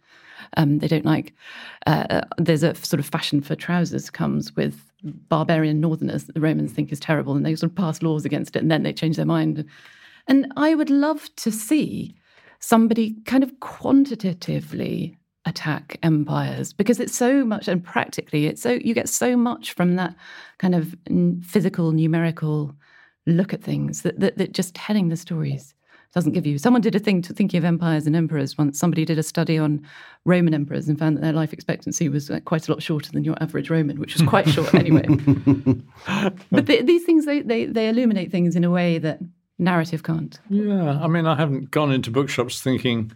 Um, 0.56 0.80
they 0.80 0.88
don't 0.88 1.06
like. 1.06 1.34
Uh, 1.86 2.06
uh 2.10 2.22
there's 2.38 2.64
a 2.64 2.74
sort 2.76 3.00
of 3.00 3.06
fashion 3.06 3.42
for 3.42 3.56
trousers 3.56 4.10
comes 4.10 4.56
with 4.56 4.92
barbarian 5.04 5.82
northerners 5.82 6.26
the 6.26 6.40
Romans 6.40 6.72
think 6.72 6.92
is 6.92 7.00
terrible, 7.00 7.36
and 7.36 7.46
they 7.46 7.56
sort 7.56 7.72
of 7.72 7.76
pass 7.76 8.02
laws 8.02 8.26
against 8.26 8.56
it, 8.56 8.62
and 8.62 8.72
then 8.72 8.84
they 8.84 8.94
change 8.94 9.18
their 9.18 9.26
mind. 9.26 9.66
And 10.28 10.52
I 10.56 10.74
would 10.74 10.90
love 10.90 11.30
to 11.38 11.52
see 11.52 12.16
somebody 12.60 13.16
kind 13.26 13.44
of 13.44 13.60
quantitatively 13.60 15.18
attack 15.46 15.98
empires 16.04 16.72
because 16.72 17.00
it's 17.00 17.16
so 17.16 17.44
much 17.44 17.68
and 17.68 17.84
practically 17.84 18.46
it's 18.46 18.62
so 18.62 18.72
you 18.72 18.94
get 18.94 19.10
so 19.10 19.36
much 19.36 19.74
from 19.74 19.98
that 19.98 20.16
kind 20.58 20.74
of 20.74 20.96
physical 21.46 21.92
numerical 21.92 22.74
look 23.26 23.54
at 23.54 23.62
things 23.62 24.04
that, 24.04 24.20
that, 24.20 24.38
that 24.38 24.54
just 24.54 24.74
telling 24.74 25.10
the 25.10 25.18
stories 25.18 25.74
doesn't 26.14 26.34
give 26.34 26.46
you. 26.46 26.60
Someone 26.60 26.82
did 26.82 26.94
a 26.94 27.00
thing 27.00 27.24
to 27.24 27.34
thinking 27.34 27.58
of 27.58 27.66
empires 27.66 28.06
and 28.06 28.16
emperors 28.16 28.56
once. 28.56 28.80
Somebody 28.80 29.04
did 29.04 29.18
a 29.18 29.24
study 29.24 29.58
on 29.58 29.82
Roman 30.26 30.54
emperors 30.54 30.88
and 30.88 30.98
found 30.98 31.18
that 31.18 31.22
their 31.22 31.34
life 31.34 31.54
expectancy 31.54 32.08
was 32.08 32.30
quite 32.46 32.68
a 32.68 32.72
lot 32.72 32.84
shorter 32.84 33.12
than 33.12 33.24
your 33.24 33.36
average 33.42 33.72
Roman, 33.72 34.00
which 34.00 34.14
was 34.14 34.28
quite 34.28 34.48
short 34.48 34.74
anyway. 34.76 35.06
but 36.52 36.68
the, 36.68 36.84
these 36.84 37.04
things, 37.04 37.26
they, 37.26 37.42
they, 37.42 37.66
they 37.66 37.90
illuminate 37.90 38.32
things 38.32 38.56
in 38.56 38.64
a 38.64 38.70
way 38.70 39.00
that 39.00 39.20
narrative 39.58 40.04
can't. 40.04 40.40
Yeah, 40.50 41.00
I 41.02 41.08
mean, 41.08 41.26
I 41.26 41.36
haven't 41.36 41.72
gone 41.72 41.92
into 41.92 42.12
bookshops 42.12 42.62
thinking 42.62 43.12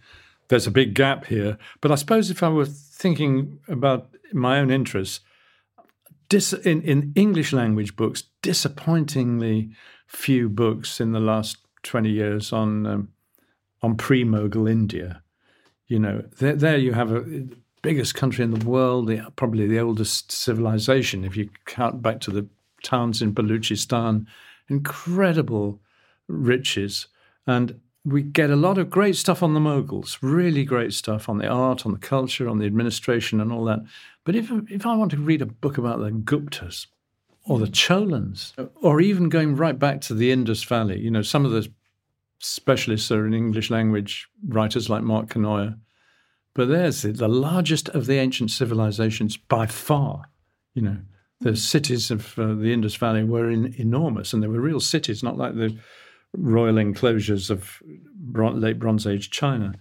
there's 0.50 0.68
a 0.68 0.72
big 0.72 0.94
gap 0.94 1.26
here, 1.26 1.58
but 1.82 1.92
I 1.92 1.96
suppose 1.96 2.30
if 2.30 2.42
I 2.42 2.50
were 2.50 2.66
thinking 2.66 3.60
about 3.68 4.10
my 4.34 4.60
own 4.60 4.72
interests, 4.72 5.20
dis- 6.30 6.54
in, 6.54 6.82
in 6.84 7.12
English 7.16 7.54
language 7.54 7.96
books, 7.96 8.24
disappointingly 8.42 9.72
few 10.08 10.50
books 10.50 11.02
in 11.02 11.12
the 11.12 11.20
last 11.20 11.58
20 11.84 12.10
years 12.10 12.54
on 12.54 12.86
um, 12.86 13.10
on 13.82 13.96
pre-Mughal 13.96 14.70
India. 14.70 15.22
You 15.88 16.00
know, 16.00 16.24
there, 16.40 16.56
there 16.56 16.78
you 16.78 16.94
have 16.94 17.12
a 17.12 17.48
biggest 17.82 18.16
country 18.16 18.44
in 18.44 18.52
the 18.52 18.66
world, 18.66 19.08
the, 19.08 19.32
probably 19.36 19.68
the 19.68 19.80
oldest 19.80 20.32
civilization. 20.32 21.24
If 21.24 21.38
you 21.38 21.50
count 21.66 22.02
back 22.02 22.20
to 22.22 22.32
the 22.32 22.48
towns 22.84 23.22
in 23.22 23.34
Baluchistan, 23.34 24.26
incredible 24.68 25.80
riches, 26.28 27.08
and 27.46 27.80
we 28.08 28.22
get 28.22 28.50
a 28.50 28.56
lot 28.56 28.78
of 28.78 28.90
great 28.90 29.18
stuff 29.18 29.44
on 29.44 29.54
the 29.54 29.60
Mughals, 29.60 30.18
really 30.22 30.64
great 30.64 30.94
stuff 30.94 31.28
on 31.28 31.40
the 31.40 31.48
art, 31.48 31.86
on 31.86 31.92
the 31.92 31.98
culture, 31.98 32.48
on 32.48 32.58
the 32.58 32.66
administration, 32.66 33.42
and 33.42 33.52
all 33.52 33.66
that. 33.66 33.80
But 34.24 34.36
if 34.36 34.50
if 34.70 34.86
I 34.86 34.96
want 34.96 35.12
to 35.12 35.18
read 35.18 35.42
a 35.42 35.46
book 35.46 35.78
about 35.78 36.00
the 36.00 36.12
Guptas 36.12 36.88
or 37.46 37.60
the 37.60 37.68
Cholans, 37.68 38.54
or 38.82 39.02
even 39.02 39.30
going 39.30 39.56
right 39.56 39.78
back 39.78 40.02
to 40.02 40.14
the 40.14 40.32
Indus 40.32 40.64
Valley, 40.64 41.00
you 41.00 41.12
know, 41.12 41.22
some 41.22 41.46
of 41.46 41.52
the 41.52 41.70
specialists 42.40 43.12
are 43.12 43.26
in 43.26 43.34
English 43.34 43.70
language 43.70 44.28
writers 44.48 44.90
like 44.90 45.04
Mark 45.04 45.30
Kenoyer. 45.30 45.78
But 46.54 46.70
there's 46.70 47.04
the 47.04 47.28
largest 47.28 47.90
of 47.90 48.06
the 48.06 48.18
ancient 48.18 48.52
civilizations 48.52 49.38
by 49.38 49.68
far. 49.68 50.30
You 50.74 50.82
know, 50.82 50.98
the 51.42 51.56
cities 51.56 52.10
of 52.10 52.38
uh, 52.40 52.54
the 52.54 52.74
Indus 52.74 52.96
Valley 52.96 53.24
were 53.24 53.50
in, 53.50 53.76
enormous, 53.78 54.34
and 54.34 54.42
they 54.42 54.48
were 54.48 54.62
real 54.62 54.80
cities, 54.80 55.24
not 55.24 55.38
like 55.38 55.56
the 55.56 55.78
royal 56.38 56.78
enclosures 56.78 57.50
of 57.50 57.82
late 58.34 58.80
Bronze 58.80 59.08
Age 59.08 59.30
China. 59.32 59.74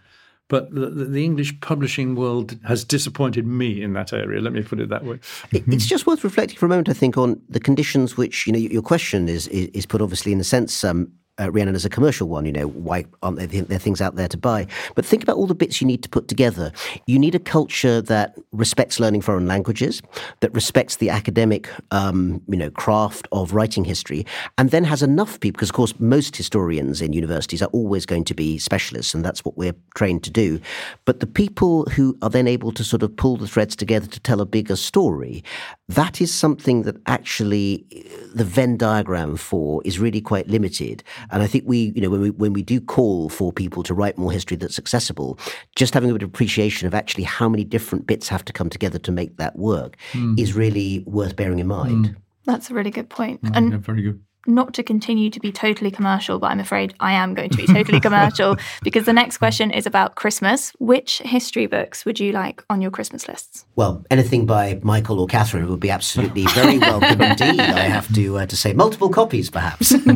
But 0.49 0.73
the, 0.73 0.91
the, 0.91 1.25
English 1.25 1.61
publishing 1.61 2.15
world 2.15 2.57
has 2.65 2.85
disappointed 2.85 3.45
me 3.47 3.83
in 3.83 3.95
that 3.95 4.13
area. 4.13 4.41
Let 4.41 4.53
me 4.53 4.63
put 4.63 4.79
it 4.79 4.89
that 4.91 5.05
way. 5.05 5.19
it's 5.51 5.87
just 5.87 6.07
worth 6.07 6.23
reflecting 6.23 6.57
for 6.57 6.67
a 6.67 6.69
moment, 6.69 6.89
I 6.89 6.93
think, 6.93 7.19
on 7.19 7.41
the 7.49 7.59
conditions 7.59 8.17
which 8.17 8.47
you 8.47 8.53
know 8.53 8.59
your 8.59 8.83
question 8.83 9.29
is 9.29 9.49
is, 9.49 9.87
put 9.87 10.01
obviously 10.01 10.31
in 10.31 10.39
the 10.39 10.45
sense 10.45 10.85
um, 10.85 11.11
uh, 11.41 11.51
Rhiannon 11.51 11.75
as 11.75 11.85
a 11.85 11.91
commercial 11.91 12.29
one. 12.29 12.47
You 12.47 12.53
know, 12.53 12.69
why 12.69 13.05
aren't 13.23 13.39
there, 13.39 13.63
there 13.63 13.79
things 13.79 14.01
out 14.01 14.17
there 14.17 14.29
to 14.29 14.37
buy? 14.37 14.67
But 14.95 15.05
think 15.05 15.23
about 15.23 15.37
all 15.37 15.47
the 15.47 15.55
bits 15.55 15.81
you 15.81 15.87
need 15.87 16.03
to 16.03 16.09
put 16.09 16.29
together. 16.29 16.73
You 17.07 17.19
need 17.19 17.35
a 17.35 17.39
culture 17.39 18.01
that 18.03 18.37
respects 18.53 19.01
learning 19.01 19.23
foreign 19.23 19.47
languages, 19.47 20.03
that 20.41 20.53
respects 20.55 20.97
the 20.97 21.11
academic, 21.11 21.69
um, 21.91 22.43
you 22.49 22.57
know, 22.57 22.71
craft 22.71 23.29
of 23.33 23.53
writing 23.53 23.85
history, 23.85 24.25
and 24.59 24.71
then 24.71 24.85
has 24.85 25.03
enough 25.03 25.41
people. 25.41 25.57
Because 25.57 25.71
of 25.71 25.75
course, 25.75 25.95
most 25.99 26.37
historians 26.37 27.01
in 27.01 27.13
universities 27.13 27.63
are 27.63 27.71
always 27.73 28.07
going 28.07 28.25
to 28.25 28.35
be 28.35 28.59
specialists, 28.59 29.15
and 29.15 29.25
that's 29.25 29.45
what 29.45 29.57
we're 29.57 29.75
trained 29.95 30.23
to 30.25 30.31
do. 30.31 30.61
But 31.05 31.21
the 31.21 31.27
people 31.27 31.85
who 31.87 32.17
are 32.23 32.31
then 32.31 32.47
able 32.47 32.73
to 32.73 32.85
sort 32.85 33.03
of 33.03 33.17
pull 33.17 33.37
the 33.37 33.49
threads 33.49 33.77
together 33.77 34.07
to 34.07 34.21
tell 34.21 34.41
a 34.41 34.47
bigger 34.47 34.77
story, 34.77 35.45
that 35.89 36.21
is 36.21 36.35
something 36.35 36.83
that 36.83 36.97
actually 37.07 37.87
the 38.35 38.45
Venn 38.45 38.77
diagram 38.77 39.37
for 39.37 39.81
is 39.85 39.99
really 40.01 40.21
quite 40.21 40.49
limited. 40.49 41.05
And 41.31 41.43
I 41.43 41.47
think 41.47 41.65
we, 41.67 41.93
you 41.95 42.03
know, 42.03 42.11
when 42.11 42.21
we 42.21 42.31
when 42.31 42.53
we 42.53 42.63
do 42.63 42.81
call 42.81 43.29
for 43.29 43.53
people 43.53 43.83
to 43.85 43.95
write 43.95 44.19
more 44.19 44.33
history 44.33 44.57
that's 44.57 44.79
accessible, 44.79 45.39
just 45.77 45.95
having 45.95 46.11
a 46.11 46.13
bit 46.13 46.23
of 46.23 46.29
appreciation 46.29 46.89
of 46.89 46.95
actually 46.95 47.25
how 47.25 47.49
many 47.49 47.65
different 47.65 48.07
bits 48.07 48.29
have 48.29 48.45
to 48.47 48.53
come 48.53 48.69
together 48.69 48.99
to 48.99 49.13
make 49.13 49.37
that 49.37 49.57
work 49.57 49.97
mm. 50.13 50.39
is 50.39 50.55
really 50.55 51.05
worth 51.07 51.37
bearing 51.37 51.61
in 51.61 51.69
mind. 51.69 52.07
Mm. 52.07 52.17
That's 52.47 52.71
a 52.71 52.75
really 52.75 52.91
good 52.91 53.09
point. 53.09 53.43
Mm, 53.43 53.57
and 53.57 53.73
yeah, 53.73 53.79
very 53.79 54.03
good 54.03 54.26
not 54.47 54.75
to 54.75 54.83
continue 54.83 55.31
to 55.31 55.41
be 55.41 55.53
totally 55.53 55.91
commercial, 55.91 56.39
but 56.39 56.51
I'm 56.51 56.61
afraid 56.61 56.95
I 57.01 57.13
am 57.13 57.35
going 57.35 57.51
to 57.51 57.57
be 57.57 57.67
totally 57.67 58.01
commercial 58.09 58.57
because 58.83 59.05
the 59.05 59.13
next 59.13 59.39
question 59.39 59.71
is 59.71 59.87
about 59.87 60.15
Christmas. 60.15 60.73
Which 60.79 61.19
history 61.19 61.67
books 61.67 62.05
would 62.05 62.21
you 62.21 62.33
like 62.33 62.65
on 62.71 62.81
your 62.81 62.91
Christmas 62.91 63.29
lists? 63.29 63.65
Well, 63.77 64.05
anything 64.11 64.47
by 64.47 64.81
Michael 64.83 65.21
or 65.21 65.27
Catherine 65.27 65.69
would 65.69 65.81
be 65.81 65.91
absolutely 65.91 66.45
very 66.49 66.79
welcome 66.79 67.21
indeed. 67.21 67.61
I 67.61 67.81
have 67.81 68.13
to 68.15 68.39
uh, 68.39 68.47
to 68.47 68.57
say 68.57 68.73
multiple 68.73 69.09
copies, 69.09 69.51
perhaps. 69.51 69.93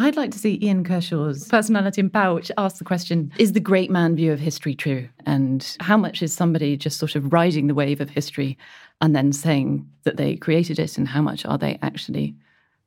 I'd 0.00 0.16
like 0.16 0.30
to 0.30 0.38
see 0.38 0.58
Ian 0.62 0.84
Kershaw's 0.84 1.48
personality 1.48 2.00
and 2.00 2.12
power, 2.12 2.34
which 2.34 2.52
asks 2.56 2.78
the 2.78 2.84
question: 2.84 3.32
Is 3.38 3.52
the 3.52 3.60
great 3.60 3.90
man 3.90 4.16
view 4.16 4.32
of 4.32 4.40
history 4.40 4.74
true? 4.74 5.08
And 5.26 5.76
how 5.80 5.96
much 5.96 6.22
is 6.22 6.32
somebody 6.32 6.76
just 6.76 6.98
sort 6.98 7.16
of 7.16 7.32
riding 7.32 7.66
the 7.66 7.74
wave 7.74 8.00
of 8.00 8.10
history 8.10 8.56
and 9.00 9.14
then 9.14 9.32
saying 9.32 9.88
that 10.04 10.16
they 10.16 10.36
created 10.36 10.78
it, 10.78 10.98
and 10.98 11.08
how 11.08 11.22
much 11.22 11.44
are 11.44 11.58
they 11.58 11.78
actually? 11.82 12.34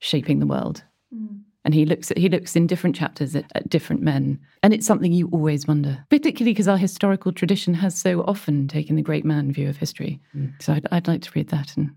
Shaping 0.01 0.39
the 0.39 0.45
world. 0.45 0.83
Mm. 1.15 1.39
And 1.63 1.73
he 1.73 1.85
looks 1.85 2.11
at 2.11 2.17
he 2.17 2.27
looks 2.27 2.55
in 2.55 2.67
different 2.67 2.95
chapters 2.95 3.35
at, 3.35 3.45
at 3.55 3.69
different 3.69 4.01
men, 4.01 4.39
and 4.63 4.73
it's 4.73 4.85
something 4.85 5.13
you 5.13 5.29
always 5.31 5.67
wonder, 5.67 6.03
particularly 6.09 6.51
because 6.51 6.67
our 6.67 6.77
historical 6.77 7.31
tradition 7.31 7.75
has 7.75 7.95
so 7.95 8.21
often 8.23 8.67
taken 8.67 8.95
the 8.95 9.01
great 9.01 9.23
man 9.23 9.53
view 9.53 9.69
of 9.69 9.77
history. 9.77 10.19
Mm. 10.35 10.61
So 10.61 10.73
I'd, 10.73 10.87
I'd 10.91 11.07
like 11.07 11.21
to 11.21 11.31
read 11.35 11.49
that 11.49 11.77
and 11.77 11.91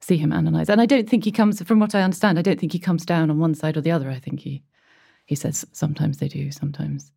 see 0.00 0.16
him 0.16 0.32
analyze. 0.32 0.70
And 0.70 0.80
I 0.80 0.86
don't 0.86 1.08
think 1.08 1.24
he 1.24 1.32
comes, 1.32 1.62
from 1.62 1.78
what 1.78 1.94
I 1.94 2.02
understand, 2.02 2.38
I 2.38 2.42
don't 2.42 2.58
think 2.58 2.72
he 2.72 2.78
comes 2.78 3.04
down 3.04 3.30
on 3.30 3.38
one 3.38 3.54
side 3.54 3.76
or 3.76 3.82
the 3.82 3.90
other. 3.90 4.10
I 4.10 4.18
think 4.18 4.40
he 4.40 4.62
he 5.26 5.36
says 5.36 5.66
sometimes 5.72 6.18
they 6.18 6.28
do, 6.28 6.50
sometimes 6.50 7.12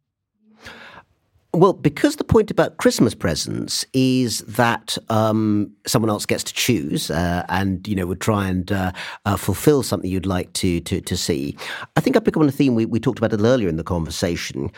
well, 1.53 1.73
because 1.73 2.15
the 2.15 2.23
point 2.23 2.49
about 2.49 2.77
Christmas 2.77 3.13
presents 3.13 3.85
is 3.93 4.39
that 4.39 4.97
um, 5.09 5.71
someone 5.85 6.09
else 6.09 6.25
gets 6.25 6.43
to 6.45 6.53
choose, 6.53 7.11
uh, 7.11 7.45
and 7.47 7.87
you 7.87 7.95
know 7.95 8.07
would 8.07 8.21
try 8.21 8.47
and 8.47 8.71
uh, 8.71 8.91
uh, 9.25 9.37
fulfil 9.37 9.83
something 9.83 10.09
you'd 10.09 10.25
like 10.25 10.51
to 10.53 10.79
to, 10.81 10.99
to 11.01 11.15
see. 11.15 11.55
I 11.95 12.01
think 12.01 12.17
I 12.17 12.19
pick 12.19 12.35
up 12.35 12.41
on 12.41 12.49
a 12.49 12.51
theme 12.51 12.73
we, 12.73 12.85
we 12.85 12.99
talked 12.99 13.19
about 13.19 13.33
it 13.33 13.43
earlier 13.43 13.69
in 13.69 13.77
the 13.77 13.83
conversation. 13.83 14.71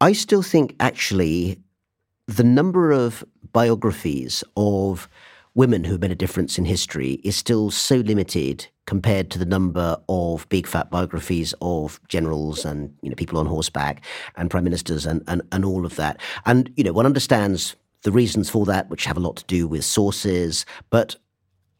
I 0.00 0.12
still 0.12 0.42
think 0.42 0.76
actually 0.80 1.58
the 2.26 2.44
number 2.44 2.92
of 2.92 3.24
biographies 3.52 4.44
of 4.56 5.08
women 5.58 5.82
who 5.82 5.90
have 5.90 6.00
made 6.00 6.12
a 6.12 6.14
difference 6.14 6.56
in 6.56 6.64
history 6.64 7.14
is 7.24 7.34
still 7.34 7.68
so 7.68 7.96
limited 7.96 8.68
compared 8.86 9.28
to 9.28 9.40
the 9.40 9.44
number 9.44 10.00
of 10.08 10.48
big 10.50 10.68
fat 10.68 10.88
biographies 10.88 11.52
of 11.60 12.00
generals 12.06 12.64
and 12.64 12.94
you 13.02 13.10
know 13.10 13.16
people 13.16 13.40
on 13.40 13.44
horseback 13.44 14.04
and 14.36 14.52
prime 14.52 14.62
ministers 14.62 15.04
and, 15.04 15.20
and, 15.26 15.42
and 15.50 15.64
all 15.64 15.84
of 15.84 15.96
that. 15.96 16.20
And 16.46 16.72
you 16.76 16.84
know 16.84 16.92
one 16.92 17.06
understands 17.06 17.74
the 18.02 18.12
reasons 18.12 18.48
for 18.48 18.64
that, 18.66 18.88
which 18.88 19.04
have 19.06 19.16
a 19.16 19.20
lot 19.20 19.34
to 19.38 19.44
do 19.46 19.66
with 19.66 19.84
sources, 19.84 20.64
but 20.90 21.16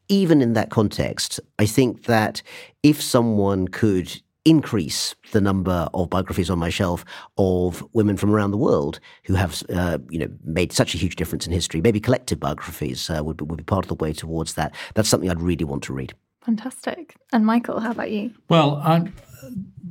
even 0.09 0.43
in 0.43 0.55
that 0.55 0.71
context, 0.71 1.39
I 1.61 1.67
think 1.67 2.07
that 2.07 2.43
if 2.83 3.01
someone 3.01 3.69
could 3.69 4.21
increase 4.45 5.15
the 5.33 5.41
number 5.41 5.89
of 5.93 6.11
biographies 6.11 6.51
on 6.51 6.59
my 6.59 6.71
shelf 6.71 7.05
of 7.37 7.87
women 7.93 8.17
from 8.17 8.31
around 8.31 8.51
the 8.51 8.57
world 8.57 9.01
who 9.25 9.35
have, 9.35 9.63
uh, 9.75 9.99
you 10.11 10.19
know, 10.19 10.29
made 10.45 10.73
such 10.73 10.95
a 10.95 10.99
huge 10.99 11.17
difference 11.17 11.47
in 11.47 11.53
history. 11.53 11.81
Maybe 11.81 12.01
collective 12.01 12.41
biographies 12.41 13.11
uh, 13.11 13.23
would, 13.23 13.37
be, 13.37 13.45
would 13.45 13.59
be 13.59 13.65
part 13.65 13.85
of 13.85 13.89
the 13.89 13.95
way 14.03 14.13
towards 14.13 14.55
that. 14.55 14.75
That's 14.95 15.09
something 15.09 15.31
I'd 15.31 15.43
really 15.43 15.65
want 15.65 15.83
to 15.85 15.93
read. 15.93 16.15
Fantastic. 16.45 17.17
And 17.33 17.45
Michael, 17.45 17.81
how 17.81 17.91
about 17.91 18.11
you? 18.11 18.33
Well, 18.49 18.77
I, 18.77 19.11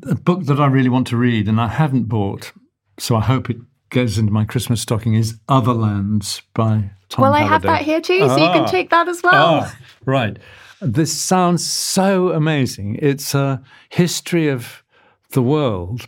a 0.09 0.15
book 0.15 0.45
that 0.45 0.59
I 0.59 0.67
really 0.67 0.89
want 0.89 1.07
to 1.07 1.17
read 1.17 1.47
and 1.47 1.61
I 1.61 1.67
haven't 1.67 2.05
bought, 2.05 2.51
so 2.97 3.15
I 3.15 3.21
hope 3.21 3.49
it 3.49 3.57
goes 3.89 4.17
into 4.17 4.31
my 4.31 4.43
Christmas 4.43 4.81
stocking, 4.81 5.13
is 5.13 5.39
Other 5.47 5.73
Lands 5.73 6.41
by 6.53 6.91
Tom 7.09 7.23
Well, 7.23 7.33
I 7.33 7.41
have 7.41 7.63
that 7.63 7.81
here 7.81 8.01
too, 8.01 8.19
so 8.19 8.37
you 8.37 8.51
can 8.51 8.63
ah. 8.63 8.67
take 8.67 8.89
that 8.89 9.07
as 9.07 9.23
well. 9.23 9.61
Ah, 9.63 9.77
right. 10.05 10.37
This 10.81 11.11
sounds 11.11 11.65
so 11.65 12.31
amazing. 12.31 12.99
It's 13.01 13.33
a 13.33 13.63
history 13.89 14.47
of 14.47 14.83
the 15.31 15.41
world 15.41 16.07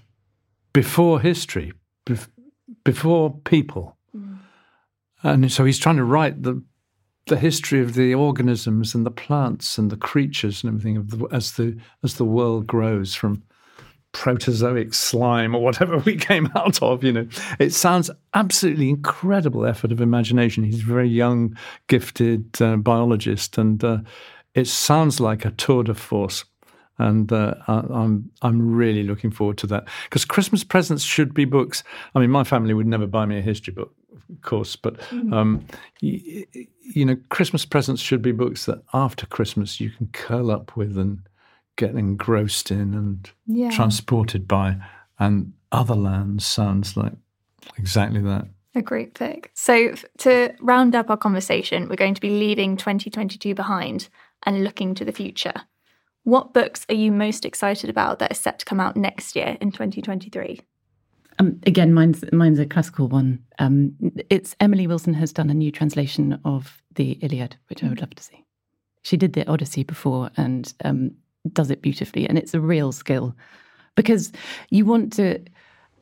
before 0.73 1.19
history, 1.19 1.73
before 2.83 3.35
people. 3.45 3.97
Mm. 4.15 4.39
And 5.23 5.51
so 5.51 5.65
he's 5.65 5.79
trying 5.79 5.97
to 5.97 6.03
write 6.03 6.43
the 6.43 6.61
the 7.29 7.37
history 7.37 7.79
of 7.79 7.93
the 7.93 8.13
organisms 8.13 8.95
and 8.95 9.05
the 9.05 9.11
plants 9.11 9.77
and 9.77 9.91
the 9.91 9.97
creatures 9.97 10.63
and 10.63 10.73
everything 10.73 11.05
the, 11.05 11.27
as 11.31 11.53
the 11.53 11.77
as 12.03 12.15
the 12.15 12.25
world 12.25 12.67
grows 12.67 13.13
from 13.15 13.43
protozoic 14.11 14.93
slime 14.93 15.55
or 15.55 15.61
whatever 15.61 15.97
we 16.05 16.15
came 16.15 16.49
out 16.55 16.81
of 16.81 17.03
you 17.03 17.11
know 17.11 17.27
it 17.59 17.71
sounds 17.71 18.09
absolutely 18.33 18.89
incredible 18.89 19.65
effort 19.65 19.91
of 19.91 20.01
imagination 20.01 20.63
he's 20.63 20.81
a 20.81 20.85
very 20.85 21.07
young 21.07 21.55
gifted 21.87 22.59
uh, 22.61 22.75
biologist 22.75 23.57
and 23.57 23.83
uh, 23.83 23.99
it 24.53 24.67
sounds 24.67 25.19
like 25.19 25.45
a 25.45 25.51
tour 25.51 25.83
de 25.83 25.93
force. 25.93 26.45
And 26.97 27.31
uh, 27.31 27.53
I'm 27.67 28.29
I'm 28.41 28.75
really 28.75 29.03
looking 29.03 29.31
forward 29.31 29.57
to 29.59 29.67
that 29.67 29.87
because 30.03 30.25
Christmas 30.25 30.65
presents 30.65 31.01
should 31.01 31.33
be 31.33 31.45
books. 31.45 31.81
I 32.13 32.19
mean, 32.19 32.29
my 32.29 32.43
family 32.43 32.73
would 32.73 32.87
never 32.87 33.07
buy 33.07 33.25
me 33.25 33.37
a 33.37 33.41
history 33.41 33.73
book, 33.73 33.95
of 34.13 34.41
course, 34.41 34.75
but 34.75 34.99
mm-hmm. 34.99 35.31
um, 35.33 35.65
you, 36.01 36.45
you 36.81 37.05
know, 37.05 37.15
Christmas 37.29 37.63
presents 37.63 38.01
should 38.01 38.21
be 38.21 38.33
books 38.33 38.65
that 38.65 38.83
after 38.93 39.25
Christmas 39.27 39.79
you 39.79 39.91
can 39.91 40.07
curl 40.07 40.51
up 40.51 40.75
with 40.75 40.97
and 40.97 41.21
get 41.79 41.95
engrossed 41.95 42.69
in 42.69 42.93
and 42.93 43.31
yeah. 43.47 43.71
transported 43.71 44.47
by. 44.47 44.75
And 45.17 45.53
Other 45.71 45.95
Lands 45.95 46.45
sounds 46.45 46.95
like 46.95 47.13
exactly 47.77 48.21
that. 48.21 48.47
A 48.75 48.81
great 48.81 49.15
pick. 49.15 49.49
So, 49.55 49.95
to 50.19 50.53
round 50.61 50.93
up 50.93 51.09
our 51.09 51.17
conversation, 51.17 51.89
we're 51.89 51.95
going 51.95 52.13
to 52.13 52.21
be 52.21 52.29
leaving 52.29 52.77
2022 52.77 53.55
behind 53.55 54.09
and 54.45 54.63
looking 54.63 54.93
to 54.95 55.03
the 55.03 55.11
future. 55.11 55.53
What 56.23 56.53
books 56.53 56.85
are 56.89 56.95
you 56.95 57.11
most 57.11 57.45
excited 57.45 57.89
about 57.89 58.19
that 58.19 58.31
are 58.31 58.35
set 58.35 58.59
to 58.59 58.65
come 58.65 58.79
out 58.79 58.95
next 58.95 59.35
year 59.35 59.57
in 59.59 59.71
2023? 59.71 60.59
Um, 61.39 61.59
again, 61.65 61.93
mine's 61.93 62.23
mine's 62.31 62.59
a 62.59 62.65
classical 62.65 63.07
one. 63.07 63.39
Um, 63.57 63.95
it's 64.29 64.55
Emily 64.59 64.85
Wilson 64.85 65.13
has 65.15 65.33
done 65.33 65.49
a 65.49 65.53
new 65.53 65.71
translation 65.71 66.39
of 66.45 66.81
the 66.93 67.13
Iliad, 67.21 67.55
which 67.69 67.83
I 67.83 67.87
would 67.87 68.01
love 68.01 68.13
to 68.15 68.23
see. 68.23 68.45
She 69.01 69.17
did 69.17 69.33
the 69.33 69.47
Odyssey 69.49 69.83
before 69.83 70.29
and 70.35 70.71
um, 70.83 71.13
does 71.53 71.71
it 71.71 71.81
beautifully, 71.81 72.27
and 72.27 72.37
it's 72.37 72.53
a 72.53 72.61
real 72.61 72.91
skill 72.91 73.35
because 73.95 74.31
you 74.69 74.85
want 74.85 75.13
to 75.13 75.39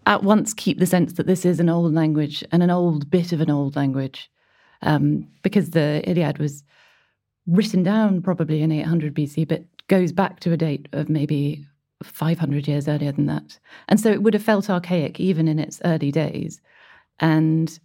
at 0.06 0.24
once 0.24 0.54
keep 0.54 0.80
the 0.80 0.86
sense 0.86 1.14
that 1.14 1.28
this 1.28 1.46
is 1.46 1.60
an 1.60 1.70
old 1.70 1.94
language 1.94 2.44
and 2.52 2.64
an 2.64 2.70
old 2.70 3.10
bit 3.10 3.32
of 3.32 3.42
an 3.42 3.50
old 3.50 3.76
language, 3.76 4.32
um, 4.82 5.28
because 5.42 5.72
the 5.72 6.02
Iliad 6.10 6.38
was 6.38 6.64
written 7.46 7.84
down 7.84 8.22
probably 8.22 8.62
in 8.62 8.72
800 8.72 9.14
BC, 9.14 9.48
but 9.48 9.64
goes 9.88 10.12
back 10.12 10.40
to 10.42 10.52
a 10.52 10.58
date 10.58 10.88
of 10.92 11.10
maybe 11.10 11.66
500 12.04 12.68
years 12.68 12.88
earlier 12.88 13.12
than 13.12 13.26
that. 13.26 13.60
And 13.88 14.00
so 14.00 14.12
it 14.12 14.22
would 14.22 14.34
have 14.34 14.44
felt 14.44 14.70
archaic 14.70 15.20
even 15.20 15.48
in 15.48 15.60
its 15.60 15.82
early 15.84 16.12
days. 16.12 16.62
And 17.20 17.80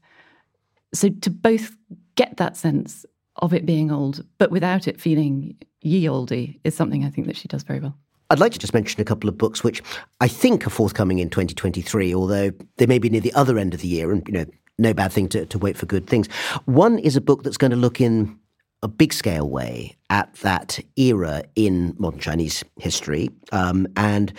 so 0.93 1.09
to 1.09 1.31
both 1.31 1.75
get 2.17 2.37
that 2.37 2.57
sense 2.57 3.07
of 3.37 3.55
it 3.55 3.65
being 3.65 3.91
old, 3.91 4.25
but 4.39 4.51
without 4.51 4.87
it 4.87 5.01
feeling 5.01 5.57
ye 5.83 6.09
olde, 6.09 6.55
is 6.65 6.75
something 6.75 7.05
I 7.05 7.11
think 7.11 7.27
that 7.27 7.37
she 7.37 7.49
does 7.49 7.63
very 7.63 7.81
well. 7.81 7.97
I'd 8.31 8.41
like 8.41 8.53
to 8.53 8.59
just 8.59 8.73
mention 8.73 9.01
a 9.01 9.05
couple 9.05 9.29
of 9.29 9.37
books 9.37 9.63
which 9.63 9.83
I 10.21 10.29
think 10.29 10.67
are 10.67 10.71
forthcoming 10.71 11.19
in 11.19 11.29
2023, 11.29 12.15
although 12.15 12.51
they 12.79 12.87
may 12.87 12.99
be 12.99 13.11
near 13.11 13.21
the 13.21 13.35
other 13.35 13.59
end 13.59 13.75
of 13.75 13.81
the 13.81 13.89
year, 13.89 14.11
and 14.11 14.27
you 14.27 14.33
know, 14.33 14.47
no 14.79 14.95
bad 14.95 15.13
thing 15.13 15.29
to, 15.31 15.45
to 15.45 15.59
wait 15.59 15.77
for 15.77 15.87
good 15.87 16.07
things. 16.07 16.29
One 16.65 16.99
is 16.99 17.15
a 17.15 17.21
book 17.21 17.43
that's 17.43 17.59
going 17.59 17.73
to 17.73 17.77
look 17.77 18.01
in 18.01 18.39
a 18.83 18.89
big 18.89 19.13
scale 19.13 19.49
way 19.49 19.97
at 20.11 20.33
that 20.37 20.81
era 20.97 21.45
in 21.55 21.95
modern 21.99 22.21
Chinese 22.21 22.65
history. 22.79 23.31
Um, 23.53 23.87
and 23.97 24.33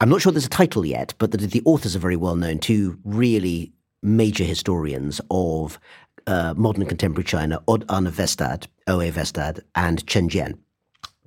I'm 0.00 0.08
not 0.08 0.22
sure 0.22 0.32
there's 0.32 0.46
a 0.46 0.50
title 0.50 0.86
yet, 0.86 1.14
but 1.18 1.30
the, 1.32 1.38
the 1.38 1.62
authors 1.64 1.94
are 1.94 2.00
very 2.00 2.16
well 2.16 2.36
known, 2.36 2.58
two 2.58 2.98
really 3.04 3.72
major 4.02 4.44
historians 4.44 5.20
of 5.30 5.78
uh, 6.26 6.54
modern 6.56 6.86
contemporary 6.86 7.24
China, 7.24 7.60
Odd 7.68 7.84
Arne 7.88 8.06
Westad, 8.06 8.66
O.A. 8.86 9.10
Westad, 9.10 9.60
and 9.74 10.06
Chen 10.06 10.28
Jian. 10.28 10.58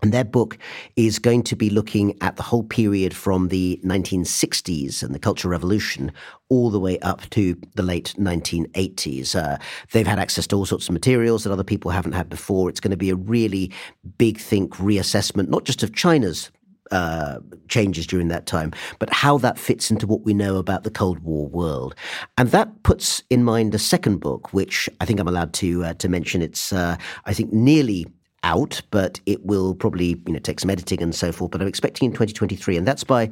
And 0.02 0.14
their 0.14 0.24
book 0.24 0.58
is 0.96 1.20
going 1.20 1.43
to 1.43 1.56
be 1.56 1.70
looking 1.70 2.16
at 2.22 2.36
the 2.36 2.43
whole 2.43 2.64
period 2.64 3.16
from 3.16 3.48
the 3.48 3.80
1960s 3.84 5.02
and 5.02 5.16
the 5.16 5.20
Cultural 5.20 5.52
Revolution 5.52 6.12
all 6.50 6.70
the 6.70 6.80
way 6.80 7.00
up 7.00 7.28
to 7.32 7.60
the 7.76 7.82
late 7.82 8.14
1980s. 8.18 9.36
Uh, 9.36 9.58
they've 9.91 10.06
had 10.06 10.20
access 10.20 10.46
to 10.48 10.56
all 10.56 10.66
sorts 10.66 10.88
of 10.88 10.93
materials 10.93 11.43
that 11.43 11.52
other 11.52 11.64
people 11.64 11.91
haven't 11.91 12.12
had 12.12 12.30
before. 12.30 12.70
It's 12.70 12.80
going 12.80 12.91
to 12.91 12.98
be 12.98 13.10
a 13.10 13.16
really 13.16 13.72
big 14.18 14.38
think 14.38 14.76
reassessment, 14.76 15.48
not 15.48 15.64
just 15.64 15.82
of 15.82 15.96
China's 15.96 16.52
uh, 16.91 17.39
changes 17.68 18.06
during 18.06 18.28
that 18.28 18.46
time, 18.46 18.72
but 19.00 19.12
how 19.12 19.38
that 19.39 19.58
fits 19.58 19.89
into 19.89 20.06
what 20.06 20.22
we 20.22 20.34
know 20.34 20.58
about 20.58 20.84
the 20.84 20.91
Cold 20.91 21.20
War 21.20 21.48
world. 21.48 21.96
And 22.38 22.50
that 22.52 22.84
puts 22.84 23.24
in 23.30 23.43
mind 23.43 23.74
a 23.74 23.80
second 23.80 24.20
book, 24.20 24.54
which 24.54 24.88
I 25.02 25.06
think 25.06 25.20
I'm 25.20 25.28
allowed 25.28 25.54
to 25.54 25.84
uh, 25.86 25.93
to 25.96 26.10
mention. 26.10 26.41
It's 26.41 26.72
uh, 26.72 26.98
I 27.26 27.34
think 27.34 27.52
nearly 27.52 28.06
out, 28.46 28.82
but 28.91 29.20
it 29.26 29.46
will 29.46 29.74
probably 29.76 30.22
you 30.26 30.34
know 30.34 30.39
take 30.39 30.60
some 30.60 30.70
editing 30.70 31.02
and 31.02 31.14
so 31.14 31.32
forth. 31.32 31.52
But 31.52 31.62
I'm 31.62 31.68
expecting 31.68 32.06
in 32.06 32.12
2023, 32.14 32.78
and 32.78 32.88
that's 32.88 33.04
by 33.04 33.30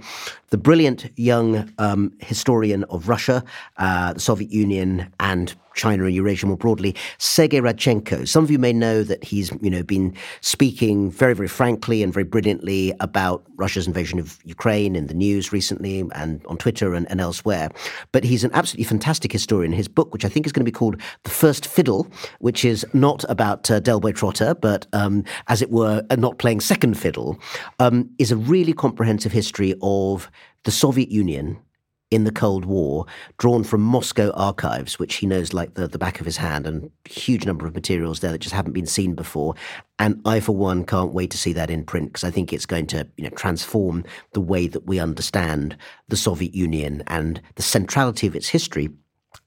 the 0.49 0.57
brilliant 0.57 1.09
young 1.16 1.72
um, 1.78 2.11
historian 2.20 2.84
of 2.86 3.07
Russia, 3.07 3.43
uh, 3.78 4.14
the 4.14 4.20
Soviet 4.20 4.51
Union, 4.51 5.14
and 5.20 5.55
China 5.76 6.05
and 6.05 6.13
Eurasia 6.13 6.45
more 6.45 6.57
broadly, 6.57 6.95
Sergei 7.17 7.59
Radchenko. 7.59 8.28
Some 8.28 8.43
of 8.43 8.51
you 8.51 8.59
may 8.59 8.74
know 8.74 9.03
that 9.03 9.24
he's, 9.24 9.51
you 9.61 9.69
know, 9.69 9.84
been 9.84 10.15
speaking 10.41 11.11
very, 11.11 11.34
very 11.34 11.47
frankly 11.47 12.03
and 12.03 12.13
very 12.13 12.24
brilliantly 12.24 12.93
about 12.99 13.43
Russia's 13.55 13.88
invasion 13.88 14.19
of 14.19 14.39
Ukraine 14.43 14.95
in 14.95 15.07
the 15.07 15.13
news 15.13 15.51
recently 15.51 16.03
and 16.15 16.45
on 16.45 16.57
Twitter 16.57 16.93
and, 16.93 17.09
and 17.09 17.19
elsewhere. 17.19 17.69
But 18.11 18.24
he's 18.24 18.43
an 18.43 18.51
absolutely 18.53 18.86
fantastic 18.86 19.32
historian. 19.32 19.71
His 19.71 19.88
book, 19.88 20.13
which 20.13 20.26
I 20.26 20.30
think 20.30 20.45
is 20.45 20.51
going 20.51 20.65
to 20.65 20.71
be 20.71 20.71
called 20.71 21.01
The 21.24 21.30
First 21.30 21.65
Fiddle, 21.65 22.07
which 22.39 22.65
is 22.65 22.86
not 22.93 23.24
about 23.30 23.69
uh, 23.69 23.80
Del 23.80 23.99
Boy 23.99 24.11
Trotter, 24.11 24.53
but 24.55 24.88
um, 24.93 25.24
as 25.47 25.61
it 25.61 25.71
were, 25.71 26.03
uh, 26.09 26.15
not 26.15 26.38
playing 26.38 26.61
second 26.61 26.97
fiddle, 26.97 27.39
um, 27.80 28.09
is 28.19 28.32
a 28.32 28.38
really 28.38 28.74
comprehensive 28.74 29.32
history 29.32 29.74
of 29.82 30.30
the 30.63 30.71
Soviet 30.71 31.09
Union 31.09 31.57
in 32.14 32.26
the 32.26 32.32
Cold 32.32 32.66
War, 32.66 33.05
drawn 33.39 33.64
from 33.64 33.82
Moscow 33.82 34.30
archives, 34.36 34.99
which 34.99 35.16
he 35.16 35.26
knows 35.26 35.51
like 35.51 35.74
the, 35.74 35.88
the 35.88 35.97
back 35.97 36.20
of 36.20 36.26
his 36.28 36.38
hand, 36.38 36.68
and 36.68 36.91
huge 37.05 37.45
number 37.45 37.66
of 37.66 37.74
materials 37.74 38.20
there 38.20 38.32
that 38.32 38.38
just 38.38 38.53
haven't 38.53 38.74
been 38.74 38.86
seen 38.86 39.16
before. 39.16 39.55
And 39.97 40.22
I, 40.24 40.39
for 40.39 40.55
one, 40.55 40.86
can't 40.86 41.14
wait 41.14 41.32
to 41.32 41.38
see 41.38 41.53
that 41.53 41.72
in 41.72 41.84
print 41.84 42.09
because 42.09 42.24
I 42.24 42.30
think 42.30 42.53
it's 42.53 42.68
going 42.68 42.88
to 42.88 43.07
you 43.18 43.24
know, 43.24 43.30
transform 43.32 44.03
the 44.34 44.41
way 44.41 44.68
that 44.68 44.86
we 44.86 44.99
understand 44.99 45.76
the 46.07 46.18
Soviet 46.18 46.53
Union 46.53 47.03
and 47.07 47.41
the 47.55 47.64
centrality 47.64 48.28
of 48.28 48.36
its 48.36 48.47
history 48.47 48.89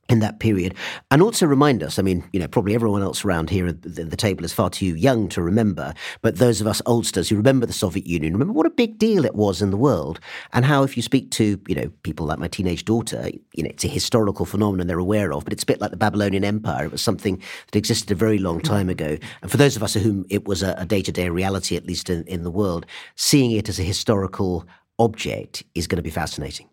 in 0.08 0.20
that 0.20 0.38
period. 0.38 0.74
And 1.10 1.20
also 1.20 1.46
remind 1.46 1.82
us, 1.82 1.98
I 1.98 2.02
mean, 2.02 2.24
you 2.32 2.38
know, 2.38 2.46
probably 2.46 2.74
everyone 2.74 3.02
else 3.02 3.24
around 3.24 3.50
here 3.50 3.66
at 3.66 3.82
the, 3.82 4.04
the, 4.04 4.16
table 4.16 4.44
is 4.44 4.52
far 4.52 4.70
too 4.70 4.94
young 4.94 5.28
to 5.30 5.42
remember, 5.42 5.92
but 6.22 6.36
those 6.36 6.60
of 6.60 6.66
us 6.66 6.80
oldsters 6.86 7.28
who 7.28 7.36
remember 7.36 7.66
the 7.66 7.72
Soviet 7.72 8.06
Union, 8.06 8.32
remember 8.32 8.52
what 8.52 8.66
a 8.66 8.70
big 8.70 8.98
deal 8.98 9.24
it 9.24 9.34
was 9.34 9.60
in 9.60 9.70
the 9.70 9.76
world 9.76 10.20
and 10.52 10.64
how 10.64 10.82
if 10.82 10.96
you 10.96 11.02
speak 11.02 11.30
to, 11.32 11.60
you 11.66 11.74
know, 11.74 11.90
people 12.02 12.26
like 12.26 12.38
my 12.38 12.48
teenage 12.48 12.84
daughter, 12.84 13.30
you 13.54 13.62
know, 13.62 13.70
it's 13.70 13.84
a 13.84 13.88
historical 13.88 14.46
phenomenon 14.46 14.86
they're 14.86 14.98
aware 14.98 15.32
of, 15.32 15.44
but 15.44 15.52
it's 15.52 15.64
a 15.64 15.66
bit 15.66 15.80
like 15.80 15.90
the 15.90 15.96
Babylonian 15.96 16.44
Empire. 16.44 16.86
It 16.86 16.92
was 16.92 17.02
something 17.02 17.42
that 17.66 17.76
existed 17.76 18.10
a 18.10 18.14
very 18.14 18.38
long 18.38 18.60
time 18.60 18.88
ago. 18.88 19.18
And 19.42 19.50
for 19.50 19.56
those 19.56 19.76
of 19.76 19.82
us 19.82 19.94
whom 19.94 20.24
it 20.30 20.46
was 20.46 20.62
a, 20.62 20.86
day-to-day 20.86 21.28
reality, 21.30 21.74
at 21.76 21.84
least 21.84 22.08
in, 22.08 22.22
in 22.24 22.44
the 22.44 22.50
world, 22.50 22.86
seeing 23.16 23.50
it 23.50 23.68
as 23.68 23.80
a 23.80 23.82
historical 23.82 24.64
object 25.00 25.64
is 25.74 25.88
going 25.88 25.96
to 25.96 26.02
be 26.02 26.10
fascinating. 26.10 26.68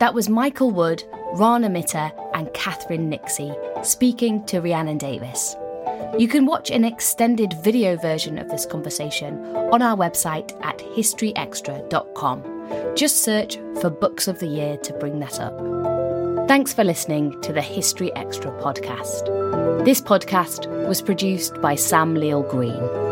That 0.00 0.14
was 0.14 0.28
Michael 0.30 0.70
Wood, 0.70 1.04
Rana 1.34 1.68
Mitter, 1.68 2.10
and 2.32 2.50
Catherine 2.54 3.10
Nixey 3.10 3.54
speaking 3.84 4.46
to 4.46 4.60
Rhiannon 4.60 4.96
Davies. 4.96 5.54
You 6.18 6.26
can 6.26 6.46
watch 6.46 6.70
an 6.70 6.86
extended 6.86 7.52
video 7.62 7.98
version 7.98 8.38
of 8.38 8.48
this 8.48 8.64
conversation 8.64 9.44
on 9.54 9.82
our 9.82 9.94
website 9.94 10.58
at 10.64 10.78
historyextra.com. 10.78 12.96
Just 12.96 13.22
search 13.22 13.58
for 13.82 13.90
Books 13.90 14.26
of 14.26 14.38
the 14.38 14.46
Year 14.46 14.78
to 14.78 14.94
bring 14.94 15.20
that 15.20 15.38
up. 15.38 16.48
Thanks 16.48 16.72
for 16.72 16.82
listening 16.82 17.38
to 17.42 17.52
the 17.52 17.60
History 17.60 18.10
Extra 18.16 18.52
podcast. 18.52 19.84
This 19.84 20.00
podcast 20.00 20.66
was 20.88 21.02
produced 21.02 21.60
by 21.60 21.74
Sam 21.74 22.14
Leal 22.14 22.42
Green. 22.42 23.09